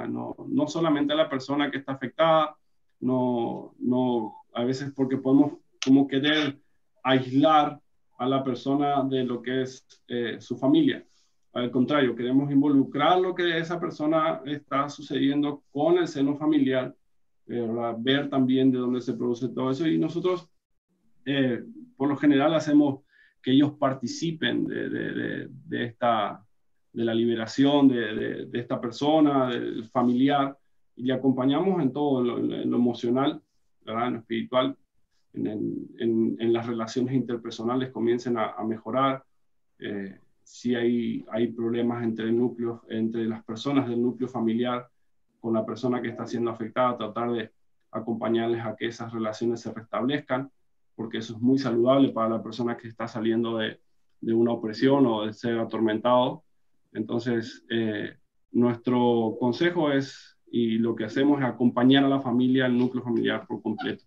No, 0.08 0.34
no 0.48 0.66
solamente 0.66 1.12
a 1.12 1.16
la 1.16 1.28
persona 1.28 1.70
que 1.70 1.78
está 1.78 1.92
afectada, 1.92 2.56
no, 3.00 3.74
no, 3.78 4.34
a 4.52 4.64
veces 4.64 4.92
porque 4.94 5.16
podemos 5.16 5.54
como 5.84 6.06
querer 6.08 6.60
aislar 7.02 7.80
a 8.18 8.26
la 8.26 8.42
persona 8.42 9.02
de 9.04 9.24
lo 9.24 9.42
que 9.42 9.62
es 9.62 9.86
eh, 10.08 10.40
su 10.40 10.56
familia. 10.56 11.04
Al 11.52 11.70
contrario, 11.70 12.16
queremos 12.16 12.50
involucrar 12.50 13.20
lo 13.20 13.34
que 13.34 13.58
esa 13.58 13.78
persona 13.78 14.40
está 14.46 14.88
sucediendo 14.88 15.62
con 15.70 15.98
el 15.98 16.08
seno 16.08 16.36
familiar, 16.36 16.94
eh, 17.46 17.68
ver 17.98 18.30
también 18.30 18.72
de 18.72 18.78
dónde 18.78 19.02
se 19.02 19.12
produce 19.12 19.48
todo 19.48 19.70
eso. 19.70 19.86
Y 19.86 19.98
nosotros, 19.98 20.48
eh, 21.26 21.62
por 21.96 22.08
lo 22.08 22.16
general, 22.16 22.54
hacemos 22.54 23.00
que 23.42 23.50
ellos 23.50 23.72
participen 23.72 24.64
de, 24.64 24.88
de, 24.88 25.48
de 25.50 25.84
esta, 25.84 26.42
de 26.92 27.04
la 27.04 27.12
liberación 27.12 27.88
de, 27.88 28.46
de, 28.46 28.58
esta 28.58 28.80
persona, 28.80 29.50
del 29.50 29.84
familiar, 29.88 30.56
y 30.96 31.04
le 31.04 31.12
acompañamos 31.12 31.82
en 31.82 31.92
todo, 31.92 32.38
en 32.38 32.70
lo, 32.70 32.76
emocional, 32.76 33.42
¿verdad? 33.84 34.06
en 34.06 34.12
lo 34.14 34.18
espiritual, 34.20 34.76
en, 35.34 35.46
en, 35.98 36.36
en, 36.38 36.52
las 36.52 36.66
relaciones 36.66 37.14
interpersonales 37.14 37.90
comiencen 37.90 38.38
a, 38.38 38.52
a 38.52 38.64
mejorar. 38.64 39.24
Eh, 39.78 40.18
si 40.42 40.74
hay, 40.74 41.24
hay 41.30 41.48
problemas 41.52 42.02
entre 42.04 42.30
núcleos, 42.32 42.80
entre 42.88 43.24
las 43.24 43.44
personas 43.44 43.88
del 43.88 44.02
núcleo 44.02 44.28
familiar 44.28 44.88
con 45.40 45.54
la 45.54 45.64
persona 45.64 46.00
que 46.00 46.08
está 46.08 46.26
siendo 46.26 46.50
afectada, 46.50 46.96
tratar 46.96 47.32
de 47.32 47.50
acompañarles 47.90 48.64
a 48.64 48.76
que 48.76 48.86
esas 48.86 49.12
relaciones 49.12 49.60
se 49.60 49.72
restablezcan, 49.72 50.50
porque 50.94 51.18
eso 51.18 51.34
es 51.34 51.40
muy 51.40 51.58
saludable 51.58 52.10
para 52.10 52.28
la 52.28 52.42
persona 52.42 52.76
que 52.76 52.88
está 52.88 53.08
saliendo 53.08 53.58
de, 53.58 53.80
de 54.20 54.34
una 54.34 54.52
opresión 54.52 55.06
o 55.06 55.26
de 55.26 55.32
ser 55.32 55.58
atormentado 55.58 56.44
entonces, 56.92 57.64
eh, 57.70 58.16
nuestro 58.52 59.36
consejo 59.40 59.90
es, 59.90 60.38
y 60.50 60.78
lo 60.78 60.94
que 60.94 61.04
hacemos 61.04 61.40
es 61.40 61.46
acompañar 61.46 62.04
a 62.04 62.08
la 62.08 62.20
familia, 62.20 62.66
al 62.66 62.76
núcleo 62.76 63.02
familiar 63.02 63.46
por 63.46 63.62
completo. 63.62 64.04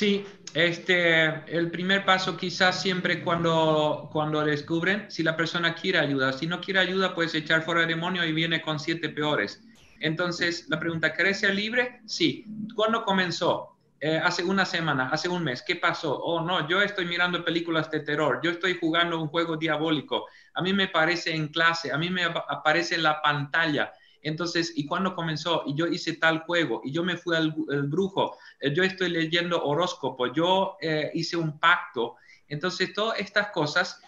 Sí, 0.00 0.24
este, 0.54 1.26
el 1.54 1.70
primer 1.70 2.06
paso 2.06 2.34
quizás 2.34 2.80
siempre 2.80 3.22
cuando, 3.22 4.08
cuando 4.10 4.42
descubren, 4.42 5.10
si 5.10 5.22
la 5.22 5.36
persona 5.36 5.74
quiere 5.74 5.98
ayuda, 5.98 6.32
si 6.32 6.46
no 6.46 6.58
quiere 6.58 6.80
ayuda, 6.80 7.14
puedes 7.14 7.34
echar 7.34 7.60
fuera 7.60 7.82
el 7.82 7.88
demonio 7.88 8.24
y 8.24 8.32
viene 8.32 8.62
con 8.62 8.80
siete 8.80 9.10
peores. 9.10 9.62
Entonces, 10.00 10.64
la 10.70 10.80
pregunta, 10.80 11.12
¿querés 11.12 11.40
ser 11.40 11.54
libre? 11.54 12.00
Sí. 12.06 12.46
¿Cuándo 12.74 13.04
comenzó? 13.04 13.76
Eh, 14.00 14.18
hace 14.24 14.42
una 14.42 14.64
semana, 14.64 15.10
hace 15.10 15.28
un 15.28 15.44
mes, 15.44 15.62
¿qué 15.66 15.76
pasó? 15.76 16.18
Oh, 16.18 16.40
no, 16.40 16.66
yo 16.66 16.80
estoy 16.80 17.04
mirando 17.04 17.44
películas 17.44 17.90
de 17.90 18.00
terror, 18.00 18.40
yo 18.42 18.52
estoy 18.52 18.78
jugando 18.80 19.20
un 19.20 19.28
juego 19.28 19.58
diabólico, 19.58 20.24
a 20.54 20.62
mí 20.62 20.72
me 20.72 20.88
parece 20.88 21.34
en 21.34 21.48
clase, 21.48 21.92
a 21.92 21.98
mí 21.98 22.08
me 22.08 22.24
aparece 22.24 22.94
en 22.94 23.02
la 23.02 23.20
pantalla. 23.20 23.92
Entonces, 24.22 24.72
¿y 24.76 24.86
cuándo 24.86 25.14
comenzó? 25.14 25.62
Y 25.66 25.74
yo 25.74 25.86
hice 25.86 26.14
tal 26.14 26.40
juego, 26.40 26.82
y 26.84 26.92
yo 26.92 27.02
me 27.02 27.16
fui 27.16 27.36
al, 27.36 27.52
brujo, 27.88 28.36
eh, 28.60 28.72
yo 28.74 28.82
estoy 28.82 29.10
leyendo 29.10 29.62
horóscopo, 29.64 30.32
yo 30.32 30.76
eh, 30.80 31.10
hice 31.14 31.36
un 31.36 31.58
pacto. 31.58 32.16
Entonces, 32.48 32.92
todas 32.92 33.18
estas 33.18 33.48
cosas, 33.48 34.02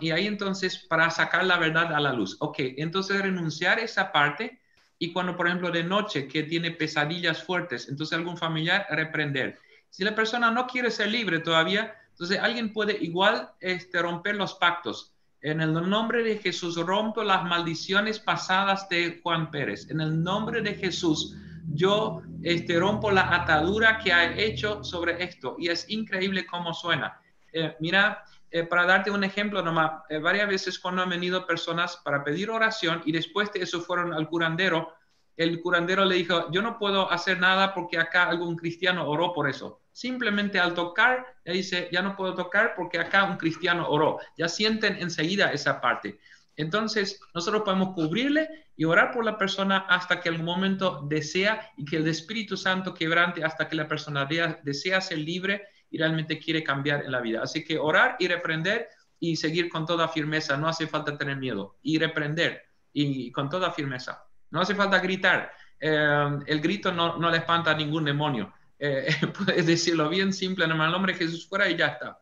y 0.00 0.10
ahí 0.10 0.26
entonces, 0.26 0.78
para 0.78 1.10
sacar 1.10 1.44
la 1.44 1.58
verdad 1.58 1.92
a 1.94 2.00
la 2.00 2.12
luz. 2.12 2.36
Ok, 2.40 2.56
entonces 2.58 3.20
renunciar 3.20 3.78
a 3.78 3.82
esa 3.82 4.12
parte 4.12 4.60
y 4.98 5.12
cuando, 5.12 5.36
por 5.36 5.46
ejemplo, 5.46 5.70
de 5.70 5.84
noche 5.84 6.26
que 6.26 6.42
tiene 6.42 6.72
pesadillas 6.72 7.42
fuertes, 7.42 7.88
entonces 7.88 8.18
algún 8.18 8.36
familiar 8.36 8.86
reprender. 8.90 9.58
Si 9.90 10.04
la 10.04 10.14
persona 10.14 10.50
no 10.50 10.66
quiere 10.66 10.90
ser 10.90 11.08
libre 11.08 11.38
todavía, 11.38 11.94
entonces 12.10 12.38
alguien 12.40 12.72
puede 12.72 12.96
igual 13.02 13.50
este, 13.60 14.02
romper 14.02 14.36
los 14.36 14.54
pactos. 14.54 15.14
En 15.40 15.60
el 15.60 15.72
nombre 15.72 16.22
de 16.22 16.38
Jesús 16.38 16.76
rompo 16.76 17.22
las 17.22 17.44
maldiciones 17.44 18.18
pasadas 18.18 18.88
de 18.88 19.20
Juan 19.22 19.50
Pérez. 19.50 19.88
En 19.90 20.00
el 20.00 20.22
nombre 20.22 20.60
de 20.62 20.74
Jesús 20.74 21.36
yo 21.72 22.22
este, 22.42 22.78
rompo 22.78 23.10
la 23.10 23.34
atadura 23.34 23.98
que 23.98 24.12
ha 24.12 24.36
hecho 24.36 24.82
sobre 24.82 25.22
esto. 25.22 25.56
Y 25.58 25.68
es 25.68 25.88
increíble 25.90 26.46
cómo 26.46 26.72
suena. 26.72 27.20
Eh, 27.52 27.76
mira, 27.80 28.24
eh, 28.50 28.64
para 28.64 28.86
darte 28.86 29.10
un 29.10 29.24
ejemplo 29.24 29.62
nomás, 29.62 30.02
eh, 30.08 30.18
varias 30.18 30.48
veces 30.48 30.78
cuando 30.78 31.02
han 31.02 31.10
venido 31.10 31.46
personas 31.46 31.98
para 31.98 32.24
pedir 32.24 32.50
oración 32.50 33.02
y 33.04 33.12
después 33.12 33.52
de 33.52 33.62
eso 33.62 33.80
fueron 33.80 34.14
al 34.14 34.28
curandero, 34.28 34.94
el 35.38 35.60
curandero 35.60 36.04
le 36.04 36.16
dijo, 36.16 36.50
yo 36.50 36.60
no 36.62 36.78
puedo 36.78 37.10
hacer 37.12 37.38
nada 37.38 37.72
porque 37.72 37.96
acá 37.96 38.28
algún 38.28 38.56
cristiano 38.56 39.08
oró 39.08 39.32
por 39.32 39.48
eso. 39.48 39.80
Simplemente 39.92 40.58
al 40.58 40.74
tocar, 40.74 41.24
le 41.44 41.52
dice, 41.52 41.88
ya 41.92 42.02
no 42.02 42.16
puedo 42.16 42.34
tocar 42.34 42.74
porque 42.76 42.98
acá 42.98 43.22
un 43.22 43.36
cristiano 43.36 43.88
oró. 43.88 44.18
Ya 44.36 44.48
sienten 44.48 44.96
enseguida 44.96 45.52
esa 45.52 45.80
parte. 45.80 46.18
Entonces, 46.56 47.20
nosotros 47.34 47.62
podemos 47.62 47.94
cubrirle 47.94 48.48
y 48.76 48.84
orar 48.84 49.12
por 49.12 49.24
la 49.24 49.38
persona 49.38 49.86
hasta 49.88 50.20
que 50.20 50.28
algún 50.28 50.44
momento 50.44 51.06
desea 51.08 51.70
y 51.76 51.84
que 51.84 51.98
el 51.98 52.08
Espíritu 52.08 52.56
Santo 52.56 52.92
quebrante 52.92 53.44
hasta 53.44 53.68
que 53.68 53.76
la 53.76 53.86
persona 53.86 54.28
desea 54.64 55.00
ser 55.00 55.18
libre 55.18 55.68
y 55.88 55.98
realmente 55.98 56.40
quiere 56.40 56.64
cambiar 56.64 57.04
en 57.04 57.12
la 57.12 57.20
vida. 57.20 57.42
Así 57.44 57.64
que 57.64 57.78
orar 57.78 58.16
y 58.18 58.26
reprender 58.26 58.88
y 59.20 59.36
seguir 59.36 59.68
con 59.68 59.86
toda 59.86 60.08
firmeza. 60.08 60.56
No 60.56 60.66
hace 60.66 60.88
falta 60.88 61.16
tener 61.16 61.36
miedo. 61.36 61.76
Y 61.80 61.96
reprender 61.98 62.64
y 62.92 63.30
con 63.30 63.48
toda 63.48 63.70
firmeza. 63.70 64.27
No 64.50 64.60
hace 64.60 64.74
falta 64.74 64.98
gritar. 65.00 65.50
Eh, 65.80 66.38
el 66.46 66.60
grito 66.60 66.92
no, 66.92 67.18
no, 67.18 67.30
le 67.30 67.38
espanta 67.38 67.72
a 67.72 67.76
ningún 67.76 68.04
demonio. 68.04 68.52
Eh, 68.78 69.08
puedes 69.44 69.66
decirlo 69.66 70.08
bien 70.08 70.32
simple, 70.32 70.64
en 70.64 70.72
el 70.72 70.78
nombre 70.90 71.12
de 71.12 71.18
Jesús 71.18 71.48
fuera 71.48 71.68
y 71.68 71.76
ya 71.76 71.88
está. 71.88 72.18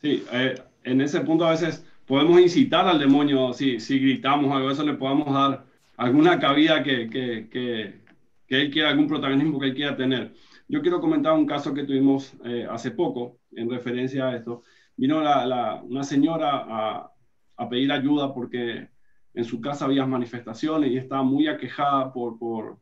Sí, 0.00 0.24
eh, 0.32 0.62
en 0.84 1.00
ese 1.00 1.20
punto 1.20 1.46
a 1.46 1.52
veces 1.52 1.84
podemos 2.06 2.40
incitar 2.40 2.86
al 2.86 2.98
demonio, 2.98 3.52
si, 3.52 3.78
si 3.80 3.98
gritamos 3.98 4.54
algo, 4.54 4.70
eso 4.70 4.82
le 4.82 4.94
podamos 4.94 5.32
dar 5.32 5.64
alguna 5.96 6.38
cabida 6.38 6.82
que, 6.82 7.08
que, 7.08 7.48
que, 7.48 8.00
que 8.46 8.60
él 8.60 8.70
quiera, 8.70 8.90
algún 8.90 9.06
protagonismo 9.06 9.58
que 9.58 9.66
él 9.66 9.74
quiera 9.74 9.96
tener. 9.96 10.34
Yo 10.68 10.80
quiero 10.80 11.00
comentar 11.00 11.34
un 11.34 11.46
caso 11.46 11.74
que 11.74 11.84
tuvimos 11.84 12.34
eh, 12.44 12.66
hace 12.68 12.90
poco 12.92 13.38
en 13.52 13.70
referencia 13.70 14.28
a 14.28 14.36
esto. 14.36 14.62
Vino 14.96 15.20
la, 15.20 15.80
una 15.82 16.02
señora 16.02 16.64
a, 16.68 17.12
a, 17.56 17.68
pedir 17.68 17.92
ayuda 17.92 18.32
porque 18.32 18.88
en 19.34 19.44
su 19.44 19.60
casa 19.60 19.86
había 19.86 20.06
manifestaciones 20.06 20.90
y 20.90 20.98
estaba 20.98 21.22
muy 21.22 21.48
aquejada 21.48 22.12
por, 22.12 22.38
por, 22.38 22.78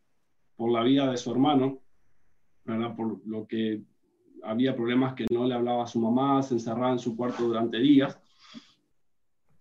por 0.56 0.70
la 0.72 0.82
vida 0.82 1.10
de 1.10 1.16
su 1.16 1.30
hermano, 1.30 1.80
¿verdad? 2.64 2.94
por 2.96 3.26
lo 3.26 3.46
que 3.46 3.82
había 4.42 4.74
problemas 4.74 5.14
que 5.14 5.26
no 5.30 5.46
le 5.46 5.54
hablaba 5.54 5.84
a 5.84 5.86
su 5.86 6.00
mamá, 6.00 6.42
se 6.42 6.54
encerraba 6.54 6.92
en 6.92 6.98
su 6.98 7.16
cuarto 7.16 7.44
durante 7.44 7.78
días. 7.78 8.20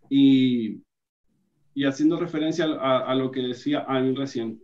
Y, 0.09 0.81
y 1.75 1.85
haciendo 1.85 2.17
referencia 2.17 2.65
a, 2.65 3.13
lo 3.13 3.29
que 3.29 3.41
decía 3.41 3.85
Annie 3.87 4.15
recién, 4.15 4.59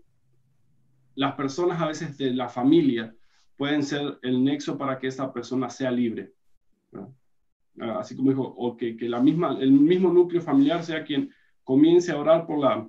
las 1.13 1.35
personas 1.35 1.81
a 1.81 1.87
veces 1.87 2.17
de 2.17 2.33
la 2.33 2.49
familia 2.49 3.15
pueden 3.55 3.83
ser 3.83 4.19
el 4.23 4.43
nexo 4.43 4.77
para 4.77 4.97
que 4.99 5.07
esa 5.07 5.31
persona 5.31 5.69
sea 5.69 5.91
libre. 5.91 6.33
Así 7.79 8.15
como 8.15 8.31
dijo, 8.31 8.43
o 8.43 8.75
que, 8.75 8.97
que, 8.97 9.07
la 9.07 9.21
misma, 9.21 9.57
el 9.59 9.71
mismo 9.71 10.11
núcleo 10.11 10.41
familiar 10.41 10.83
sea 10.83 11.03
quien 11.03 11.29
comience 11.65 12.11
a 12.11 12.17
orar 12.17 12.47
por 12.47 12.59
la, 12.59 12.87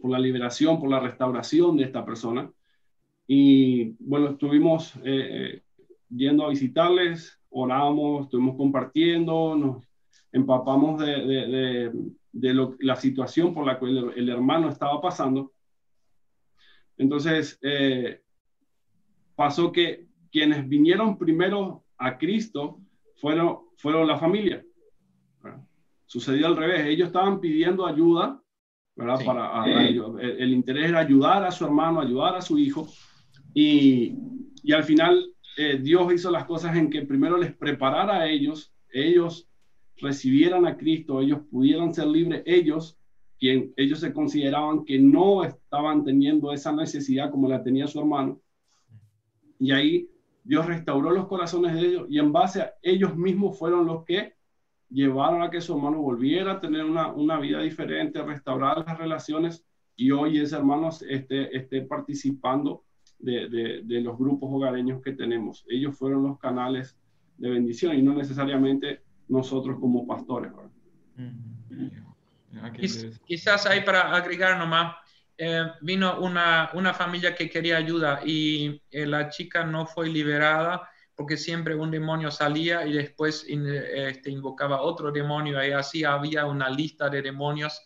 por 0.00 0.10
la 0.10 0.18
liberación, 0.20 0.78
por 0.78 0.88
la 0.88 1.00
restauración 1.00 1.76
de 1.76 1.84
esta 1.84 2.04
persona. 2.04 2.52
Y 3.26 3.96
bueno, 3.98 4.30
estuvimos 4.30 4.92
eh, 5.04 5.62
yendo 6.08 6.44
a 6.44 6.50
visitarles, 6.50 7.40
oramos, 7.50 8.26
estuvimos 8.26 8.56
compartiendo, 8.56 9.56
nos 9.56 9.84
empapamos 10.30 11.00
de, 11.00 11.90
de, 12.32 12.70
la 12.80 12.96
situación 12.96 13.54
por 13.54 13.66
la 13.66 13.78
cual 13.78 14.12
el, 14.14 14.28
hermano 14.28 14.68
estaba 14.68 15.00
pasando. 15.00 15.52
Entonces, 16.96 17.58
eh, 17.62 18.22
pasó 19.34 19.72
que 19.72 20.06
quienes 20.30 20.68
vinieron 20.68 21.18
primero 21.18 21.84
a 21.96 22.18
Cristo 22.18 22.80
fueron, 23.16 23.60
fueron 23.76 24.06
la 24.06 24.18
familia. 24.18 24.64
Sucedió 26.06 26.46
al 26.46 26.56
revés, 26.56 26.86
ellos 26.86 27.08
estaban 27.08 27.40
pidiendo 27.40 27.86
ayuda, 27.86 28.42
¿verdad? 28.94 29.24
Para, 29.24 29.64
el, 29.66 30.52
interés 30.52 30.90
era 30.90 31.00
ayudar 31.00 31.44
a 31.44 31.50
su 31.50 31.64
hermano, 31.64 32.00
ayudar 32.00 32.36
a 32.36 32.42
su 32.42 32.58
hijo, 32.58 32.86
y, 33.54 34.14
y 34.62 34.72
al 34.72 34.84
final 34.84 35.32
eh, 35.56 35.78
Dios 35.78 36.12
hizo 36.12 36.30
las 36.30 36.44
cosas 36.44 36.76
en 36.76 36.88
que 36.88 37.02
primero 37.02 37.36
les 37.36 37.54
preparara 37.54 38.20
a 38.20 38.28
ellos, 38.28 38.72
ellos 38.90 39.48
recibieran 39.98 40.66
a 40.66 40.76
Cristo, 40.76 41.20
ellos 41.20 41.40
pudieran 41.50 41.94
ser 41.94 42.06
libres, 42.06 42.42
ellos, 42.46 42.98
quien 43.38 43.72
ellos 43.76 44.00
se 44.00 44.12
consideraban 44.12 44.84
que 44.84 44.98
no 44.98 45.44
estaban 45.44 46.04
teniendo 46.04 46.52
esa 46.52 46.72
necesidad 46.72 47.30
como 47.30 47.48
la 47.48 47.62
tenía 47.62 47.86
su 47.86 48.00
hermano. 48.00 48.40
Y 49.58 49.72
ahí 49.72 50.08
Dios 50.42 50.66
restauró 50.66 51.10
los 51.10 51.26
corazones 51.26 51.74
de 51.74 51.80
ellos 51.80 52.06
y 52.08 52.18
en 52.18 52.32
base 52.32 52.62
a 52.62 52.74
ellos 52.82 53.16
mismos 53.16 53.58
fueron 53.58 53.86
los 53.86 54.04
que 54.04 54.34
llevaron 54.92 55.42
a 55.42 55.50
que 55.50 55.60
su 55.60 55.74
hermano 55.74 56.00
volviera 56.00 56.52
a 56.52 56.60
tener 56.60 56.84
una, 56.84 57.12
una 57.12 57.40
vida 57.40 57.60
diferente, 57.60 58.22
restaurar 58.22 58.84
las 58.86 58.98
relaciones 58.98 59.64
y 59.96 60.10
hoy 60.10 60.38
ese 60.38 60.56
hermano 60.56 60.88
esté, 60.88 61.56
esté 61.56 61.82
participando 61.82 62.84
de, 63.18 63.82
de, 63.84 64.00
los 64.00 64.18
grupos 64.18 64.50
hogareños 64.52 65.00
que 65.00 65.12
tenemos. 65.12 65.64
Ellos 65.68 65.96
fueron 65.96 66.24
los 66.24 66.38
canales 66.38 66.98
de 67.38 67.50
bendición 67.50 67.96
y 67.96 68.02
no 68.02 68.14
necesariamente 68.14 69.02
nosotros 69.28 69.78
como 69.78 70.06
pastores. 70.06 70.52
Quizás 73.24 73.66
hay 73.66 73.82
para 73.82 74.14
agregar 74.14 74.58
nomás, 74.58 74.96
eh, 75.38 75.64
vino 75.80 76.20
una, 76.20 76.70
una, 76.74 76.92
familia 76.92 77.34
que 77.34 77.48
quería 77.48 77.76
ayuda 77.76 78.20
y 78.24 78.82
eh, 78.90 79.06
la 79.06 79.28
chica 79.30 79.64
no 79.64 79.86
fue 79.86 80.08
liberada 80.08 80.88
porque 81.22 81.36
siempre 81.36 81.76
un 81.76 81.92
demonio 81.92 82.32
salía 82.32 82.84
y 82.84 82.94
después 82.94 83.46
este, 83.48 84.28
invocaba 84.28 84.82
otro 84.82 85.12
demonio 85.12 85.64
y 85.64 85.70
así 85.70 86.02
había 86.02 86.46
una 86.46 86.68
lista 86.68 87.08
de 87.08 87.22
demonios 87.22 87.80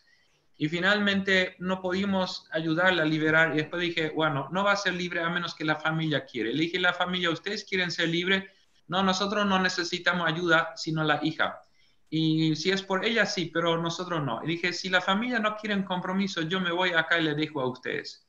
y 0.56 0.70
finalmente 0.70 1.54
no 1.58 1.82
pudimos 1.82 2.48
ayudarla 2.50 3.02
a 3.02 3.04
liberar 3.04 3.52
y 3.52 3.58
después 3.58 3.82
dije, 3.82 4.08
bueno, 4.08 4.48
no 4.52 4.64
va 4.64 4.72
a 4.72 4.76
ser 4.76 4.94
libre 4.94 5.20
a 5.20 5.28
menos 5.28 5.54
que 5.54 5.66
la 5.66 5.76
familia 5.76 6.24
quiere. 6.24 6.54
Le 6.54 6.62
dije 6.62 6.80
la 6.80 6.94
familia, 6.94 7.28
¿ustedes 7.28 7.64
quieren 7.64 7.90
ser 7.90 8.08
libres? 8.08 8.42
No, 8.86 9.02
nosotros 9.02 9.44
no 9.44 9.58
necesitamos 9.58 10.26
ayuda, 10.26 10.72
sino 10.74 11.04
la 11.04 11.20
hija. 11.22 11.60
Y 12.08 12.56
si 12.56 12.70
es 12.70 12.80
por 12.80 13.04
ella, 13.04 13.26
sí, 13.26 13.50
pero 13.52 13.76
nosotros 13.76 14.24
no. 14.24 14.42
Y 14.44 14.46
dije, 14.46 14.72
si 14.72 14.88
la 14.88 15.02
familia 15.02 15.40
no 15.40 15.58
quiere 15.58 15.76
un 15.76 15.82
compromiso, 15.82 16.40
yo 16.40 16.58
me 16.58 16.72
voy 16.72 16.92
acá 16.94 17.18
y 17.18 17.24
le 17.24 17.34
dejo 17.34 17.60
a 17.60 17.68
ustedes. 17.68 18.25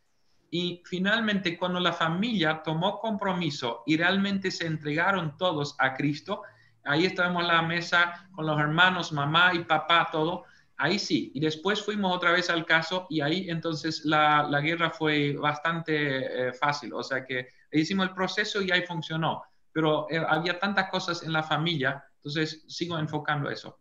Y 0.50 0.82
finalmente, 0.86 1.58
cuando 1.58 1.80
la 1.80 1.94
familia 1.94 2.62
tomó 2.64 3.00
compromiso 3.00 3.84
y 3.86 3.98
realmente 3.98 4.52
se 4.52 4.66
entregaron 4.66 5.38
todos 5.38 5.76
a 5.80 5.94
Cristo, 5.94 6.42
ahí 6.84 7.06
estábamos 7.06 7.44
en 7.44 7.48
la 7.50 7.62
mesa 7.62 8.28
con 8.32 8.46
los 8.46 8.60
hermanos, 8.60 9.12
mamá 9.12 9.54
y 9.54 9.60
papá, 9.66 10.08
todo 10.12 10.46
ahí 10.78 11.00
sí. 11.00 11.32
Y 11.34 11.40
después 11.40 11.84
fuimos 11.84 12.16
otra 12.16 12.32
vez 12.32 12.50
al 12.50 12.66
caso 12.66 13.08
y 13.10 13.22
ahí 13.22 13.50
entonces 13.50 14.06
la, 14.06 14.44
la 14.44 14.62
guerra 14.62 14.92
fue 14.92 15.34
bastante 15.34 16.48
eh, 16.48 16.54
fácil. 16.54 16.94
O 16.94 17.04
sea 17.04 17.26
que 17.26 17.50
hicimos 17.72 18.08
el 18.08 18.14
proceso 18.14 18.62
y 18.62 18.72
ahí 18.72 18.84
funcionó. 18.84 19.44
Pero 19.74 20.08
eh, 20.10 20.24
había 20.28 20.60
tantas 20.60 20.90
cosas 20.90 21.24
en 21.24 21.34
la 21.34 21.44
familia, 21.44 22.04
entonces 22.16 22.64
sigo 22.68 22.98
enfocando 22.98 23.50
eso. 23.50 23.80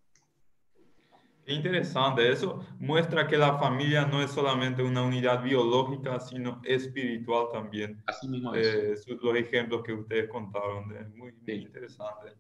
Interesante, 1.49 2.31
eso 2.31 2.65
muestra 2.79 3.27
que 3.29 3.37
la 3.37 3.57
familia 3.57 4.05
no 4.05 4.21
es 4.21 4.33
solamente 4.33 4.83
una 4.83 5.03
unidad 5.03 5.43
biológica, 5.43 6.19
sino 6.19 6.61
espiritual 6.65 7.47
también. 7.53 8.03
Así 8.07 8.29
mismo 8.29 8.53
es. 8.55 9.07
Eh, 9.07 9.19
los 9.23 9.37
ejemplos 9.37 9.83
que 9.85 9.93
ustedes 9.93 10.29
contaron, 10.29 10.89
muy, 11.17 11.33
muy 11.33 11.55
interesante. 11.55 12.33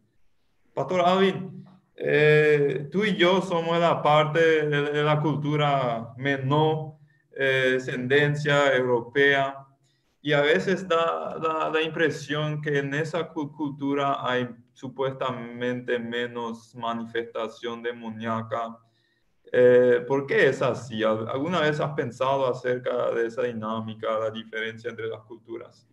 Pastor 0.74 1.02
Alvin, 1.02 1.64
eh, 1.94 2.88
tú 2.90 3.04
y 3.04 3.16
yo 3.16 3.40
somos 3.40 3.78
la 3.78 4.02
parte 4.02 4.66
de, 4.66 5.02
la 5.02 5.20
cultura 5.20 6.12
menor, 6.16 6.96
eh, 7.30 7.70
descendencia 7.74 8.74
europea, 8.74 9.66
y 10.20 10.32
a 10.32 10.40
veces 10.40 10.86
da, 10.88 11.70
la 11.72 11.80
impresión 11.80 12.60
que 12.60 12.78
en 12.78 12.92
esa 12.92 13.28
cultura 13.28 14.28
hay 14.28 14.48
supuestamente 14.72 15.98
menos 16.00 16.74
manifestación 16.74 17.82
demoníaca. 17.82 18.76
Eh, 19.58 20.04
¿Por 20.06 20.26
qué 20.26 20.48
es 20.48 20.60
así? 20.60 21.02
¿Alguna 21.02 21.60
vez 21.62 21.80
has 21.80 21.94
pensado 21.94 22.46
acerca 22.46 23.10
de 23.12 23.26
esa 23.26 23.42
dinámica, 23.42 24.06
la 24.18 24.30
diferencia 24.30 24.90
entre 24.90 25.06
las 25.06 25.22
culturas? 25.22 25.88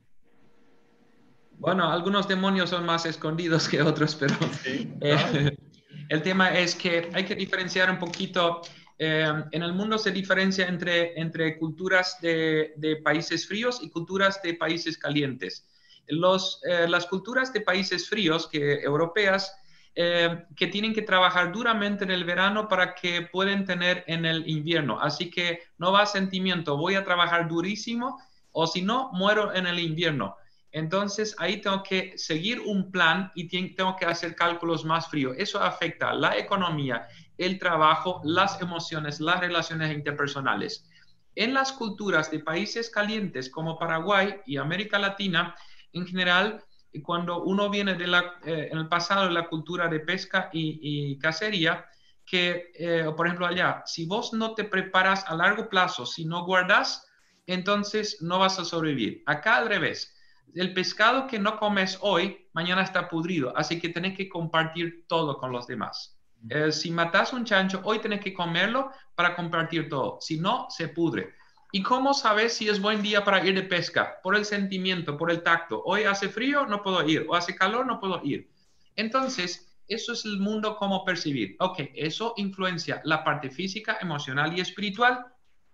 Bueno, 1.52 1.90
algunos 1.90 2.28
demonios 2.28 2.72
son 2.72 2.86
más 2.86 3.06
escondidos 3.06 3.70
que 3.70 3.82
otros, 3.82 4.16
pero 4.16 4.36
sí, 4.62 4.94
el 6.10 6.22
tema 6.22 6.50
es 6.60 6.76
que 6.76 7.10
hay 7.14 7.24
que 7.24 7.36
diferenciar 7.36 7.90
un 7.90 8.00
poquito. 8.00 8.60
Eh, 9.00 9.32
en 9.52 9.64
el 9.64 9.72
mundo 9.72 9.98
se 9.98 10.12
diferencia 10.12 10.68
entre, 10.68 11.18
entre 11.18 11.58
culturas 11.58 12.18
de, 12.20 12.74
de, 12.76 12.98
países 12.98 13.48
fríos 13.48 13.80
y 13.82 13.90
culturas 13.90 14.42
de 14.44 14.56
países 14.56 14.98
calientes. 14.98 15.70
Los, 16.08 16.60
eh, 16.68 16.86
las 16.90 17.06
culturas 17.06 17.54
de 17.54 17.62
países 17.62 18.10
fríos, 18.10 18.46
que 18.46 18.82
europeas, 18.82 19.56
eh, 19.96 20.46
que 20.56 20.68
tienen 20.68 20.94
que 20.94 21.04
trabajar 21.04 21.52
duramente 21.52 22.04
en 22.04 22.10
el 22.10 22.24
verano 22.24 22.68
para 22.68 22.96
que 22.96 23.22
pueden 23.22 23.64
tener 23.64 24.04
en 24.08 24.26
el 24.26 24.50
invierno. 24.50 25.00
Así 25.00 25.30
que 25.30 25.62
no 25.78 25.92
va 25.92 26.08
sentimiento, 26.08 26.78
voy 26.78 26.96
a 26.96 27.04
trabajar 27.04 27.48
durísimo 27.48 28.20
o 28.52 28.66
si 28.66 28.82
no, 28.82 29.12
muero 29.14 29.54
en 29.54 29.68
el 29.68 29.80
invierno. 29.80 30.36
Entonces 30.72 31.36
ahí 31.38 31.62
tengo 31.62 31.84
que 31.84 32.18
seguir 32.18 32.60
un 32.60 32.92
plan 32.92 33.32
y 33.36 33.48
tengo 33.76 33.96
que 33.96 34.06
hacer 34.06 34.36
cálculos 34.36 34.84
más 34.84 35.08
fríos. 35.08 35.36
Eso 35.38 35.62
afecta 35.62 36.12
la 36.14 36.38
economía, 36.40 37.08
el 37.38 37.60
trabajo, 37.60 38.20
las 38.24 38.60
emociones, 38.62 39.20
las 39.20 39.40
relaciones 39.40 39.94
interpersonales. 39.94 40.90
En 41.36 41.54
las 41.54 41.72
culturas 41.72 42.32
de 42.32 42.40
países 42.40 42.90
calientes 42.90 43.50
como 43.50 43.78
Paraguay 43.78 44.38
y 44.48 44.58
América 44.58 44.98
Latina, 44.98 45.56
en 45.94 46.08
general, 46.08 46.64
cuando 47.02 47.44
uno 47.44 47.70
viene 47.70 47.96
de 47.96 48.08
la, 48.08 48.36
eh, 48.46 48.70
en 48.72 48.78
el 48.78 48.88
pasado 48.88 49.26
de 49.26 49.32
la 49.32 49.48
cultura 49.48 49.88
de 49.88 50.00
pesca 50.00 50.50
y, 50.54 51.18
cacería, 51.18 51.86
que, 52.26 52.72
eh, 52.76 53.12
por 53.16 53.28
ejemplo, 53.28 53.46
allá, 53.46 53.84
si 53.86 54.06
vos 54.06 54.34
no 54.34 54.54
te 54.54 54.64
preparas 54.64 55.26
a 55.28 55.36
largo 55.36 55.70
plazo, 55.70 56.06
si 56.06 56.26
no 56.26 56.46
guardas, 56.46 57.08
entonces 57.48 58.22
no 58.22 58.40
vas 58.40 58.60
a 58.60 58.66
sobrevivir. 58.66 59.24
Acá 59.26 59.58
al 59.58 59.68
revés 59.68 60.14
el 60.56 60.74
pescado 60.74 61.28
que 61.28 61.40
no 61.40 61.58
comes 61.58 61.98
hoy, 62.02 62.48
mañana 62.54 62.84
está 62.84 63.10
pudrido, 63.10 63.56
así 63.56 63.80
que 63.80 63.90
tenés 63.90 64.16
que 64.16 64.30
compartir 64.30 65.06
todo 65.08 65.38
con 65.38 65.52
los 65.52 65.68
demás. 65.68 66.18
Eh, 66.50 66.72
si 66.72 66.92
matas 66.92 67.34
un 67.34 67.46
chancho, 67.46 67.82
hoy 67.84 68.00
tenés 68.00 68.20
que 68.20 68.34
comerlo 68.34 68.92
para 69.16 69.36
compartir 69.36 69.90
todo, 69.90 70.18
si 70.20 70.40
no, 70.40 70.68
se 70.70 70.90
pudre. 70.90 71.34
¿Y 71.74 71.84
cómo 71.84 72.14
sabes 72.14 72.54
si 72.54 72.70
es 72.70 72.80
buen 72.80 73.02
día 73.02 73.26
para 73.26 73.46
ir 73.46 73.56
de 73.56 73.64
pesca? 73.64 74.22
Por 74.24 74.38
el 74.38 74.46
sentimiento, 74.46 75.18
por 75.18 75.30
el 75.30 75.44
tacto. 75.44 75.82
Hoy 75.84 76.04
hace 76.04 76.30
frío, 76.30 76.66
no 76.66 76.82
puedo 76.82 77.06
ir, 77.06 77.26
o 77.28 77.36
hace 77.36 77.54
calor, 77.54 77.86
no 77.86 78.00
puedo 78.00 78.22
ir. 78.24 78.50
Entonces, 78.96 79.76
eso 79.90 80.14
es 80.14 80.24
el 80.24 80.40
mundo 80.40 80.78
como 80.78 81.04
percibir. 81.04 81.58
Ok, 81.60 81.80
eso 81.96 82.34
influencia 82.38 83.02
la 83.04 83.26
parte 83.26 83.50
física, 83.50 83.98
emocional 84.00 84.58
y 84.58 84.62
espiritual, 84.62 85.26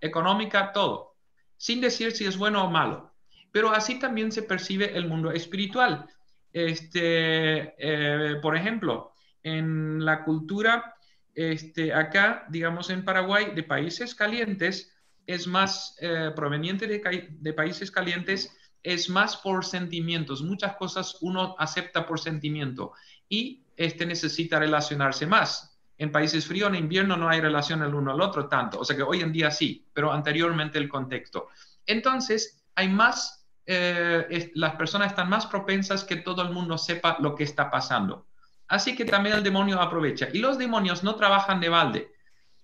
económica, 0.01 0.71
todo, 0.73 1.17
sin 1.57 1.81
decir 1.81 2.13
si 2.13 2.25
es 2.25 2.35
bueno 2.35 2.63
o 2.63 2.71
malo 2.71 3.09
pero 3.51 3.71
así 3.71 3.99
también 3.99 4.31
se 4.31 4.43
percibe 4.43 4.95
el 4.97 5.07
mundo 5.07 5.31
espiritual. 5.31 6.05
Este, 6.51 7.75
eh, 7.77 8.35
por 8.41 8.55
ejemplo, 8.55 9.13
en 9.43 10.03
la 10.03 10.23
cultura 10.23 10.95
este, 11.33 11.93
acá, 11.93 12.45
digamos 12.49 12.89
en 12.89 13.05
Paraguay, 13.05 13.51
de 13.55 13.63
países 13.63 14.13
calientes, 14.15 14.95
es 15.29 15.45
más 15.45 15.95
eh, 16.01 16.31
proveniente 16.35 16.87
de, 16.87 17.53
países 17.53 17.91
calientes, 17.91 18.57
es 18.81 19.09
más 19.09 19.37
por 19.37 19.63
sentimientos. 19.63 20.41
Muchas 20.41 20.75
cosas 20.75 21.17
uno 21.21 21.55
acepta 21.59 22.07
por 22.07 22.19
sentimiento 22.19 22.93
y 23.29 23.61
este 23.77 24.07
necesita 24.07 24.57
relacionarse 24.57 25.27
más. 25.27 25.77
En 25.99 26.11
países 26.11 26.47
fríos, 26.47 26.69
en 26.69 26.77
invierno, 26.77 27.15
no 27.15 27.29
hay 27.29 27.41
relación 27.41 27.83
el 27.83 27.93
uno 27.93 28.11
al 28.11 28.21
otro 28.21 28.47
tanto. 28.47 28.79
O 28.79 28.85
sea 28.85 28.95
que 28.95 29.03
hoy 29.03 29.21
en 29.21 29.31
día 29.31 29.51
sí, 29.51 29.85
pero 29.93 30.11
anteriormente 30.11 30.79
el 30.79 30.89
contexto. 30.89 31.49
Entonces, 31.85 32.63
hay 32.73 32.87
más 32.87 33.45
eh, 33.67 34.51
las 34.55 34.75
personas 34.77 35.11
están 35.11 35.29
más 35.29 35.45
propensas 35.45 36.03
que 36.03 36.15
todo 36.15 36.41
el 36.41 36.49
mundo 36.49 36.75
sepa 36.75 37.17
lo 37.19 37.35
que 37.35 37.43
está 37.43 37.69
pasando. 37.69 38.25
Así 38.67 38.95
que 38.95 39.05
también 39.05 39.35
el 39.35 39.43
demonio 39.43 39.79
aprovecha. 39.79 40.29
Y 40.33 40.39
los 40.39 40.57
demonios 40.57 41.03
no 41.03 41.13
trabajan 41.13 41.59
de 41.59 41.69
balde. 41.69 42.11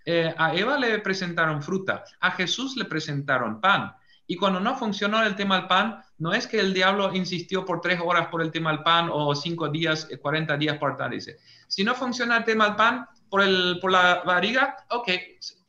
Eh, 0.06 0.34
a 0.38 0.56
Eva 0.56 0.78
le 0.78 1.00
presentaron 1.00 1.64
fruta, 1.64 2.04
a 2.20 2.32
Jesús 2.32 2.78
le 2.78 2.86
presentaron 2.86 3.60
pan. 3.60 3.94
Y 4.28 4.38
cuando 4.38 4.60
no 4.60 4.76
funcionó 4.76 5.22
el 5.24 5.36
tema 5.36 5.58
del 5.58 5.68
pan, 5.68 6.02
no 6.18 6.34
es 6.34 6.48
que 6.48 6.60
el 6.60 6.74
diablo 6.74 7.14
insistió 7.14 7.66
por 7.66 7.82
tres 7.82 8.00
horas 8.04 8.28
por 8.28 8.42
el 8.42 8.52
tema 8.52 8.72
del 8.72 8.84
pan 8.84 9.10
o 9.12 9.36
cinco 9.36 9.70
días, 9.70 10.08
40 10.22 10.54
eh, 10.54 10.58
días 10.58 10.78
por 10.78 10.98
tal, 10.98 11.12
dice. 11.12 11.38
Si 11.68 11.84
no 11.84 11.94
funciona 11.94 12.38
el 12.38 12.44
tema 12.44 12.66
del 12.66 12.76
pan 12.76 13.08
por, 13.30 13.42
el, 13.42 13.80
por 13.82 13.92
la 13.92 14.24
barriga, 14.24 14.78
ok, 14.90 15.10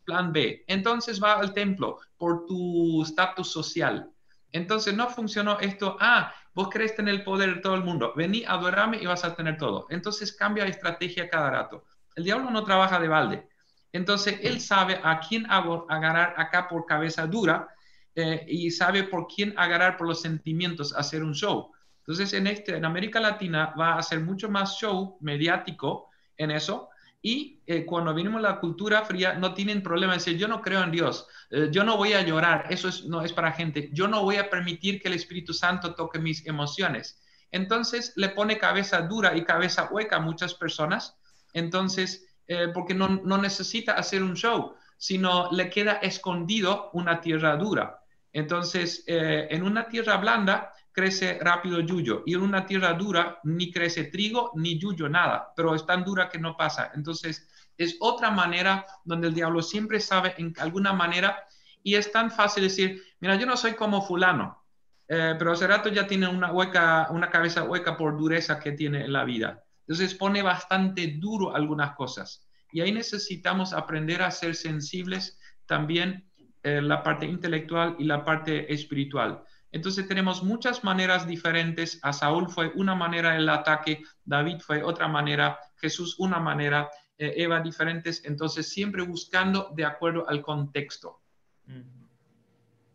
plan 0.04 0.32
B. 0.32 0.64
Entonces 0.68 1.22
va 1.22 1.34
al 1.34 1.52
templo 1.52 1.98
por 2.16 2.46
tu 2.46 3.02
estatus 3.02 3.50
social. 3.50 4.10
Entonces 4.52 4.94
no 4.94 5.08
funcionó 5.08 5.58
esto, 5.60 5.96
ah, 6.00 6.32
vos 6.54 6.68
crees 6.70 6.96
tener 6.96 7.14
el 7.14 7.24
poder 7.24 7.56
de 7.56 7.60
todo 7.60 7.74
el 7.74 7.84
mundo, 7.84 8.14
vení, 8.16 8.44
adorame 8.46 8.98
y 8.98 9.06
vas 9.06 9.24
a 9.24 9.34
tener 9.34 9.58
todo. 9.58 9.86
Entonces 9.90 10.32
cambia 10.32 10.64
de 10.64 10.70
estrategia 10.70 11.28
cada 11.28 11.50
rato. 11.50 11.84
El 12.14 12.24
diablo 12.24 12.50
no 12.50 12.64
trabaja 12.64 12.98
de 12.98 13.08
balde. 13.08 13.48
Entonces 13.92 14.38
él 14.42 14.60
sabe 14.60 15.00
a 15.02 15.20
quién 15.20 15.46
agarrar 15.48 16.34
acá 16.36 16.68
por 16.68 16.86
cabeza 16.86 17.26
dura 17.26 17.68
eh, 18.14 18.44
y 18.48 18.70
sabe 18.70 19.04
por 19.04 19.26
quién 19.26 19.54
agarrar 19.56 19.96
por 19.96 20.06
los 20.06 20.20
sentimientos, 20.20 20.94
hacer 20.94 21.22
un 21.22 21.34
show. 21.34 21.72
Entonces 21.98 22.32
en, 22.32 22.46
este, 22.46 22.76
en 22.76 22.84
América 22.84 23.20
Latina 23.20 23.74
va 23.78 23.94
a 23.94 23.98
hacer 23.98 24.20
mucho 24.20 24.48
más 24.48 24.76
show 24.78 25.18
mediático 25.20 26.10
en 26.36 26.50
eso 26.50 26.90
y 27.22 27.60
eh, 27.66 27.84
cuando 27.84 28.14
venimos 28.14 28.38
a 28.38 28.50
la 28.50 28.60
cultura 28.60 29.04
fría, 29.04 29.34
no 29.34 29.52
tienen 29.54 29.82
problema 29.82 30.12
de 30.12 30.18
decir, 30.18 30.38
yo 30.38 30.46
no 30.46 30.62
creo 30.62 30.82
en 30.84 30.92
Dios, 30.92 31.26
eh, 31.50 31.68
yo 31.72 31.82
no 31.82 31.96
voy 31.96 32.12
a 32.12 32.22
llorar, 32.22 32.66
eso 32.70 32.88
es, 32.88 33.04
no 33.06 33.22
es 33.22 33.32
para 33.32 33.50
gente, 33.50 33.90
yo 33.92 34.06
no 34.06 34.22
voy 34.22 34.36
a 34.36 34.48
permitir 34.48 35.00
que 35.00 35.08
el 35.08 35.14
Espíritu 35.14 35.52
Santo 35.52 35.94
toque 35.94 36.20
mis 36.20 36.46
emociones. 36.46 37.20
Entonces 37.50 38.12
le 38.16 38.28
pone 38.28 38.58
cabeza 38.58 39.00
dura 39.02 39.36
y 39.36 39.42
cabeza 39.44 39.88
hueca 39.90 40.16
a 40.16 40.20
muchas 40.20 40.54
personas, 40.54 41.16
entonces, 41.56 42.28
eh, 42.46 42.68
porque 42.72 42.94
no, 42.94 43.08
necesita 43.38 43.92
hacer 43.92 44.22
un 44.22 44.34
show, 44.34 44.74
sino 44.96 45.50
le 45.52 45.68
queda 45.70 45.94
escondido 45.94 46.90
una 46.92 47.20
tierra 47.20 47.56
dura. 47.56 48.00
Entonces, 48.32 49.02
en 49.06 49.62
una 49.62 49.88
tierra 49.88 50.18
blanda, 50.18 50.70
crece 50.96 51.38
rápido 51.42 51.80
yuyo 51.80 52.22
y 52.24 52.32
en 52.32 52.40
una 52.40 52.64
tierra 52.64 52.94
dura 52.94 53.38
ni 53.44 53.70
crece 53.70 54.04
trigo 54.04 54.52
ni 54.54 54.78
yuyo, 54.78 55.10
nada, 55.10 55.52
pero 55.54 55.74
es 55.74 55.84
tan 55.84 56.02
dura 56.02 56.30
que 56.30 56.38
no 56.38 56.56
pasa. 56.56 56.90
Entonces 56.94 57.46
es 57.76 57.98
otra 58.00 58.30
manera 58.30 58.86
donde 59.04 59.28
el 59.28 59.34
diablo 59.34 59.60
siempre 59.60 60.00
sabe 60.00 60.34
en 60.38 60.54
alguna 60.58 60.94
manera 60.94 61.44
y 61.82 61.96
es 61.96 62.10
tan 62.10 62.30
fácil 62.30 62.62
decir, 62.62 63.02
mira, 63.20 63.36
yo 63.36 63.44
no 63.44 63.58
soy 63.58 63.74
como 63.74 64.00
fulano, 64.00 64.64
eh, 65.06 65.34
pero 65.38 65.52
hace 65.52 65.66
rato 65.66 65.90
ya 65.90 66.06
tiene 66.06 66.28
una 66.28 66.50
hueca, 66.50 67.08
una 67.10 67.28
cabeza 67.28 67.64
hueca 67.64 67.94
por 67.94 68.16
dureza 68.16 68.58
que 68.58 68.72
tiene 68.72 69.04
en 69.04 69.12
la 69.12 69.24
vida. 69.24 69.65
Entonces 69.88 70.14
pone 70.14 70.42
bastante 70.42 71.16
duro 71.18 71.54
algunas 71.54 71.94
cosas 71.94 72.46
y 72.72 72.80
ahí 72.80 72.92
necesitamos 72.92 73.72
aprender 73.72 74.22
a 74.22 74.30
ser 74.30 74.54
sensibles 74.54 75.38
también 75.66 76.28
eh, 76.62 76.82
la 76.82 77.02
parte 77.02 77.26
intelectual 77.26 77.96
y 77.98 78.04
la 78.04 78.24
parte 78.24 78.72
espiritual. 78.72 79.42
Entonces 79.72 80.08
tenemos 80.08 80.42
muchas 80.42 80.84
maneras 80.84 81.26
diferentes. 81.26 81.98
A 82.02 82.12
Saúl 82.12 82.48
fue 82.48 82.72
una 82.74 82.94
manera 82.94 83.36
el 83.36 83.48
ataque, 83.48 84.02
David 84.24 84.58
fue 84.60 84.82
otra 84.82 85.08
manera, 85.08 85.58
Jesús 85.76 86.18
una 86.18 86.38
manera, 86.38 86.88
eh, 87.18 87.34
Eva 87.36 87.60
diferentes. 87.60 88.24
Entonces 88.24 88.68
siempre 88.68 89.02
buscando 89.02 89.72
de 89.76 89.84
acuerdo 89.84 90.28
al 90.28 90.42
contexto. 90.42 91.20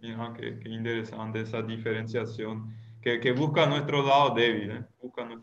Mira, 0.02 0.34
qué, 0.36 0.60
interesante 0.66 1.42
esa 1.42 1.62
diferenciación. 1.62 2.76
Que, 3.02 3.32
busca 3.32 3.66
nuestro 3.66 4.04
lado 4.04 4.36
débil. 4.36 4.72
¿eh? 4.72 4.86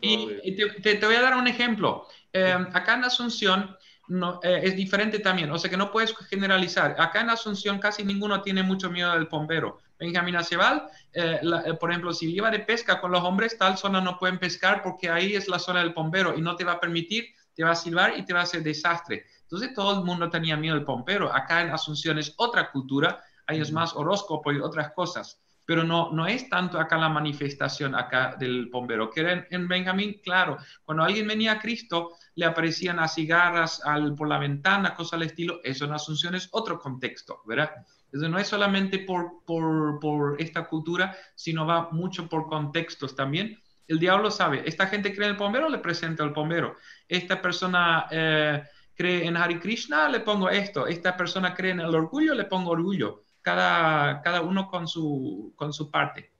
y, 0.01 0.55
Te, 0.81 1.05
voy 1.05 1.15
a 1.15 1.21
dar 1.21 1.35
un 1.35 1.47
ejemplo. 1.47 2.07
Eh, 2.31 2.55
acá 2.73 2.93
en 2.93 3.03
Asunción 3.03 3.75
no, 4.07 4.39
es 4.43 4.75
diferente 4.75 5.19
también. 5.19 5.51
O 5.51 5.59
sea 5.59 5.69
que 5.69 5.77
no 5.77 5.91
puedes 5.91 6.15
generalizar. 6.29 6.95
Acá 6.97 7.21
en 7.21 7.29
Asunción 7.29 7.79
casi 7.79 8.03
ninguno 8.03 8.41
tiene 8.41 8.63
mucho 8.63 8.89
miedo 8.89 9.11
del 9.13 9.25
bombero. 9.25 9.79
Benjamín 9.99 10.37
Acebal, 10.37 10.89
eh, 11.13 11.41
eh, 11.43 11.73
por 11.73 11.91
ejemplo, 11.91 12.13
si 12.13 12.33
iba 12.33 12.49
de 12.49 12.59
pesca 12.59 13.01
con 13.01 13.11
los 13.11 13.21
hombres, 13.21 13.57
tal 13.57 13.77
zona 13.77 13.99
no 13.99 14.17
pueden 14.17 14.39
pescar 14.39 14.81
porque 14.81 15.09
ahí 15.09 15.35
es 15.35 15.49
la 15.49 15.59
zona 15.59 15.81
del 15.81 15.93
pompero 15.93 16.37
y 16.37 16.41
no 16.41 16.55
te 16.55 16.63
va 16.63 16.73
a 16.73 16.79
permitir, 16.79 17.25
te 17.53 17.65
va 17.65 17.71
a 17.71 17.75
silbar 17.75 18.17
y 18.17 18.23
te 18.23 18.33
va 18.33 18.39
a 18.39 18.43
hacer 18.43 18.63
desastre. 18.63 19.25
Entonces 19.41 19.73
todo 19.73 19.99
el 19.99 20.05
mundo 20.05 20.29
tenía 20.29 20.55
miedo 20.55 20.75
del 20.75 20.85
pompero. 20.85 21.33
Acá 21.33 21.61
en 21.61 21.71
Asunción 21.71 22.17
es 22.17 22.33
otra 22.37 22.71
cultura, 22.71 23.21
ahí 23.45 23.59
es 23.59 23.73
más 23.73 23.93
horóscopo 23.93 24.53
y 24.53 24.59
otras 24.61 24.93
cosas, 24.93 25.41
pero 25.69 25.83
no, 25.83 26.11
no 26.11 26.25
es 26.25 26.49
tanto 26.49 26.79
acá 26.79 26.97
la 26.97 27.09
manifestación 27.09 27.93
acá 27.93 28.35
del 28.39 28.71
pompero. 28.71 29.11
Que 29.11 29.21
en, 29.21 29.45
en 29.51 29.67
Benjamín, 29.67 30.19
claro, 30.23 30.57
cuando 30.83 31.03
alguien 31.03 31.27
venía 31.27 31.51
a 31.51 31.59
Cristo, 31.59 32.15
le 32.33 32.45
aparecían 32.45 32.95
las 32.95 33.13
cigarras 33.13 33.79
al, 33.85 34.15
por 34.15 34.27
la 34.27 34.39
ventana, 34.39 34.95
cosas 34.95 35.13
al 35.13 35.21
estilo. 35.21 35.59
Eso 35.63 35.85
en 35.85 35.93
Asunción 35.93 36.33
es 36.33 36.49
otro 36.53 36.79
contexto, 36.79 37.43
¿verdad? 37.45 37.69
Entonces, 38.05 38.31
no 38.31 38.39
es 38.39 38.47
solamente 38.47 38.97
por, 38.97 39.45
por, 39.45 39.99
por, 39.99 40.41
esta 40.41 40.65
cultura, 40.65 41.15
sino 41.35 41.67
va 41.67 41.89
mucho 41.91 42.27
por 42.27 42.47
contextos 42.47 43.15
también. 43.15 43.61
El 43.87 43.99
diablo 43.99 44.31
sabe, 44.31 44.63
esta 44.65 44.87
gente 44.87 45.13
cree 45.13 45.27
en 45.27 45.33
el 45.33 45.37
bombero, 45.37 45.69
le 45.69 45.77
presento 45.77 46.23
al 46.23 46.31
bombero. 46.31 46.77
Esta 47.07 47.39
persona 47.39 48.07
eh, 48.09 48.63
cree 48.95 49.27
en 49.27 49.37
Hari 49.37 49.59
Krishna, 49.59 50.09
le 50.09 50.21
pongo 50.21 50.49
esto. 50.49 50.87
Esta 50.87 51.15
persona 51.15 51.53
cree 51.53 51.73
en 51.73 51.81
el 51.81 51.93
orgullo, 51.93 52.33
le 52.33 52.45
pongo 52.45 52.71
orgullo. 52.71 53.25
Cada, 53.49 54.21
cada 54.21 54.41
uno 54.41 54.69
con 54.69 54.87
su, 54.87 55.53
con 55.55 55.73
su 55.73 55.89
parte. 55.89 56.31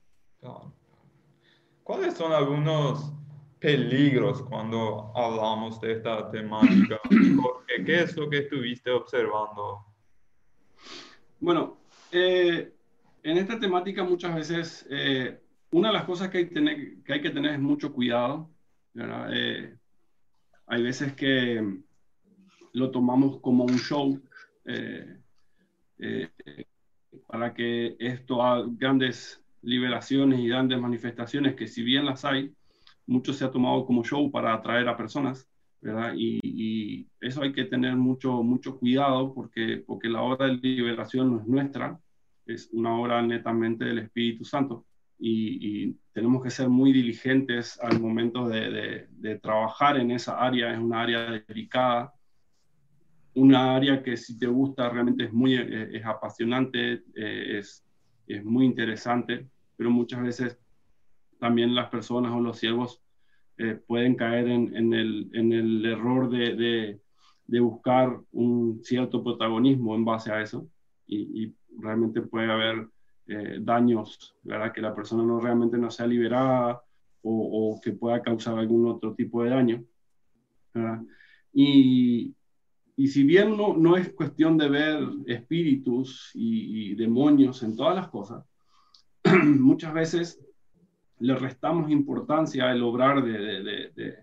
¿Cuáles 1.82 2.14
son 2.14 2.32
algunos 2.32 3.12
peligros 3.58 4.42
cuando 4.42 5.10
hablamos 5.16 5.80
de 5.80 5.94
esta 5.94 6.30
temática? 6.30 7.00
¿Qué 7.84 8.02
es 8.02 8.16
lo 8.16 8.30
que 8.30 8.38
estuviste 8.38 8.92
observando 8.92 9.84
bueno, 11.40 11.78
eh, 12.12 12.72
en 13.24 13.38
esta 13.38 13.58
temática 13.58 14.04
muchas 14.04 14.32
veces 14.36 14.86
eh, 14.88 15.40
una 15.72 15.88
de 15.88 15.94
las 15.94 16.04
cosas 16.04 16.28
que 16.28 16.38
hay, 16.38 16.46
tener, 16.46 17.02
que 17.02 17.14
hay, 17.14 17.22
que 17.22 17.30
tener 17.30 17.54
es 17.54 17.60
mucho 17.60 17.92
cuidado. 17.92 18.48
Eh, 18.94 19.76
hay 20.66 20.82
veces 20.82 21.14
que 21.14 21.80
lo 22.72 22.90
tomamos 22.92 23.40
como 23.40 23.64
un 23.64 23.78
show 23.78 24.22
para 27.26 27.54
que 27.54 27.96
esto 27.98 28.42
haga 28.42 28.66
grandes 28.70 29.42
liberaciones 29.62 30.40
y 30.40 30.48
grandes 30.48 30.80
manifestaciones, 30.80 31.54
que 31.54 31.66
si 31.66 31.82
bien 31.82 32.06
las 32.06 32.24
hay, 32.24 32.52
mucho 33.06 33.32
se 33.32 33.44
ha 33.44 33.50
tomado 33.50 33.84
como 33.84 34.04
show 34.04 34.30
para 34.30 34.54
atraer 34.54 34.88
a 34.88 34.96
personas. 34.96 35.48
Y, 36.14 37.06
eso 37.20 37.42
hay 37.42 37.52
que 37.52 37.64
tener 37.64 37.96
mucho, 37.96 38.42
mucho 38.42 38.78
cuidado 38.78 39.34
porque, 39.34 39.82
porque 39.86 40.08
la 40.08 40.22
obra 40.22 40.46
de 40.46 40.54
liberación 40.54 41.30
no 41.30 41.40
es 41.40 41.46
nuestra, 41.46 41.98
es 42.46 42.70
una 42.72 42.94
obra 42.94 43.22
netamente 43.22 43.84
del 43.84 43.98
Espíritu 43.98 44.44
Santo. 44.44 44.86
Y, 45.18 45.96
tenemos 46.12 46.42
que 46.42 46.50
ser 46.50 46.68
muy 46.68 46.92
diligentes 46.92 47.78
al 47.80 48.00
momento 48.00 48.48
de, 48.48 49.06
de, 49.10 49.38
trabajar 49.38 49.96
en 49.96 50.10
esa 50.10 50.38
área, 50.38 50.72
es 50.72 50.78
una 50.78 51.02
área 51.02 51.42
delicada, 51.46 52.12
una 53.34 53.76
área 53.76 54.02
que 54.02 54.16
si 54.16 54.38
te 54.38 54.46
gusta 54.46 54.88
realmente 54.88 55.24
es 55.24 55.32
muy 55.32 55.54
eh, 55.54 55.88
es 55.92 56.04
apasionante, 56.04 57.04
eh, 57.14 57.58
es, 57.58 57.84
es 58.26 58.44
muy 58.44 58.66
interesante, 58.66 59.48
pero 59.76 59.90
muchas 59.90 60.22
veces 60.22 60.58
también 61.38 61.74
las 61.74 61.88
personas 61.88 62.32
o 62.32 62.40
los 62.40 62.58
siervos 62.58 63.02
eh, 63.56 63.74
pueden 63.74 64.14
caer 64.14 64.48
en, 64.48 64.74
en, 64.76 64.94
el, 64.94 65.30
en, 65.32 65.52
el, 65.52 65.84
error 65.84 66.30
de, 66.30 67.00
de, 67.46 67.60
buscar 67.60 68.18
un 68.32 68.80
cierto 68.82 69.22
protagonismo 69.22 69.94
en 69.94 70.04
base 70.04 70.32
a 70.32 70.40
eso 70.40 70.68
y, 71.06 71.54
realmente 71.78 72.20
puede 72.20 72.50
haber 72.50 72.88
eh, 73.26 73.58
daños, 73.60 74.36
¿verdad? 74.42 74.72
Que 74.72 74.80
la 74.82 74.94
persona 74.94 75.22
no 75.22 75.40
realmente 75.40 75.78
no 75.78 75.90
sea 75.90 76.06
liberada 76.06 76.82
o, 77.22 77.74
o 77.74 77.80
que 77.80 77.92
pueda 77.92 78.20
causar 78.20 78.58
algún 78.58 78.88
otro 78.88 79.14
tipo 79.14 79.42
de 79.42 79.50
daño. 79.50 79.84
Y, 81.52 82.34
y, 82.96 83.08
si 83.08 83.24
bien 83.24 83.56
no, 83.56 83.76
no, 83.76 83.96
es 83.96 84.12
cuestión 84.12 84.58
de 84.58 84.68
ver 84.68 85.08
espíritus 85.26 86.30
y, 86.34 86.90
y 86.90 86.94
demonios 86.94 87.62
en 87.62 87.76
todas 87.76 87.94
las 87.94 88.08
cosas, 88.08 88.44
muchas 89.44 89.92
veces 89.92 90.40
le 91.20 91.36
restamos 91.36 91.90
importancia 91.90 92.70
al 92.70 92.82
obrar 92.82 93.22
de, 93.22 93.92
de, 93.92 94.16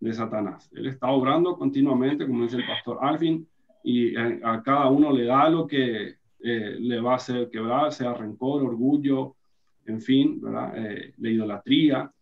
de, 0.00 0.12
Satanás. 0.12 0.70
Él 0.72 0.86
está 0.86 1.08
obrando 1.08 1.58
continuamente, 1.58 2.26
como 2.26 2.44
dice 2.44 2.56
el 2.56 2.66
pastor 2.66 2.98
Alvin, 3.02 3.46
y 3.82 4.16
a, 4.16 4.62
cada 4.64 4.88
uno 4.88 5.12
le 5.12 5.24
da 5.24 5.48
lo 5.48 5.66
que 5.66 6.14
eh, 6.40 6.76
le 6.78 7.00
va 7.00 7.14
a 7.14 7.16
hacer 7.16 7.50
quebrar, 7.50 7.92
sea 7.92 8.14
rencor, 8.14 8.62
orgullo, 8.62 9.34
en 9.84 10.00
fin, 10.00 10.40
¿verdad? 10.40 10.72
Eh, 10.76 11.14
la 11.18 11.30
idolatría, 11.30 12.12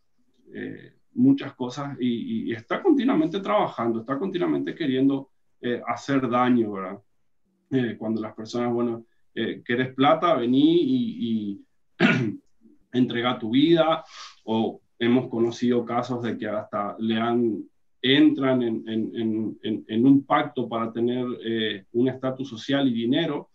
eh, 0.54 0.94
muchas 1.14 1.54
cosas, 1.54 1.96
y, 2.00 2.52
está 2.52 2.82
continuamente 2.82 3.40
trabajando, 3.40 4.00
está 4.00 4.18
continuamente 4.18 4.74
queriendo 4.74 5.30
hacer 5.86 6.28
daño, 6.28 6.72
¿verdad? 6.72 6.98
cuando 7.98 8.20
las 8.20 8.34
personas, 8.34 8.72
bueno, 8.72 9.04
querés 9.34 9.94
plata, 9.94 10.34
vení 10.34 10.80
y, 10.82 11.16
y 11.20 11.64
entrega 12.92 13.38
tu 13.38 13.50
vida 13.50 14.04
o 14.44 14.80
hemos 14.98 15.28
conocido 15.28 15.84
casos 15.84 16.22
de 16.22 16.36
que 16.38 16.46
hasta 16.46 16.96
le 16.98 17.16
han, 17.16 17.64
entran 18.00 18.62
en, 18.62 20.06
un 20.06 20.24
pacto 20.26 20.68
para 20.68 20.92
tener 20.92 21.26
eh, 21.44 21.84
una 21.92 22.12
estatus 22.12 22.48
social 22.48 22.88
y 22.88 22.92
dinero, 22.92 23.50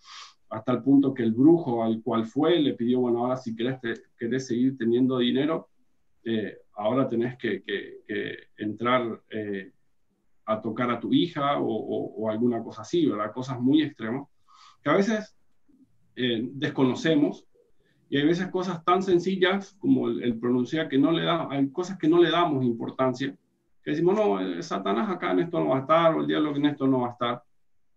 hasta 0.49 0.71
el 0.71 0.81
punto 0.81 1.13
que 1.13 1.23
el 1.23 1.33
brujo 1.33 1.83
al 1.83 2.01
cual 2.01 2.25
fue 2.25 2.59
le 2.59 2.73
pidió, 2.73 3.01
bueno, 3.01 3.19
ahora 3.19 3.37
si 3.37 3.55
querés, 3.55 3.79
querés 4.17 4.47
seguir 4.47 4.77
teniendo 4.77 5.19
dinero, 5.19 5.69
eh, 6.23 6.57
ahora 6.73 7.07
tenés 7.07 7.37
que, 7.37 7.63
entrar 8.57 9.21
eh, 9.29 9.71
a 10.49 10.61
tocar 10.61 10.89
a 10.89 10.99
tu 10.99 11.13
hija 11.13 11.59
o, 11.59 12.29
alguna 12.29 12.63
cosa 12.63 12.81
así, 12.81 13.05
¿verdad? 13.05 13.31
Cosas 13.31 13.59
muy 13.61 13.83
extremas, 13.83 14.27
que 14.83 14.89
a 14.89 14.93
veces 14.93 15.35
eh, 16.15 16.49
desconocemos 16.53 17.45
y 18.09 18.17
hay 18.17 18.25
veces 18.25 18.47
cosas 18.47 18.83
tan 18.83 19.03
sencillas 19.03 19.75
como 19.79 20.07
el, 20.09 20.39
pronunciar 20.39 20.89
que 20.89 20.97
no 20.97 21.11
le 21.11 21.23
da, 21.23 21.47
hay 21.51 21.69
cosas 21.69 21.99
que 21.99 22.07
no 22.07 22.19
le 22.19 22.31
damos 22.31 22.65
importancia, 22.65 23.35
que 23.83 23.91
decimos, 23.91 24.15
no, 24.15 24.63
Satanás 24.63 25.09
acá 25.11 25.31
en 25.31 25.41
esto 25.41 25.59
no 25.59 25.69
va 25.69 25.77
a 25.77 25.81
estar, 25.81 26.15
o 26.15 26.21
el 26.21 26.27
diablo 26.27 26.55
en 26.55 26.65
esto 26.65 26.87
no 26.87 27.01
va 27.01 27.09
a 27.09 27.11
estar, 27.11 27.43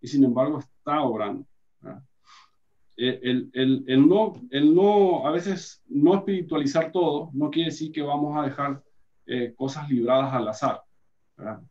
y 0.02 0.06
sin 0.06 0.22
embargo 0.24 0.58
está 0.58 1.00
obrando. 1.00 1.46
El, 2.94 3.50
el, 3.54 3.84
el, 3.86 4.06
no, 4.06 4.34
el 4.50 4.74
no, 4.74 5.26
a 5.26 5.30
veces 5.32 5.82
no 5.88 6.14
espiritualizar 6.14 6.92
todo 6.92 7.30
no 7.32 7.50
quiere 7.50 7.70
decir 7.70 7.90
que 7.90 8.02
vamos 8.02 8.36
a 8.36 8.42
dejar 8.42 8.82
eh, 9.26 9.54
cosas 9.56 9.88
libradas 9.88 10.34
al 10.34 10.46
azar. 10.48 10.82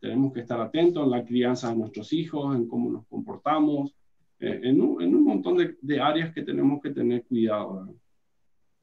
Tenemos 0.00 0.32
que 0.32 0.40
estar 0.40 0.60
atentos 0.60 1.04
en 1.04 1.10
la 1.10 1.24
crianza 1.24 1.70
de 1.70 1.76
nuestros 1.76 2.12
hijos, 2.12 2.54
en 2.54 2.68
cómo 2.68 2.90
nos 2.90 3.06
comportamos, 3.06 3.94
eh, 4.38 4.60
en, 4.64 4.80
un, 4.80 5.02
en, 5.02 5.14
un, 5.14 5.24
montón 5.24 5.56
de, 5.56 5.76
de, 5.80 6.00
áreas 6.00 6.32
que 6.32 6.42
tenemos 6.42 6.80
que 6.82 6.90
tener 6.90 7.24
cuidado. 7.24 7.94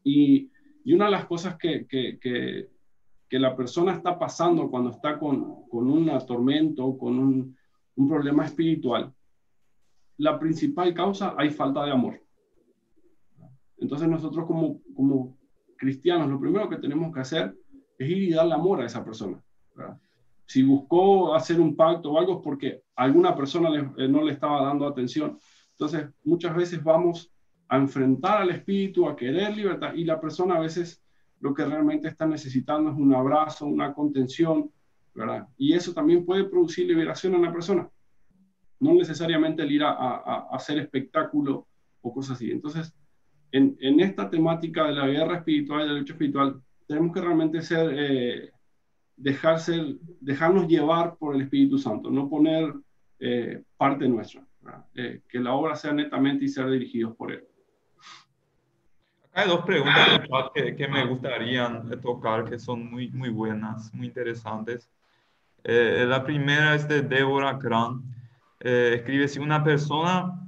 Y, 0.03 0.49
y, 0.83 0.93
una 0.93 1.05
de 1.05 1.11
las 1.11 1.25
cosas 1.25 1.57
que, 1.57 1.85
que, 1.85 2.17
que, 2.19 2.69
que, 3.27 3.39
la 3.39 3.55
persona 3.55 3.93
está 3.93 4.17
pasando 4.17 4.69
cuando 4.69 4.91
está 4.91 5.19
con, 5.19 5.67
con 5.67 5.89
un 5.89 6.09
tormento, 6.25 6.97
con 6.97 7.19
un, 7.19 7.57
un 7.95 8.07
problema 8.07 8.45
espiritual, 8.45 9.13
la 10.17 10.39
principal 10.39 10.93
causa 10.93 11.35
hay 11.37 11.49
falta 11.49 11.83
de 11.85 11.91
amor. 11.91 12.21
Entonces 13.77 14.07
nosotros 14.07 14.45
como, 14.45 14.81
como 14.95 15.37
cristianos 15.77 16.29
lo 16.29 16.39
primero 16.39 16.69
que 16.69 16.77
tenemos 16.77 17.13
que 17.13 17.21
hacer 17.21 17.55
es 17.97 18.09
ir 18.09 18.23
y 18.23 18.31
darle 18.31 18.53
amor 18.53 18.81
a 18.81 18.85
esa 18.85 19.03
persona. 19.03 19.41
Si 20.49 20.63
buscó 20.63 21.35
hacer 21.35 21.61
un 21.61 21.75
pacto 21.75 22.11
o 22.11 22.17
algo 22.17 22.37
es 22.37 22.39
porque 22.43 22.81
alguna 22.95 23.35
persona 23.35 23.69
eh, 23.97 24.07
no 24.07 24.23
le 24.23 24.31
estaba 24.31 24.63
dando 24.63 24.87
atención. 24.87 25.37
Entonces 25.73 26.09
muchas 26.23 26.55
veces 26.55 26.83
vamos 26.83 27.31
a 27.67 27.77
enfrentar 27.77 28.41
al 28.41 28.49
espíritu, 28.49 29.07
a 29.07 29.15
querer 29.15 29.55
libertad 29.55 29.93
y 29.93 30.05
la 30.05 30.19
persona 30.19 30.55
a 30.55 30.59
veces 30.59 31.03
lo 31.39 31.53
que 31.53 31.63
realmente 31.65 32.07
está 32.07 32.25
necesitando 32.25 32.89
es 32.89 32.97
un 32.97 33.13
abrazo, 33.13 33.67
una 33.67 33.93
contención, 33.93 34.71
¿verdad? 35.13 35.47
Y 35.55 35.73
eso 35.73 35.93
también 35.93 36.25
puede 36.25 36.45
producir 36.45 36.87
liberación 36.87 37.35
en 37.35 37.43
la 37.43 37.53
persona. 37.53 37.87
No 38.79 38.95
necesariamente 38.95 39.61
el 39.61 39.71
ir 39.71 39.83
a, 39.83 40.47
hacer 40.51 40.79
espectáculo 40.79 41.67
o 42.01 42.11
cosas 42.11 42.37
así. 42.37 42.49
Entonces, 42.49 42.91
en, 43.51 43.99
esta 43.99 44.27
temática 44.31 44.87
de 44.87 44.93
la 44.93 45.05
guerra 45.05 45.37
espiritual 45.37 45.81
y 45.81 45.83
del 45.83 45.93
derecho 45.93 46.13
espiritual, 46.13 46.59
tenemos 46.87 47.13
que 47.13 47.21
realmente 47.21 47.61
ser, 47.61 47.93
eh, 47.93 48.51
dejarse, 49.19 49.97
dejarnos 50.19 50.67
llevar 50.67 51.15
por 51.17 51.35
el 51.35 51.41
Espíritu 51.41 51.77
Santo, 51.77 52.09
no 52.09 52.29
poner 52.29 52.73
eh, 53.19 53.63
parte 53.77 54.07
nuestra, 54.07 54.43
eh, 54.95 55.21
que 55.27 55.39
la 55.39 55.53
obra 55.53 55.75
sea 55.75 55.93
netamente 55.93 56.45
y 56.45 56.49
ser 56.49 56.69
dirigidos 56.69 57.15
por 57.15 57.31
Él. 57.31 57.43
Hay 59.33 59.47
dos 59.47 59.63
preguntas 59.63 60.21
que, 60.53 60.87
me 60.87 61.05
gustaría 61.05 61.81
tocar, 62.01 62.49
que 62.49 62.57
son 62.57 62.89
muy, 62.89 63.09
muy 63.11 63.29
buenas, 63.29 63.93
muy 63.93 64.07
interesantes. 64.07 64.89
la 65.63 66.23
primera 66.23 66.75
es 66.75 66.87
de 66.87 67.03
Débora 67.03 67.57
Kran. 67.59 68.01
escribe, 68.59 69.27
si 69.27 69.39
una 69.39 69.63
persona 69.63 70.39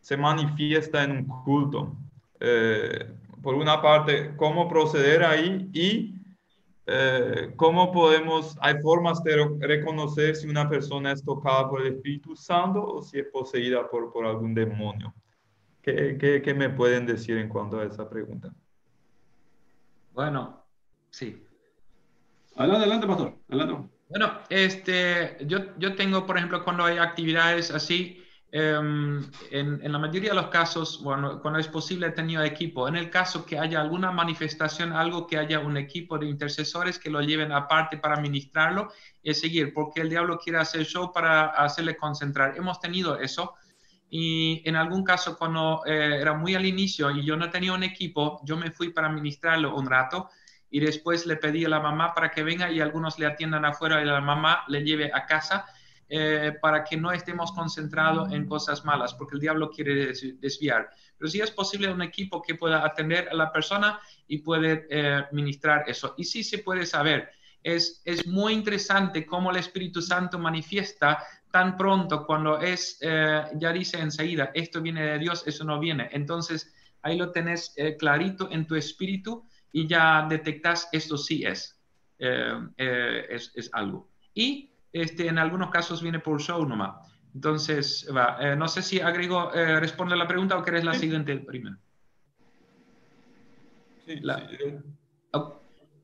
se 0.00 0.16
manifiesta 0.16 1.02
en 1.02 1.10
un 1.10 1.24
culto, 1.24 1.96
eh, 2.40 3.12
por 3.42 3.54
una 3.54 3.80
parte, 3.80 4.34
cómo 4.36 4.68
proceder 4.68 5.24
ahí 5.24 5.70
y 5.72 6.15
eh, 6.86 7.52
cómo 7.56 7.90
podemos, 7.90 8.56
hay 8.60 8.80
formas 8.80 9.22
de 9.24 9.36
reconocer 9.60 10.36
si 10.36 10.48
una 10.48 10.68
persona 10.68 11.12
es 11.12 11.24
tocada 11.24 11.68
por 11.68 11.82
el 11.82 11.94
Espíritu 11.94 12.36
Santo 12.36 12.84
o 12.84 13.02
si 13.02 13.18
es 13.18 13.26
poseída 13.26 13.88
por, 13.88 14.12
por 14.12 14.24
algún 14.24 14.54
demonio. 14.54 15.12
¿Qué, 15.82 16.16
qué, 16.18 16.42
qué 16.42 16.54
me 16.54 16.70
pueden 16.70 17.06
decir 17.06 17.38
en 17.38 17.48
cuanto 17.48 17.80
a 17.80 17.84
esa 17.84 18.08
pregunta? 18.08 18.52
Bueno, 20.12 20.64
sí. 21.10 21.44
Adelante, 22.54 22.82
adelante, 22.82 23.06
pastor. 23.06 23.34
Adelante. 23.48 23.88
Bueno, 24.08 24.32
este, 24.48 25.36
yo, 25.46 25.76
yo 25.78 25.96
tengo, 25.96 26.24
por 26.26 26.36
ejemplo, 26.36 26.64
cuando 26.64 26.84
hay 26.84 26.98
actividades 26.98 27.70
así, 27.70 28.24
Em, 28.58 29.22
en, 29.50 29.92
la 29.92 29.98
mayoría 29.98 30.30
de 30.30 30.36
los 30.36 30.46
casos, 30.46 31.02
cuando 31.02 31.58
es 31.58 31.68
posible, 31.68 32.06
he 32.06 32.12
tenido 32.12 32.42
equipo. 32.42 32.88
En 32.88 32.96
el 32.96 33.10
caso 33.10 33.44
que 33.44 33.58
haya 33.58 33.82
alguna 33.82 34.10
manifestación, 34.12 34.94
algo 34.94 35.26
que 35.26 35.36
haya 35.36 35.60
un 35.60 35.76
equipo 35.76 36.18
de 36.18 36.24
intercesores 36.24 36.98
que 36.98 37.10
lo 37.10 37.20
lleven 37.20 37.52
aparte 37.52 37.98
para 37.98 38.16
ministrarlo 38.16 38.90
y 39.22 39.34
seguir, 39.34 39.74
porque 39.74 40.00
el 40.00 40.08
diablo 40.08 40.38
quiere 40.38 40.58
hacer 40.58 40.86
show 40.86 41.12
para 41.12 41.48
hacerle 41.48 41.98
concentrar. 41.98 42.56
Hemos 42.56 42.80
tenido 42.80 43.18
eso. 43.20 43.52
Y 44.08 44.62
en 44.66 44.76
algún 44.76 45.04
caso, 45.04 45.36
cuando 45.36 45.82
eh, 45.84 46.18
era 46.18 46.32
muy 46.32 46.54
al 46.54 46.64
inicio 46.64 47.10
y 47.10 47.26
yo 47.26 47.36
no 47.36 47.50
tenía 47.50 47.74
un 47.74 47.82
equipo, 47.82 48.40
yo 48.42 48.56
me 48.56 48.70
fui 48.70 48.88
para 48.88 49.10
ministrarlo 49.10 49.76
un 49.76 49.84
rato 49.84 50.30
y 50.70 50.80
después 50.80 51.26
le 51.26 51.36
pedí 51.36 51.66
a 51.66 51.68
la 51.68 51.80
mamá 51.80 52.14
para 52.14 52.30
que 52.30 52.42
venga 52.42 52.70
y 52.70 52.80
algunos 52.80 53.18
le 53.18 53.26
atiendan 53.26 53.66
afuera 53.66 54.00
y 54.00 54.06
la 54.06 54.22
mamá 54.22 54.64
le 54.68 54.82
lleve 54.82 55.10
a 55.12 55.26
casa 55.26 55.66
eh, 56.08 56.56
para 56.60 56.84
que 56.84 56.96
no 56.96 57.10
estemos 57.10 57.50
concentrados 57.50 58.32
en 58.32 58.46
cosas 58.46 58.84
malas, 58.84 59.12
porque 59.14 59.34
el 59.34 59.40
diablo 59.40 59.70
quiere 59.70 60.12
desviar. 60.38 60.88
Pero 61.18 61.28
si 61.28 61.40
es 61.40 61.50
posible 61.50 61.90
un 61.90 62.00
equipo 62.00 62.40
que 62.40 62.54
pueda 62.54 62.86
atender 62.86 63.28
a 63.28 63.34
la 63.34 63.50
persona 63.50 63.98
y 64.28 64.38
puede 64.38 64.86
eh, 64.88 65.24
ministrar 65.32 65.82
eso. 65.88 66.14
Y 66.16 66.22
sí 66.22 66.44
se 66.44 66.58
puede 66.58 66.86
saber. 66.86 67.30
Es, 67.60 68.02
es 68.04 68.24
muy 68.24 68.52
interesante 68.52 69.26
cómo 69.26 69.50
el 69.50 69.56
Espíritu 69.56 70.00
Santo 70.00 70.38
manifiesta 70.38 71.24
tan 71.50 71.76
pronto 71.76 72.24
cuando 72.24 72.60
es, 72.60 72.98
eh, 73.00 73.42
ya 73.56 73.72
dice 73.72 73.98
enseguida, 73.98 74.52
esto 74.54 74.80
viene 74.80 75.02
de 75.02 75.18
Dios, 75.18 75.42
eso 75.44 75.64
no 75.64 75.80
viene. 75.80 76.08
Entonces, 76.12 76.72
ahí 77.02 77.16
lo 77.16 77.32
tenés 77.32 77.74
clarito 77.98 78.48
en 78.52 78.64
tu 78.64 78.76
espíritu 78.76 79.44
y 79.72 79.88
ya 79.88 80.24
detectas 80.28 80.88
esto 80.92 81.18
sí 81.18 81.44
es, 81.44 81.80
es, 82.18 83.52
es 83.56 83.70
algo. 83.72 84.08
Y 84.34 84.70
este, 85.00 85.28
en 85.28 85.38
algunos 85.38 85.70
casos 85.70 86.02
viene 86.02 86.18
por 86.18 86.40
show 86.40 86.66
nomás. 86.66 86.96
Entonces, 87.34 88.08
va. 88.14 88.38
Eh, 88.40 88.56
no 88.56 88.66
sé 88.66 88.82
si 88.82 89.00
agrego, 89.00 89.52
eh, 89.52 89.78
responde 89.78 90.16
la 90.16 90.26
pregunta 90.26 90.56
o 90.56 90.62
querés 90.62 90.84
la 90.84 90.94
siguiente 90.94 91.36
primero. 91.36 91.76
Sí, 94.06 94.20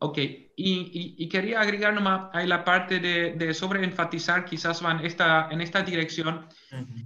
Ok, 0.05 0.18
y, 0.18 1.14
y, 1.16 1.28
quería 1.28 1.61
agregar 1.61 1.95
nomás 1.95 2.28
ahí 2.32 2.45
la 2.45 2.64
parte 2.64 2.99
de, 2.99 3.34
de 3.34 3.55
sobreenfatizar, 3.55 4.45
quizás 4.45 4.82
van 4.82 5.07
esta, 5.07 5.49
en 5.53 5.61
esta 5.61 5.82
dirección. 5.82 6.49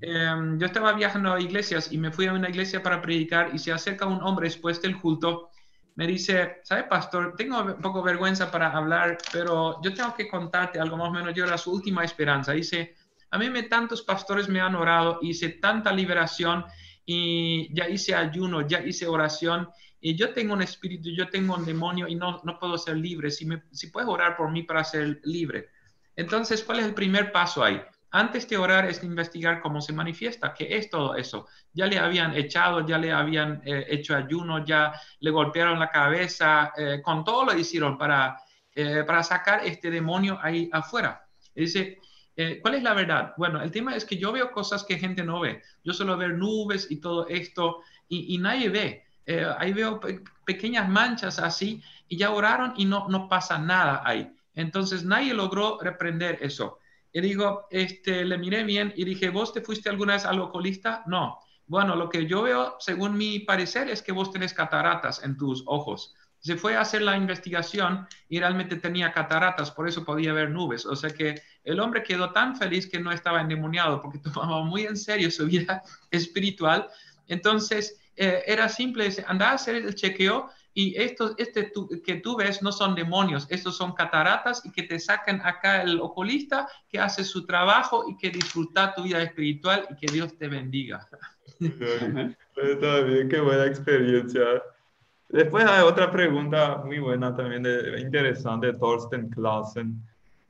Em, 0.00 0.58
yo 0.58 0.64
estaba 0.64 0.94
viajando 0.94 1.30
a 1.34 1.38
iglesias 1.38 1.92
y 1.92 1.98
me 1.98 2.10
fui 2.10 2.24
a 2.24 2.32
una 2.32 2.48
iglesia 2.48 2.82
para 2.82 3.02
predicar 3.02 3.50
y 3.54 3.58
se 3.58 3.70
acerca 3.70 4.06
un 4.06 4.22
hombre 4.22 4.46
después 4.46 4.80
del 4.80 4.98
culto 4.98 5.50
me 5.96 6.06
dice, 6.06 6.60
¿sabe, 6.62 6.84
pastor? 6.84 7.34
Tengo 7.36 7.62
un 7.62 7.80
poco 7.80 8.02
vergüenza 8.02 8.50
para 8.50 8.70
hablar, 8.70 9.16
pero 9.32 9.80
yo 9.82 9.94
tengo 9.94 10.14
que 10.14 10.28
contarte 10.28 10.78
algo 10.78 10.96
más 10.98 11.08
o 11.08 11.12
menos. 11.12 11.34
Yo 11.34 11.44
era 11.44 11.56
su 11.56 11.72
última 11.72 12.04
esperanza. 12.04 12.52
Dice, 12.52 12.94
a 13.30 13.38
mí 13.38 13.48
me 13.48 13.64
tantos 13.64 14.02
pastores 14.02 14.48
me 14.48 14.60
han 14.60 14.74
orado, 14.74 15.18
hice 15.22 15.48
tanta 15.48 15.92
liberación 15.92 16.64
y 17.06 17.74
ya 17.74 17.88
hice 17.88 18.14
ayuno, 18.14 18.66
ya 18.66 18.80
hice 18.80 19.06
oración 19.06 19.70
y 19.98 20.14
yo 20.14 20.34
tengo 20.34 20.52
un 20.52 20.62
espíritu, 20.62 21.08
yo 21.10 21.30
tengo 21.30 21.54
un 21.54 21.64
demonio 21.64 22.06
y 22.06 22.14
no, 22.14 22.42
no 22.44 22.58
puedo 22.58 22.76
ser 22.76 22.98
libre. 22.98 23.30
Si, 23.30 23.46
me, 23.46 23.62
si 23.72 23.86
puedes 23.86 24.08
orar 24.08 24.36
por 24.36 24.50
mí 24.50 24.64
para 24.64 24.84
ser 24.84 25.20
libre. 25.24 25.70
Entonces, 26.14 26.62
¿cuál 26.62 26.80
es 26.80 26.86
el 26.86 26.94
primer 26.94 27.32
paso 27.32 27.64
ahí? 27.64 27.80
Antes 28.10 28.48
de 28.48 28.56
orar 28.56 28.86
es 28.86 29.02
investigar 29.02 29.60
cómo 29.60 29.80
se 29.80 29.92
manifiesta, 29.92 30.54
qué 30.54 30.76
es 30.76 30.88
todo 30.88 31.16
eso. 31.16 31.46
Ya 31.72 31.86
le 31.86 31.98
habían 31.98 32.34
echado, 32.34 32.86
ya 32.86 32.98
le 32.98 33.12
habían 33.12 33.60
eh, 33.64 33.86
hecho 33.88 34.14
ayuno, 34.14 34.64
ya 34.64 34.92
le 35.20 35.30
golpearon 35.30 35.78
la 35.78 35.90
cabeza, 35.90 36.72
eh, 36.76 37.00
con 37.02 37.24
todo 37.24 37.44
lo 37.44 37.58
hicieron 37.58 37.98
para, 37.98 38.38
eh, 38.74 39.02
para 39.06 39.22
sacar 39.22 39.64
este 39.64 39.90
demonio 39.90 40.38
ahí 40.40 40.68
afuera. 40.72 41.26
dice, 41.54 41.98
¿cuál 42.60 42.74
es 42.74 42.82
la 42.82 42.92
verdad? 42.94 43.32
Bueno, 43.36 43.62
el 43.62 43.70
tema 43.70 43.96
es 43.96 44.04
que 44.04 44.18
yo 44.18 44.30
veo 44.30 44.52
cosas 44.52 44.84
que 44.84 44.98
gente 44.98 45.24
no 45.24 45.40
ve. 45.40 45.62
Yo 45.82 45.92
suelo 45.92 46.16
ver 46.16 46.34
nubes 46.34 46.86
y 46.90 47.00
todo 47.00 47.26
esto 47.28 47.82
y, 48.08 48.36
nadie 48.38 48.68
ve. 48.68 49.04
ahí 49.58 49.72
veo 49.72 49.98
pequeñas 50.44 50.88
manchas 50.88 51.38
así 51.38 51.82
y 52.08 52.18
ya 52.18 52.30
oraron 52.30 52.74
y 52.76 52.84
no, 52.84 53.08
no 53.08 53.28
pasa 53.28 53.58
nada 53.58 54.02
ahí. 54.04 54.30
Entonces 54.54 55.04
nadie 55.04 55.32
logró 55.34 55.78
reprender 55.80 56.38
eso. 56.42 56.78
Y 57.16 57.22
digo, 57.22 57.66
este, 57.70 58.26
le 58.26 58.36
miré 58.36 58.62
bien 58.62 58.92
y 58.94 59.02
dije, 59.06 59.30
¿vos 59.30 59.54
te 59.54 59.62
fuiste 59.62 59.88
alguna 59.88 60.12
vez 60.12 60.26
al 60.26 60.38
oculista? 60.38 61.02
No. 61.06 61.38
Bueno, 61.66 61.96
lo 61.96 62.10
que 62.10 62.26
yo 62.26 62.42
veo, 62.42 62.76
según 62.78 63.16
mi 63.16 63.38
parecer, 63.38 63.88
es 63.88 64.02
que 64.02 64.12
vos 64.12 64.30
tenés 64.30 64.52
cataratas 64.52 65.24
en 65.24 65.34
tus 65.34 65.62
ojos. 65.64 66.14
Se 66.40 66.56
fue 66.56 66.76
a 66.76 66.82
hacer 66.82 67.00
la 67.00 67.16
investigación 67.16 68.06
y 68.28 68.38
realmente 68.38 68.76
tenía 68.76 69.14
cataratas, 69.14 69.70
por 69.70 69.88
eso 69.88 70.04
podía 70.04 70.34
ver 70.34 70.50
nubes. 70.50 70.84
O 70.84 70.94
sea 70.94 71.08
que 71.08 71.40
el 71.64 71.80
hombre 71.80 72.02
quedó 72.02 72.32
tan 72.32 72.54
feliz 72.54 72.86
que 72.86 73.00
no 73.00 73.10
estaba 73.10 73.40
endemoniado 73.40 74.02
porque 74.02 74.18
tomaba 74.34 74.62
muy 74.62 74.82
en 74.82 74.98
serio 74.98 75.30
su 75.30 75.46
vida 75.46 75.82
espiritual. 76.10 76.86
Entonces, 77.28 77.98
eh, 78.14 78.42
era 78.46 78.68
simple, 78.68 79.08
andar 79.26 79.52
a 79.52 79.54
hacer 79.54 79.76
el 79.76 79.94
chequeo 79.94 80.50
y 80.78 80.94
estos 81.00 81.34
este 81.38 81.72
que 82.04 82.16
tú 82.16 82.36
ves 82.36 82.60
no 82.60 82.70
son 82.70 82.94
demonios, 82.94 83.46
estos 83.48 83.78
son 83.78 83.94
cataratas 83.94 84.62
y 84.62 84.70
que 84.70 84.82
te 84.82 85.00
sacan 85.00 85.40
acá 85.42 85.82
el 85.82 85.98
oculista 86.00 86.68
que 86.86 87.00
hace 87.00 87.24
su 87.24 87.46
trabajo 87.46 88.04
y 88.10 88.16
que 88.18 88.28
disfruta 88.28 88.94
tu 88.94 89.04
vida 89.04 89.22
espiritual 89.22 89.88
y 89.88 89.96
que 89.96 90.12
Dios 90.12 90.36
te 90.36 90.48
bendiga. 90.48 91.08
Está 91.58 93.00
bien, 93.00 93.26
qué 93.30 93.40
buena 93.40 93.64
experiencia. 93.64 94.44
Después 95.30 95.64
hay 95.64 95.82
otra 95.82 96.10
pregunta 96.10 96.82
muy 96.84 96.98
buena 96.98 97.34
también, 97.34 97.62
de, 97.62 97.98
interesante, 97.98 98.74
Thorsten 98.74 99.30
Klassen. 99.30 99.98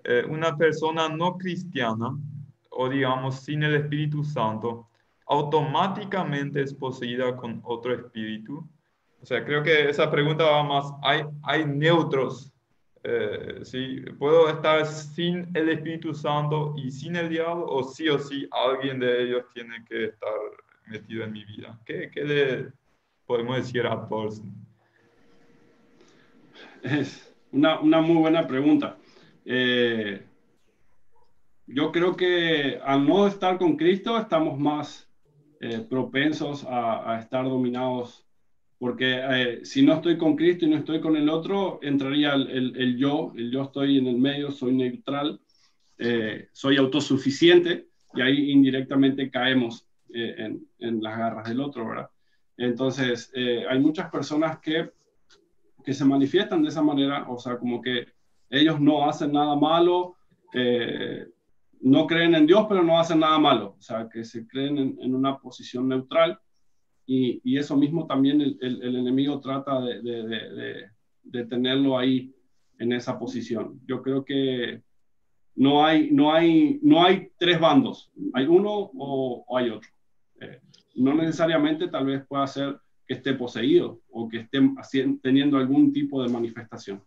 Eh, 0.02 0.24
una 0.28 0.56
persona 0.56 1.08
no 1.08 1.38
cristiana 1.38 2.18
o 2.70 2.88
digamos 2.88 3.36
sin 3.36 3.62
el 3.62 3.76
Espíritu 3.76 4.24
Santo, 4.24 4.88
automáticamente 5.28 6.62
es 6.62 6.74
poseída 6.74 7.36
con 7.36 7.60
otro 7.64 7.94
espíritu 7.94 8.68
o 9.20 9.26
sea, 9.26 9.44
creo 9.44 9.62
que 9.62 9.88
esa 9.88 10.10
pregunta 10.10 10.44
va 10.44 10.62
más, 10.62 10.92
¿hay, 11.02 11.22
hay 11.42 11.64
neutros? 11.64 12.52
Eh, 13.08 13.60
¿sí? 13.62 14.00
¿Puedo 14.18 14.48
estar 14.48 14.84
sin 14.84 15.48
el 15.54 15.68
Espíritu 15.68 16.12
Santo 16.12 16.74
y 16.76 16.90
sin 16.90 17.14
el 17.14 17.28
diablo? 17.28 17.66
¿O 17.66 17.84
sí 17.84 18.08
o 18.08 18.18
sí 18.18 18.48
alguien 18.50 18.98
de 18.98 19.22
ellos 19.22 19.44
tiene 19.54 19.84
que 19.88 20.06
estar 20.06 20.34
metido 20.86 21.22
en 21.24 21.32
mi 21.32 21.44
vida? 21.44 21.78
¿Qué, 21.84 22.10
qué 22.12 22.24
le 22.24 22.72
podemos 23.24 23.56
decir 23.56 23.86
a 23.86 24.08
todos? 24.08 24.42
Es 26.82 27.32
una, 27.52 27.78
una 27.78 28.00
muy 28.00 28.16
buena 28.16 28.46
pregunta. 28.46 28.96
Eh, 29.44 30.26
yo 31.66 31.92
creo 31.92 32.16
que 32.16 32.80
al 32.84 33.06
no 33.06 33.26
estar 33.28 33.56
con 33.58 33.76
Cristo 33.76 34.18
estamos 34.18 34.58
más 34.58 35.08
eh, 35.60 35.78
propensos 35.88 36.64
a, 36.64 37.12
a, 37.12 37.20
estar 37.20 37.44
dominados 37.44 38.25
porque 38.78 39.20
eh, 39.22 39.64
si 39.64 39.82
no 39.82 39.94
estoy 39.94 40.18
con 40.18 40.36
Cristo 40.36 40.66
y 40.66 40.68
no 40.68 40.76
estoy 40.76 41.00
con 41.00 41.16
el 41.16 41.28
otro, 41.28 41.78
entraría 41.82 42.34
el, 42.34 42.76
el, 42.76 42.96
yo, 42.96 43.32
el 43.36 43.50
yo 43.50 43.62
estoy 43.62 43.98
en 43.98 44.06
el 44.06 44.18
medio, 44.18 44.50
soy 44.50 44.74
neutral, 44.74 45.40
eh, 45.98 46.48
soy 46.52 46.76
autosuficiente 46.76 47.88
y 48.14 48.20
ahí 48.20 48.50
indirectamente 48.50 49.30
caemos 49.30 49.86
eh, 50.12 50.34
en, 50.38 50.66
en, 50.78 51.02
las 51.02 51.16
garras 51.16 51.48
del 51.48 51.60
otro, 51.60 51.88
¿verdad? 51.88 52.10
Entonces, 52.58 53.30
hay 53.68 53.78
muchas 53.78 54.10
personas 54.10 54.60
que, 54.60 54.90
que 55.84 55.92
se 55.92 56.06
manifiestan 56.06 56.62
de 56.62 56.70
esa 56.70 56.80
manera, 56.80 57.26
o 57.28 57.38
sea, 57.38 57.58
como 57.58 57.82
que 57.82 58.06
ellos 58.48 58.80
no 58.80 59.06
hacen 59.06 59.32
nada 59.32 59.54
malo, 59.56 60.16
no 61.82 62.06
creen 62.06 62.34
en 62.34 62.46
Dios, 62.46 62.64
pero 62.66 62.82
no 62.82 62.98
hacen 62.98 63.20
nada 63.20 63.38
malo, 63.38 63.76
o 63.78 63.82
sea, 63.82 64.08
que 64.10 64.24
se 64.24 64.46
creen 64.46 64.78
en, 64.78 64.98
en 65.02 65.14
una 65.14 65.38
posición 65.38 65.86
neutral 65.86 66.40
y, 67.06 67.56
eso 67.56 67.76
mismo 67.76 68.06
también 68.06 68.40
el, 68.40 68.58
el, 68.60 68.96
enemigo 68.96 69.40
trata 69.40 69.80
de, 69.80 70.02
de, 70.02 70.90
de, 71.22 71.44
tenerlo 71.46 71.96
ahí 71.96 72.34
en 72.78 72.92
esa 72.92 73.18
posición. 73.18 73.80
Yo 73.86 74.02
creo 74.02 74.24
que 74.24 74.82
no 75.54 75.86
hay, 75.86 76.10
no 76.10 76.32
hay, 76.32 76.80
no 76.82 77.04
hay 77.04 77.30
tres 77.38 77.60
bandos, 77.60 78.10
hay 78.34 78.46
uno 78.46 78.90
o, 78.94 79.56
hay 79.56 79.70
otro. 79.70 79.88
Eh, 80.40 80.60
no 80.96 81.14
necesariamente 81.14 81.88
tal 81.88 82.06
vez 82.06 82.26
pueda 82.26 82.46
ser 82.46 82.78
que 83.06 83.14
esté 83.14 83.34
poseído 83.34 84.00
o 84.10 84.28
que 84.28 84.38
esté 84.38 84.60
teniendo 85.22 85.58
algún 85.58 85.92
tipo 85.92 86.22
de 86.22 86.28
manifestación. 86.28 87.02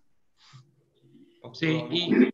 Sí, 1.54 1.84
y, 1.92 2.30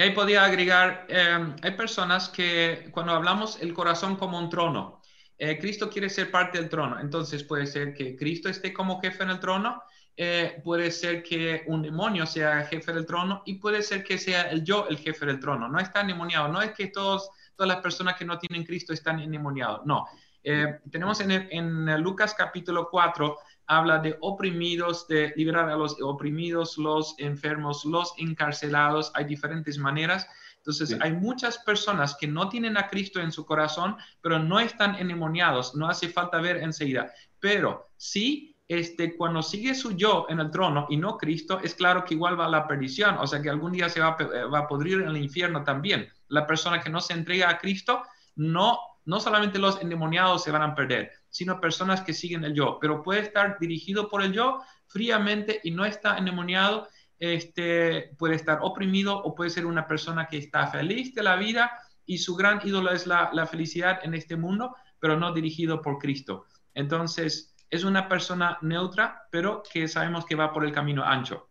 ahí 0.00 0.10
podía 0.10 0.44
agregar, 0.44 1.06
eh, 1.08 1.54
hay 1.60 1.70
personas 1.72 2.28
que 2.28 2.88
cuando 2.92 3.12
hablamos 3.12 3.60
el 3.60 3.74
corazón 3.74 4.16
como 4.16 4.38
un 4.38 4.48
trono, 4.48 5.00
eh, 5.38 5.58
Cristo 5.58 5.90
quiere 5.90 6.08
ser 6.08 6.30
parte 6.30 6.58
del 6.58 6.68
trono. 6.68 7.00
Entonces 7.00 7.42
puede 7.44 7.66
ser 7.66 7.94
que 7.94 8.16
Cristo 8.16 8.48
esté 8.48 8.72
como 8.72 9.00
jefe 9.00 9.22
en 9.24 9.30
el 9.30 9.40
trono, 9.40 9.82
eh, 10.16 10.60
puede 10.62 10.92
ser 10.92 11.24
que 11.24 11.64
un 11.66 11.82
demonio 11.82 12.24
sea 12.24 12.64
jefe 12.66 12.92
del 12.92 13.04
trono 13.04 13.42
y 13.46 13.54
puede 13.54 13.82
ser 13.82 14.04
que 14.04 14.16
sea 14.16 14.42
el 14.42 14.64
yo 14.64 14.86
el 14.88 14.98
jefe 14.98 15.26
del 15.26 15.40
trono. 15.40 15.68
No 15.68 15.80
está 15.80 16.02
endemoniado, 16.02 16.48
no 16.48 16.62
es 16.62 16.72
que 16.72 16.86
todos, 16.86 17.30
todas 17.56 17.68
las 17.68 17.82
personas 17.82 18.14
que 18.16 18.24
no 18.24 18.38
tienen 18.38 18.64
Cristo 18.64 18.92
están 18.92 19.18
endemoniados, 19.20 19.84
no. 19.84 20.06
Eh, 20.44 20.78
tenemos 20.90 21.20
en, 21.20 21.30
en, 21.30 22.02
Lucas 22.02 22.34
capítulo 22.36 22.88
4, 22.90 23.38
habla 23.66 23.98
de 23.98 24.16
oprimidos, 24.20 25.08
de 25.08 25.32
liberar 25.36 25.70
a 25.70 25.76
los 25.76 26.00
oprimidos, 26.02 26.76
los 26.76 27.14
enfermos, 27.18 27.84
los 27.86 28.12
encarcelados. 28.18 29.10
Hay 29.14 29.24
diferentes 29.24 29.78
maneras. 29.78 30.28
Entonces, 30.66 30.96
hay 31.02 31.12
muchas 31.12 31.58
personas 31.58 32.16
que 32.18 32.26
no 32.26 32.48
tienen 32.48 32.78
a 32.78 32.88
Cristo 32.88 33.20
en 33.20 33.32
su 33.32 33.44
corazón, 33.44 33.98
pero 34.22 34.38
no 34.38 34.58
están 34.58 34.94
endemoniados, 34.94 35.74
no 35.74 35.90
hace 35.90 36.08
falta 36.08 36.40
ver 36.40 36.56
enseguida. 36.56 37.12
Pero 37.38 37.90
sí, 37.98 38.56
este, 38.66 39.14
cuando 39.14 39.42
sigue 39.42 39.74
su 39.74 39.92
yo 39.92 40.24
en 40.30 40.40
el 40.40 40.50
trono 40.50 40.86
y 40.88 40.96
no 40.96 41.18
Cristo, 41.18 41.60
es 41.62 41.74
claro 41.74 42.02
que 42.02 42.14
igual 42.14 42.40
va 42.40 42.46
a 42.46 42.48
la 42.48 42.66
perdición, 42.66 43.18
o 43.18 43.26
sea 43.26 43.42
que 43.42 43.50
algún 43.50 43.72
día 43.72 43.90
se 43.90 44.00
va, 44.00 44.16
eh, 44.18 44.44
va 44.44 44.60
a 44.60 44.66
podrir 44.66 45.02
en 45.02 45.08
el 45.08 45.18
infierno 45.18 45.62
también. 45.64 46.08
La 46.28 46.46
persona 46.46 46.80
que 46.80 46.88
no 46.88 47.02
se 47.02 47.12
entrega 47.12 47.50
a 47.50 47.58
Cristo, 47.58 48.02
no, 48.34 48.78
no 49.04 49.20
solamente 49.20 49.58
los 49.58 49.82
endemoniados 49.82 50.44
se 50.44 50.50
van 50.50 50.62
a 50.62 50.74
perder, 50.74 51.12
sino 51.28 51.60
personas 51.60 52.00
que 52.00 52.14
siguen 52.14 52.42
el 52.42 52.54
yo, 52.54 52.78
pero 52.80 53.02
puede 53.02 53.20
estar 53.20 53.58
dirigido 53.60 54.08
por 54.08 54.22
el 54.22 54.32
yo 54.32 54.62
fríamente 54.86 55.60
y 55.62 55.72
no 55.72 55.84
está 55.84 56.16
endemoniado 56.16 56.88
este, 57.32 58.14
puede 58.18 58.34
estar 58.34 58.58
oprimido 58.60 59.16
o 59.16 59.34
puede 59.34 59.50
ser 59.50 59.64
una 59.64 59.86
persona 59.86 60.26
que 60.26 60.36
está 60.36 60.66
feliz 60.66 61.14
de 61.14 61.22
la 61.22 61.36
vida 61.36 61.70
y 62.04 62.18
su 62.18 62.34
gran 62.36 62.60
ídolo 62.62 62.90
es 62.90 63.06
la, 63.06 63.46
felicidad 63.50 64.00
en 64.02 64.14
este 64.14 64.36
mundo, 64.36 64.76
pero 65.00 65.18
no 65.18 65.32
dirigido 65.32 65.80
por 65.80 65.98
Cristo. 65.98 66.44
Entonces, 66.74 67.54
es 67.70 67.84
una 67.84 68.08
persona 68.08 68.58
neutra, 68.60 69.26
pero 69.30 69.62
que 69.72 69.88
sabemos 69.88 70.26
que 70.26 70.34
va 70.34 70.52
por 70.52 70.64
el 70.64 70.72
camino 70.72 71.02
ancho. 71.02 71.48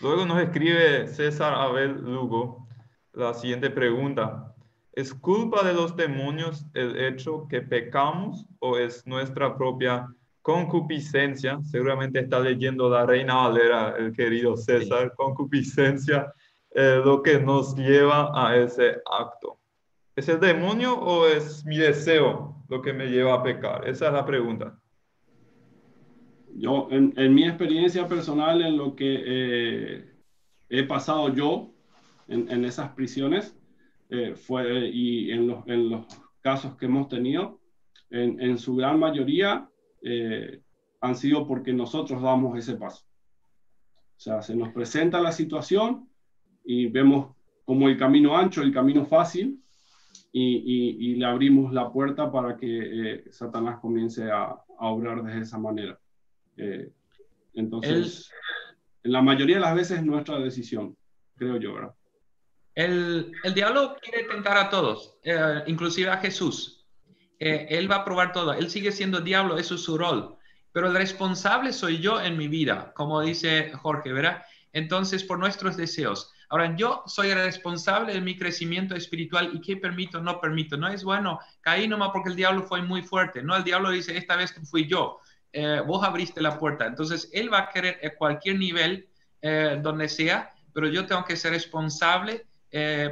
Luego 0.00 0.26
nos 0.26 0.40
escribe 0.40 1.08
César 1.08 1.54
Abel 1.54 1.92
Lugo 2.02 2.68
la 3.12 3.34
siguiente 3.34 3.70
pregunta. 3.70 4.54
¿Es 4.92 5.12
culpa 5.12 5.62
de 5.62 5.74
los 5.74 5.96
demonios 5.96 6.66
el 6.74 6.96
hecho 6.96 7.46
que 7.48 7.62
pecamos 7.62 8.46
o 8.60 8.78
es 8.78 9.06
nuestra 9.06 9.56
propia 9.56 10.06
concupiscencia, 10.46 11.58
seguramente 11.64 12.20
está 12.20 12.38
leyendo 12.38 12.88
la 12.88 13.04
Reina 13.04 13.34
Valera, 13.34 13.96
el 13.98 14.12
querido 14.12 14.56
César, 14.56 15.12
concupiscencia, 15.16 16.32
eh, 16.70 17.02
lo 17.04 17.20
que 17.20 17.40
nos 17.40 17.74
lleva 17.74 18.30
a 18.32 18.56
ese 18.56 18.98
acto. 19.10 19.58
¿Es 20.14 20.28
el 20.28 20.38
demonio 20.38 20.96
o 21.00 21.26
es 21.26 21.64
mi 21.66 21.78
deseo 21.78 22.64
lo 22.68 22.80
que 22.80 22.92
me 22.92 23.06
lleva 23.06 23.34
a 23.34 23.42
pecar? 23.42 23.88
Esa 23.88 24.06
es 24.06 24.12
la 24.12 24.24
pregunta. 24.24 24.78
Yo, 26.54 26.86
en, 26.92 27.34
mi 27.34 27.44
experiencia 27.44 28.06
personal, 28.06 28.62
en 28.62 28.76
lo 28.76 28.94
que 28.94 29.24
eh, 29.26 30.14
he 30.68 30.84
pasado 30.84 31.34
yo 31.34 31.72
en, 32.28 32.64
esas 32.64 32.90
prisiones, 32.90 33.58
eh, 34.10 34.36
fue, 34.36 34.90
y 34.90 35.32
en 35.32 35.48
los, 35.48 35.66
en 35.66 35.90
los, 35.90 36.06
casos 36.40 36.76
que 36.76 36.86
hemos 36.86 37.08
tenido, 37.08 37.58
en, 38.10 38.40
en 38.40 38.56
su 38.58 38.76
gran 38.76 39.00
mayoría, 39.00 39.68
eh, 40.02 40.62
han 41.00 41.16
sido 41.16 41.46
porque 41.46 41.72
nosotros 41.72 42.22
damos 42.22 42.58
ese 42.58 42.76
paso. 42.76 43.04
O 44.16 44.20
sea, 44.20 44.42
se 44.42 44.56
nos 44.56 44.72
presenta 44.72 45.20
la 45.20 45.32
situación 45.32 46.08
y 46.64 46.86
vemos 46.88 47.34
como 47.64 47.88
el 47.88 47.98
camino 47.98 48.36
ancho, 48.36 48.62
el 48.62 48.72
camino 48.72 49.04
fácil, 49.04 49.62
y, 50.32 51.14
le 51.14 51.24
abrimos 51.24 51.72
la 51.72 51.90
puerta 51.90 52.30
para 52.30 52.58
que 52.58 52.66
eh, 52.68 53.24
Satanás 53.30 53.80
comience 53.80 54.30
a, 54.30 54.54
obrar 54.78 55.22
de 55.22 55.40
esa 55.40 55.58
manera. 55.58 55.98
Eh, 56.58 56.90
entonces, 57.54 58.30
en 59.02 59.12
la 59.12 59.22
mayoría 59.22 59.56
de 59.56 59.62
las 59.62 59.74
veces 59.74 59.98
es 59.98 60.04
nuestra 60.04 60.38
decisión, 60.38 60.94
creo 61.36 61.56
yo, 61.56 61.74
¿verdad? 61.74 61.94
El, 62.74 63.32
el 63.42 63.54
diablo 63.54 63.96
quiere 64.02 64.28
tentar 64.28 64.58
a 64.58 64.68
todos, 64.68 65.18
inclusive 65.66 66.10
a 66.10 66.18
Jesús. 66.18 66.75
Eh, 67.38 67.66
él 67.70 67.90
va 67.90 67.96
a 67.96 68.04
probar 68.04 68.32
todo. 68.32 68.52
Él 68.52 68.70
sigue 68.70 68.92
siendo 68.92 69.20
diablo, 69.20 69.58
eso 69.58 69.74
es 69.74 69.82
su 69.82 69.98
rol. 69.98 70.36
Pero 70.72 70.88
el 70.88 70.94
responsable 70.94 71.72
soy 71.72 71.98
yo 71.98 72.20
en 72.20 72.36
mi 72.36 72.48
vida, 72.48 72.92
como 72.94 73.20
dice 73.20 73.72
Jorge, 73.72 74.12
¿verdad? 74.12 74.42
Entonces, 74.72 75.24
por 75.24 75.38
nuestros 75.38 75.76
deseos. 75.76 76.32
Ahora, 76.48 76.76
yo 76.76 77.02
soy 77.06 77.30
el 77.30 77.38
responsable 77.38 78.12
de 78.12 78.20
mi 78.20 78.36
crecimiento 78.36 78.94
espiritual 78.94 79.50
y 79.52 79.60
qué 79.60 79.76
permito, 79.76 80.20
no 80.20 80.40
permito. 80.40 80.76
No 80.76 80.88
es 80.88 81.02
bueno, 81.02 81.40
caí 81.60 81.88
nomás 81.88 82.10
porque 82.12 82.28
el 82.28 82.36
diablo 82.36 82.62
fue 82.62 82.82
muy 82.82 83.02
fuerte. 83.02 83.42
No, 83.42 83.56
el 83.56 83.64
diablo 83.64 83.90
dice, 83.90 84.16
esta 84.16 84.36
vez 84.36 84.54
fui 84.70 84.86
yo. 84.86 85.18
Eh, 85.52 85.80
vos 85.86 86.04
abriste 86.04 86.40
la 86.42 86.58
puerta. 86.58 86.86
Entonces, 86.86 87.30
él 87.32 87.52
va 87.52 87.60
a 87.60 87.68
querer 87.70 87.98
a 88.04 88.14
cualquier 88.16 88.58
nivel, 88.58 89.08
eh, 89.42 89.78
donde 89.82 90.08
sea, 90.08 90.54
pero 90.72 90.88
yo 90.88 91.06
tengo 91.06 91.24
que 91.24 91.36
ser 91.36 91.52
responsable 91.52 92.46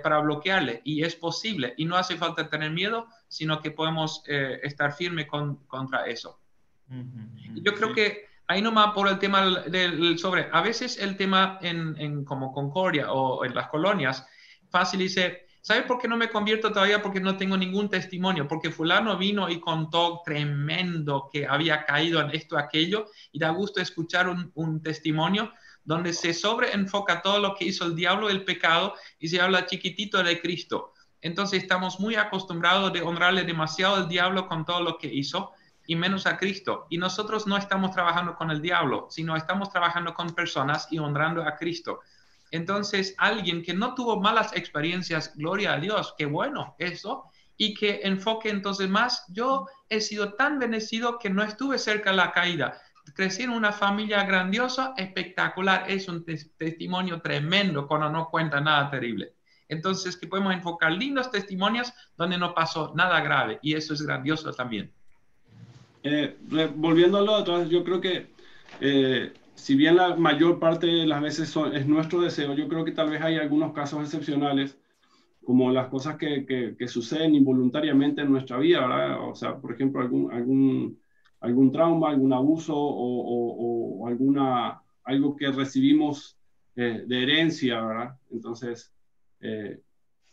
para 0.03 0.19
bloquearle 0.19 0.83
y 0.85 1.05
es 1.05 1.15
posible 1.17 1.73
y 1.79 1.87
no 1.87 1.97
hace 1.97 2.19
falta 2.19 2.51
tener 2.51 2.71
miedo 2.71 3.07
sino 3.35 3.61
que 3.61 3.73
podemos 3.73 4.23
eh, 4.29 4.61
estar 4.63 4.93
firme 4.93 5.27
con, 5.27 5.57
contra 5.67 6.07
eso. 6.07 6.39
Yo 7.57 7.75
creo 7.75 7.93
que 7.93 8.27
ahí 8.47 8.63
nomás 8.63 8.95
por 8.95 9.09
el 9.09 9.19
tema 9.19 9.65
del, 9.67 10.17
sobre, 10.21 10.49
a 10.53 10.61
veces 10.61 10.99
el 10.99 11.17
tema 11.17 11.59
en, 11.61 11.97
en, 11.99 12.25
como 12.25 12.53
Concordia 12.53 13.11
o 13.11 13.45
en 13.45 13.53
las 13.53 13.67
colonias, 13.69 14.25
fácil 14.71 15.01
dice, 15.01 15.47
¿sabe 15.61 15.83
por 15.83 15.99
qué 15.99 16.07
no 16.07 16.17
me 16.17 16.29
convierto 16.29 16.71
todavía? 16.71 17.03
Porque 17.03 17.19
no 17.19 17.37
tengo 17.37 17.57
ningún 17.57 17.89
testimonio, 17.89 18.47
porque 18.47 18.71
fulano 18.71 19.19
vino 19.19 19.51
y 19.51 19.59
contó 19.59 20.23
tremendo 20.25 21.29
que 21.33 21.45
había 21.45 21.85
caído 21.85 22.21
en 22.21 22.31
esto, 22.31 22.57
aquello, 22.57 23.07
y 23.33 23.41
da 23.41 23.51
gusto 23.51 23.81
escuchar 23.81 24.29
un, 24.29 24.53
un 24.55 24.81
testimonio 24.81 25.53
donde 25.83 26.13
se 26.13 26.33
sobreenfoca 26.33 27.21
todo 27.21 27.41
lo 27.41 27.57
que 27.57 27.65
hizo 27.65 27.85
el 27.85 27.97
diablo, 27.97 28.31
el 28.31 28.45
pecado, 28.45 28.95
y 29.19 29.27
se 29.27 29.41
habla 29.41 29.67
chiquitito 29.67 30.23
de 30.23 30.41
Cristo. 30.41 30.94
Entonces 31.25 31.63
estamos 31.63 32.01
muy 32.01 32.17
acostumbrados 32.17 32.93
de 32.93 33.01
honrarle 33.01 33.45
demasiado 33.45 33.97
al 33.97 34.09
diablo 34.09 34.47
con 34.47 34.67
todo 34.67 34.83
lo 34.83 34.99
que 34.99 35.07
hizo 35.07 35.53
y 35.87 35.97
menos 35.97 36.27
a 36.27 36.37
Cristo. 36.37 36.87
Y 36.91 36.99
nosotros 36.99 37.47
no 37.47 37.57
estamos 37.57 37.93
trabajando 37.93 38.37
con 38.37 38.51
el 38.51 38.61
diablo, 38.61 39.07
sino 39.09 39.35
estamos 39.35 39.71
trabajando 39.71 40.13
con 40.13 40.35
personas 40.35 40.87
y 40.91 40.99
honrando 40.99 41.43
a 41.43 41.57
Cristo. 41.57 42.01
Entonces, 42.51 43.15
alguien 43.17 43.63
que 43.63 43.73
no 43.73 43.95
tuvo 43.95 44.21
malas 44.21 44.55
experiencias, 44.55 45.35
gloria 45.35 45.73
a 45.73 45.79
Dios, 45.79 46.15
qué 46.19 46.27
bueno 46.27 46.77
eso, 46.79 47.25
y 47.57 47.73
que 47.73 48.01
enfoque 48.03 48.51
entonces 48.51 48.91
más, 48.91 49.25
yo 49.29 49.67
he 49.89 50.03
sido 50.03 50.35
tan 50.35 50.59
bendecido 50.59 51.19
que 51.19 51.31
no 51.31 51.43
estuve 51.43 51.79
cerca 51.79 52.11
de 52.11 52.17
la 52.17 52.33
caída. 52.33 52.83
Crecí 53.15 53.45
en 53.45 53.51
una 53.51 53.73
familia 53.73 54.25
grandiosa, 54.25 54.93
espectacular, 54.99 55.87
es 55.89 56.07
un 56.07 56.23
testimonio 56.23 57.23
tremendo 57.23 57.89
cuando 57.89 58.11
no 58.11 58.29
cuenta 58.29 58.61
nada 58.61 58.91
terrible. 58.91 59.34
Entonces, 59.69 60.17
que 60.17 60.27
podemos 60.27 60.55
enfocar 60.55 60.93
lindos 60.93 61.31
testimonios 61.31 61.93
donde 62.17 62.39
no 62.39 62.55
pasó 62.55 62.93
nada 62.95 63.21
grave, 63.21 63.59
y 63.63 63.75
eso 63.75 63.95
es 63.95 64.03
grandioso 64.03 64.53
también. 64.53 64.91
Eh, 66.03 66.37
volviendo 66.77 67.19
a 67.19 67.23
lo 67.23 67.33
otro, 67.33 67.65
yo 67.65 67.83
creo 67.83 68.01
que 68.01 68.27
eh, 68.81 69.33
si 69.55 69.75
bien 69.75 69.97
la 69.97 70.17
mayor 70.17 70.59
parte 70.59 70.87
de 70.87 71.07
las 71.07 71.23
veces 71.23 71.49
son, 71.49 71.75
es 71.75 71.87
nuestro 71.87 72.21
deseo, 72.21 72.55
yo 72.55 72.69
creo 72.69 72.85
que 72.85 72.93
tal 72.93 73.11
vez 73.11 73.23
hay 73.23 73.37
algunos 73.37 73.73
casos 73.73 74.03
excepcionales, 74.03 74.79
como 75.45 75.71
las 75.71 75.89
cosas 75.89 76.17
que, 76.17 76.47
que, 76.47 76.89
suceden 76.89 77.35
involuntariamente 77.35 78.23
en 78.23 78.31
nuestra 78.31 78.59
vida, 78.59 78.81
¿verdad? 78.81 79.29
O 79.29 79.35
sea, 79.35 79.57
por 79.57 79.73
ejemplo, 79.73 80.01
algún, 80.01 80.33
algún, 80.33 80.99
algún 81.41 81.71
trauma, 81.71 82.11
algún 82.11 82.33
abuso 82.33 82.75
o, 82.75 84.01
o, 84.01 84.07
alguna, 84.09 84.81
algo 85.05 85.37
que 85.37 85.51
recibimos 85.51 86.39
eh, 86.77 87.05
de 87.07 87.23
herencia, 87.23 87.83
¿verdad? 87.83 88.17
Entonces, 88.31 88.93
eh, 89.45 89.81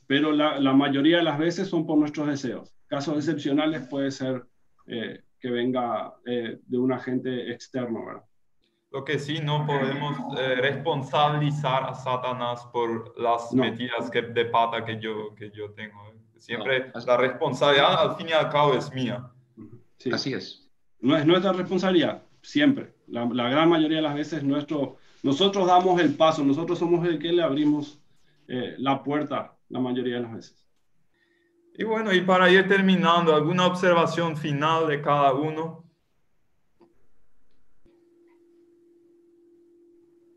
pero 0.07 0.31
la, 0.31 0.59
la, 0.59 0.73
mayoría 0.73 1.17
de 1.17 1.23
las 1.23 1.37
veces 1.37 1.69
son 1.69 1.85
por 1.85 1.97
nuestros 1.97 2.27
deseos. 2.27 2.73
Casos 2.87 3.15
excepcionales 3.15 3.87
puede 3.87 4.11
ser 4.11 4.43
eh, 4.87 5.21
que 5.39 5.49
venga 5.49 6.13
eh, 6.25 6.59
de 6.65 6.77
un 6.77 6.91
agente 6.91 7.51
externo, 7.51 8.05
¿verdad? 8.05 8.23
Lo 8.91 9.05
que 9.05 9.17
sí, 9.17 9.39
no 9.41 9.65
podemos 9.65 10.17
eh, 10.37 10.55
responsabilizar 10.55 11.85
a 11.85 11.93
Satanás 11.93 12.67
por 12.73 13.17
las 13.17 13.53
metidas 13.53 14.11
que, 14.11 14.21
de 14.21 14.45
pata 14.45 14.83
que 14.83 14.99
yo, 14.99 15.33
que 15.35 15.49
yo 15.51 15.71
tengo. 15.71 16.13
Siempre 16.37 16.91
la 17.05 17.17
responsabilidad 17.17 18.09
al 18.09 18.15
fin 18.17 18.29
y 18.29 18.33
al 18.33 18.49
cabo 18.49 18.73
es 18.73 18.91
mía. 18.93 19.31
Sí. 19.97 20.09
Así 20.11 20.33
es. 20.33 20.69
No 20.99 21.15
es 21.15 21.25
nuestra 21.25 21.53
responsabilidad, 21.53 22.23
siempre. 22.41 22.93
La, 23.07 23.25
la, 23.25 23.49
gran 23.49 23.69
mayoría 23.69 23.97
de 23.97 24.03
las 24.03 24.15
veces 24.15 24.43
nuestro, 24.43 24.97
nosotros 25.23 25.67
damos 25.67 26.01
el 26.01 26.15
paso, 26.15 26.43
nosotros 26.43 26.77
somos 26.77 27.07
el 27.07 27.17
que 27.17 27.31
le 27.31 27.43
abrimos 27.43 28.00
eh, 28.47 28.75
la 28.77 29.03
puerta 29.03 29.57
la 29.69 29.79
mayoría 29.79 30.15
de 30.15 30.21
las 30.21 30.33
veces. 30.33 30.67
Y 31.73 31.83
bueno, 31.83 32.13
y 32.13 32.21
para 32.21 32.49
ir 32.49 32.67
terminando, 32.67 33.33
¿alguna 33.33 33.65
observación 33.65 34.35
final 34.35 34.87
de 34.87 35.01
cada 35.01 35.33
uno? 35.33 35.89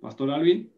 Pastor 0.01 0.31
Alvin. 0.31 0.73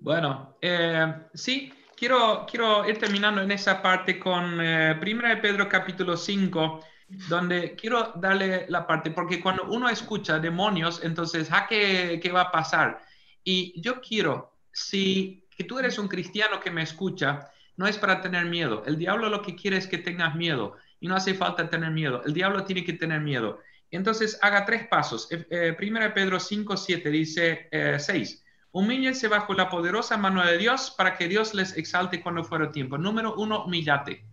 Bueno, 0.00 0.56
eh, 0.60 1.14
sí, 1.34 1.72
quiero, 1.96 2.46
quiero 2.50 2.88
ir 2.88 2.98
terminando 2.98 3.42
en 3.42 3.50
esa 3.50 3.82
parte 3.82 4.18
con 4.18 4.60
eh, 4.60 4.98
1 5.00 5.28
de 5.28 5.36
Pedro 5.36 5.68
capítulo 5.68 6.16
5, 6.16 6.80
donde 7.28 7.74
quiero 7.76 8.12
darle 8.16 8.66
la 8.68 8.86
parte, 8.86 9.10
porque 9.10 9.40
cuando 9.40 9.64
uno 9.70 9.88
escucha 9.88 10.38
demonios, 10.38 11.02
entonces, 11.04 11.52
¿a 11.52 11.66
qué, 11.66 12.18
qué 12.22 12.32
va 12.32 12.42
a 12.42 12.50
pasar? 12.50 13.02
Y 13.44 13.80
yo 13.80 14.00
quiero, 14.00 14.58
si 14.72 15.47
que 15.58 15.64
tú 15.64 15.80
eres 15.80 15.98
un 15.98 16.06
cristiano 16.06 16.60
que 16.60 16.70
me 16.70 16.82
escucha, 16.82 17.50
no 17.76 17.88
es 17.88 17.98
para 17.98 18.20
tener 18.20 18.46
miedo. 18.46 18.84
El 18.86 18.96
diablo 18.96 19.28
lo 19.28 19.42
que 19.42 19.56
quiere 19.56 19.76
es 19.76 19.88
que 19.88 19.98
tengas 19.98 20.36
miedo 20.36 20.76
y 21.00 21.08
no 21.08 21.16
hace 21.16 21.34
falta 21.34 21.68
tener 21.68 21.90
miedo. 21.90 22.22
El 22.24 22.32
diablo 22.32 22.62
tiene 22.62 22.84
que 22.84 22.92
tener 22.92 23.20
miedo. 23.20 23.58
Entonces 23.90 24.38
haga 24.40 24.64
tres 24.64 24.86
pasos. 24.86 25.26
Eh, 25.32 25.44
eh, 25.50 26.10
Pedro 26.14 26.38
5, 26.38 26.76
7 26.76 27.10
dice 27.10 27.68
6. 27.98 28.32
Eh, 28.32 28.48
Humíllense 28.70 29.26
bajo 29.26 29.52
la 29.52 29.68
poderosa 29.68 30.16
mano 30.16 30.46
de 30.46 30.58
Dios 30.58 30.94
para 30.96 31.16
que 31.16 31.26
Dios 31.26 31.54
les 31.54 31.76
exalte 31.76 32.22
cuando 32.22 32.44
fuera 32.44 32.70
tiempo. 32.70 32.96
Número 32.96 33.34
uno, 33.34 33.64
humíllate 33.64 34.24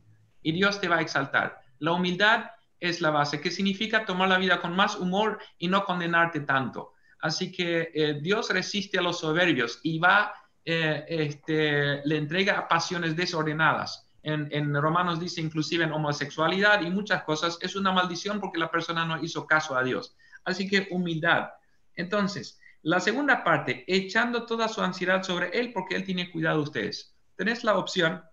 y 0.44 0.52
Dios 0.52 0.80
te 0.80 0.88
va 0.88 0.98
a 0.98 1.02
exaltar. 1.02 1.60
La 1.80 1.94
humildad 1.94 2.52
es 2.80 3.02
la 3.02 3.10
base, 3.10 3.42
que 3.42 3.50
significa 3.50 4.06
tomar 4.06 4.30
la 4.30 4.38
vida 4.38 4.62
con 4.62 4.76
más 4.76 4.96
humor 4.96 5.40
y 5.58 5.70
no 5.70 5.86
condenarte 5.86 6.42
tanto. 6.42 6.94
Así 7.20 7.52
que 7.52 8.20
Dios 8.22 8.52
resiste 8.52 9.00
a 9.00 9.02
los 9.02 9.22
soberbios 9.22 9.80
y 9.82 9.98
va 9.98 10.32
eh, 10.66 11.06
este, 11.08 12.06
le 12.06 12.18
entrega 12.18 12.68
pasiones 12.68 13.16
desordenadas. 13.16 14.08
En, 14.24 14.74
Romanos 14.74 15.20
dice 15.20 15.40
inclusive 15.40 15.84
en 15.84 15.92
homosexualidad 15.92 16.82
y 16.82 16.90
muchas 16.90 17.22
cosas, 17.24 17.60
es 17.62 17.76
una 17.76 17.92
maldición 17.92 18.40
porque 18.40 18.58
la 18.58 18.72
persona 18.72 19.06
no 19.06 19.24
hizo 19.24 19.46
caso 19.46 19.78
a 19.78 19.84
Dios. 19.84 20.16
Así 20.44 20.68
que 20.68 20.88
humildad. 20.90 21.50
Entonces, 21.96 22.60
la 22.82 23.00
segunda 23.00 23.44
parte, 23.44 23.84
echando 23.88 24.48
toda 24.48 24.68
su 24.68 24.82
ansiedad 24.82 25.22
sobre 25.22 25.50
Él 25.50 25.72
porque 25.72 25.96
Él 25.96 26.04
tiene 26.04 26.32
cuidado 26.32 26.58
de 26.58 26.64
ustedes. 26.64 27.16
Tenés 27.36 27.64
la 27.64 27.78
opción 27.78 28.24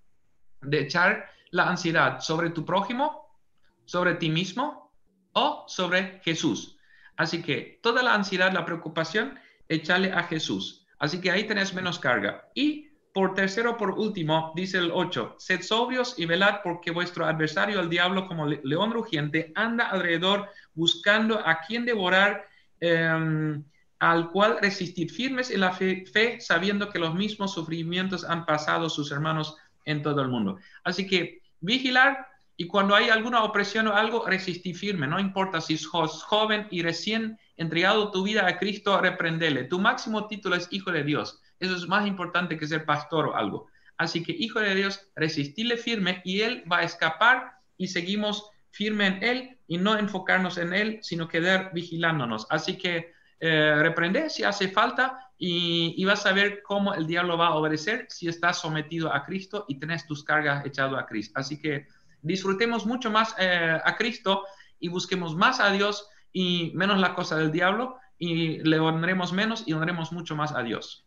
de 0.63 0.81
echar 0.81 1.29
la 1.51 1.69
ansiedad 1.69 2.21
sobre 2.21 2.49
tu 2.49 2.65
prójimo, 2.65 3.39
sobre 3.85 4.15
ti 4.15 4.31
mismo 4.31 4.91
o 5.35 5.67
sobre 5.69 6.23
Jesús. 6.25 6.79
Así 7.19 7.43
que 7.43 7.81
toda 7.83 8.03
la 8.03 8.15
ansiedad, 8.15 8.51
la 8.53 8.65
preocupación, 8.65 9.39
échale 9.69 10.13
a 10.13 10.23
Jesús. 10.23 10.82
Así 11.03 11.21
que 11.21 11.33
ahí 11.33 11.49
tenés 11.49 11.75
menos 11.75 11.99
carga. 11.99 12.49
Y 12.55 12.89
por 13.13 13.35
tercero, 13.35 13.77
por 13.77 13.91
último, 13.91 14.53
dice 14.55 14.79
el 14.79 14.93
8, 14.93 15.35
sed 15.37 15.61
sobrios 15.63 16.15
y 16.17 16.27
velad 16.27 16.61
porque 16.63 16.93
vuestro 16.93 17.27
adversario, 17.27 17.81
el 17.81 17.91
diablo, 17.91 18.29
como 18.29 18.47
león 18.47 18.93
rugiente, 18.93 19.51
anda 19.57 19.89
alrededor 19.89 20.49
buscando 20.75 21.45
a 21.45 21.59
quien 21.67 21.85
devorar, 21.85 22.47
em, 22.79 23.65
al 23.99 24.31
cual 24.31 24.59
resistir 24.63 25.11
firmes 25.11 25.51
en 25.51 25.61
la 25.63 25.73
fe, 25.73 26.07
fe, 26.07 26.41
sabiendo 26.41 26.89
que 26.89 27.01
los 27.01 27.17
mismos 27.17 27.53
sufrimientos 27.53 28.25
han 28.25 28.47
pasado 28.47 28.89
sus 28.89 29.11
hermanos 29.11 29.57
en 29.85 30.03
todo 30.03 30.23
el 30.23 30.29
mundo. 30.29 30.61
Así 30.85 31.09
que 31.09 31.43
vigilar 31.59 32.29
y 32.57 32.69
cuando 32.69 32.95
hay 32.95 33.09
alguna 33.09 33.43
opresión 33.43 33.89
o 33.89 33.95
algo, 33.97 34.25
resistir 34.25 34.77
firme. 34.77 35.09
No 35.09 35.19
importa 35.19 35.61
si 35.61 35.77
sos 35.77 36.23
joven 36.23 36.69
y 36.71 36.83
recién 36.83 37.41
entregado 37.57 38.11
tu 38.11 38.23
vida 38.23 38.47
a 38.47 38.59
Cristo, 38.59 39.01
reprendele. 39.01 39.65
Tu 39.65 39.79
máximo 39.79 40.27
título 40.27 40.57
es 40.57 40.69
hijo 40.71 40.91
de 40.93 41.05
Dios. 41.05 41.41
Eso 41.61 41.77
es 41.77 41.87
más 41.87 42.07
importante 42.07 42.59
que 42.59 42.67
ser 42.67 42.85
pastor 42.85 43.29
o 43.29 43.37
algo. 43.37 43.69
Así 43.97 44.23
que 44.23 44.33
hijo 44.33 44.61
de 44.61 44.75
Dios, 44.75 45.09
resistirle 45.15 45.77
firme 45.77 46.23
y 46.25 46.41
Él 46.41 46.65
va 46.71 46.79
a 46.79 46.83
escapar 46.83 47.53
y 47.77 47.89
seguimos 47.89 48.51
firme 48.71 49.07
en 49.07 49.23
Él 49.23 49.59
y 49.69 49.79
no 49.79 49.97
enfocarnos 49.97 50.59
en 50.59 50.73
Él, 50.73 50.99
sino 51.03 51.29
quedar 51.29 51.71
vigilándonos. 51.73 52.47
Así 52.51 52.79
que 52.79 53.13
eh, 53.39 53.75
reprende 53.77 54.31
si 54.31 54.45
hace 54.45 54.69
falta 54.69 55.31
y, 55.37 56.05
vas 56.05 56.25
a 56.27 56.33
ver 56.33 56.63
cómo 56.63 56.95
el 56.95 57.07
diablo 57.07 57.37
va 57.37 57.49
a 57.49 57.55
obedecer 57.55 58.07
si 58.09 58.29
estás 58.29 58.61
sometido 58.61 59.13
a 59.13 59.25
Cristo 59.25 59.65
y 59.67 59.81
tenés 59.81 60.07
tus 60.07 60.23
cargas 60.23 60.65
echado 60.65 60.97
a 60.97 61.07
Cristo. 61.07 61.33
Así 61.35 61.61
que 61.61 61.89
disfrutemos 62.23 62.87
mucho 62.87 63.11
más 63.11 63.35
eh, 63.39 63.79
a 63.85 63.97
Cristo 63.97 64.45
y 64.79 64.89
busquemos 64.89 65.35
más 65.35 65.59
a 65.59 65.73
Dios 65.73 66.09
y 66.33 66.73
menos 66.75 66.99
la 66.99 67.15
cosa 67.15 67.37
del 67.37 67.53
diablo 67.53 67.97
y 68.19 68.59
le 68.61 68.79
honremos 68.79 69.33
menos 69.33 69.65
y 69.67 69.73
honremos 69.73 70.13
mucho 70.13 70.37
más 70.37 70.55
a 70.55 70.63
Dios. 70.63 71.05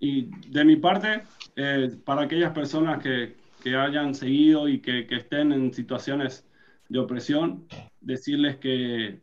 Y 0.00 0.30
de 0.48 0.64
mi 0.64 0.76
parte, 0.76 1.22
eh, 1.56 1.96
para 2.04 2.22
aquellas 2.22 2.52
personas 2.52 3.02
que, 3.02 3.36
que, 3.62 3.76
hayan 3.76 4.14
seguido 4.14 4.68
y 4.68 4.80
que, 4.80 5.06
que, 5.06 5.16
estén 5.16 5.52
en 5.52 5.72
situaciones 5.74 6.46
de 6.88 6.98
opresión, 6.98 7.66
decirles 8.00 8.56
que, 8.56 9.20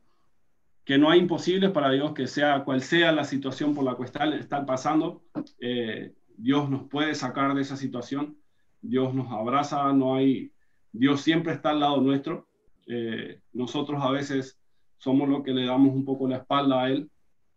que 0.87 0.97
no 0.97 1.09
hay 1.09 1.19
imposibles 1.19 1.71
para 1.71 1.91
Dios, 1.91 2.13
que 2.13 2.27
sea 2.27 2.63
cual 2.63 2.81
sea 2.81 3.11
la 3.11 3.25
situación 3.25 3.75
por 3.75 3.83
la 3.83 3.95
cual 3.95 4.33
están, 4.35 4.65
pasando, 4.65 5.21
eh, 5.59 6.13
Dios 6.37 6.69
nos 6.69 6.87
puede 6.87 7.13
sacar 7.13 7.53
de 7.55 7.61
esa 7.61 7.75
situación, 7.75 8.37
Dios 8.81 9.13
nos 9.13 9.29
abraza, 9.29 9.91
no 9.91 10.15
hay, 10.15 10.53
Dios 10.93 11.19
siempre 11.19 11.51
está 11.51 11.71
al 11.71 11.81
lado 11.81 11.99
nuestro. 11.99 12.47
Eh, 12.87 13.41
nosotros 13.51 14.01
a 14.01 14.11
veces 14.11 14.57
somos 14.97 15.29
los 15.29 15.43
que 15.43 15.53
le 15.53 15.65
damos 15.65 15.93
un 15.93 16.05
poco 16.05 16.27
la 16.27 16.37
espalda 16.37 16.83
a 16.83 16.89
Él. 16.89 17.09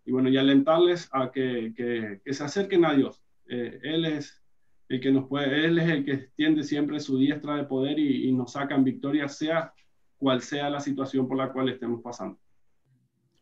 Y 0.05 0.13
bueno, 0.13 0.29
y 0.29 0.37
alentarles 0.37 1.09
a 1.13 1.31
que, 1.31 1.73
que, 1.77 2.33
se 2.33 2.45
acerquen 2.45 2.85
a 2.85 2.95
Dios. 2.95 3.23
Eh, 3.49 3.81
él 3.83 4.05
es 4.07 4.43
el 4.89 5.01
que 5.01 5.13
nos 5.13 5.29
puede, 5.29 5.65
Él 5.65 5.79
es 5.79 5.89
el 5.89 6.05
que 6.05 6.13
extiende 6.13 6.65
siempre 6.65 6.99
su 7.01 7.19
diestra 7.19 7.57
de 7.57 7.65
poder 7.65 7.99
y, 7.99 8.29
y 8.29 8.33
nos 8.33 8.53
saca 8.53 8.75
en 8.75 8.85
victoria, 8.85 9.29
sea 9.29 9.73
cual 10.19 10.43
sea 10.43 10.71
la 10.71 10.81
situación 10.81 11.29
por 11.29 11.37
la 11.37 11.53
cual 11.53 11.69
estemos 11.69 12.03
pasando. 12.03 12.39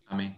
Amén. 0.06 0.36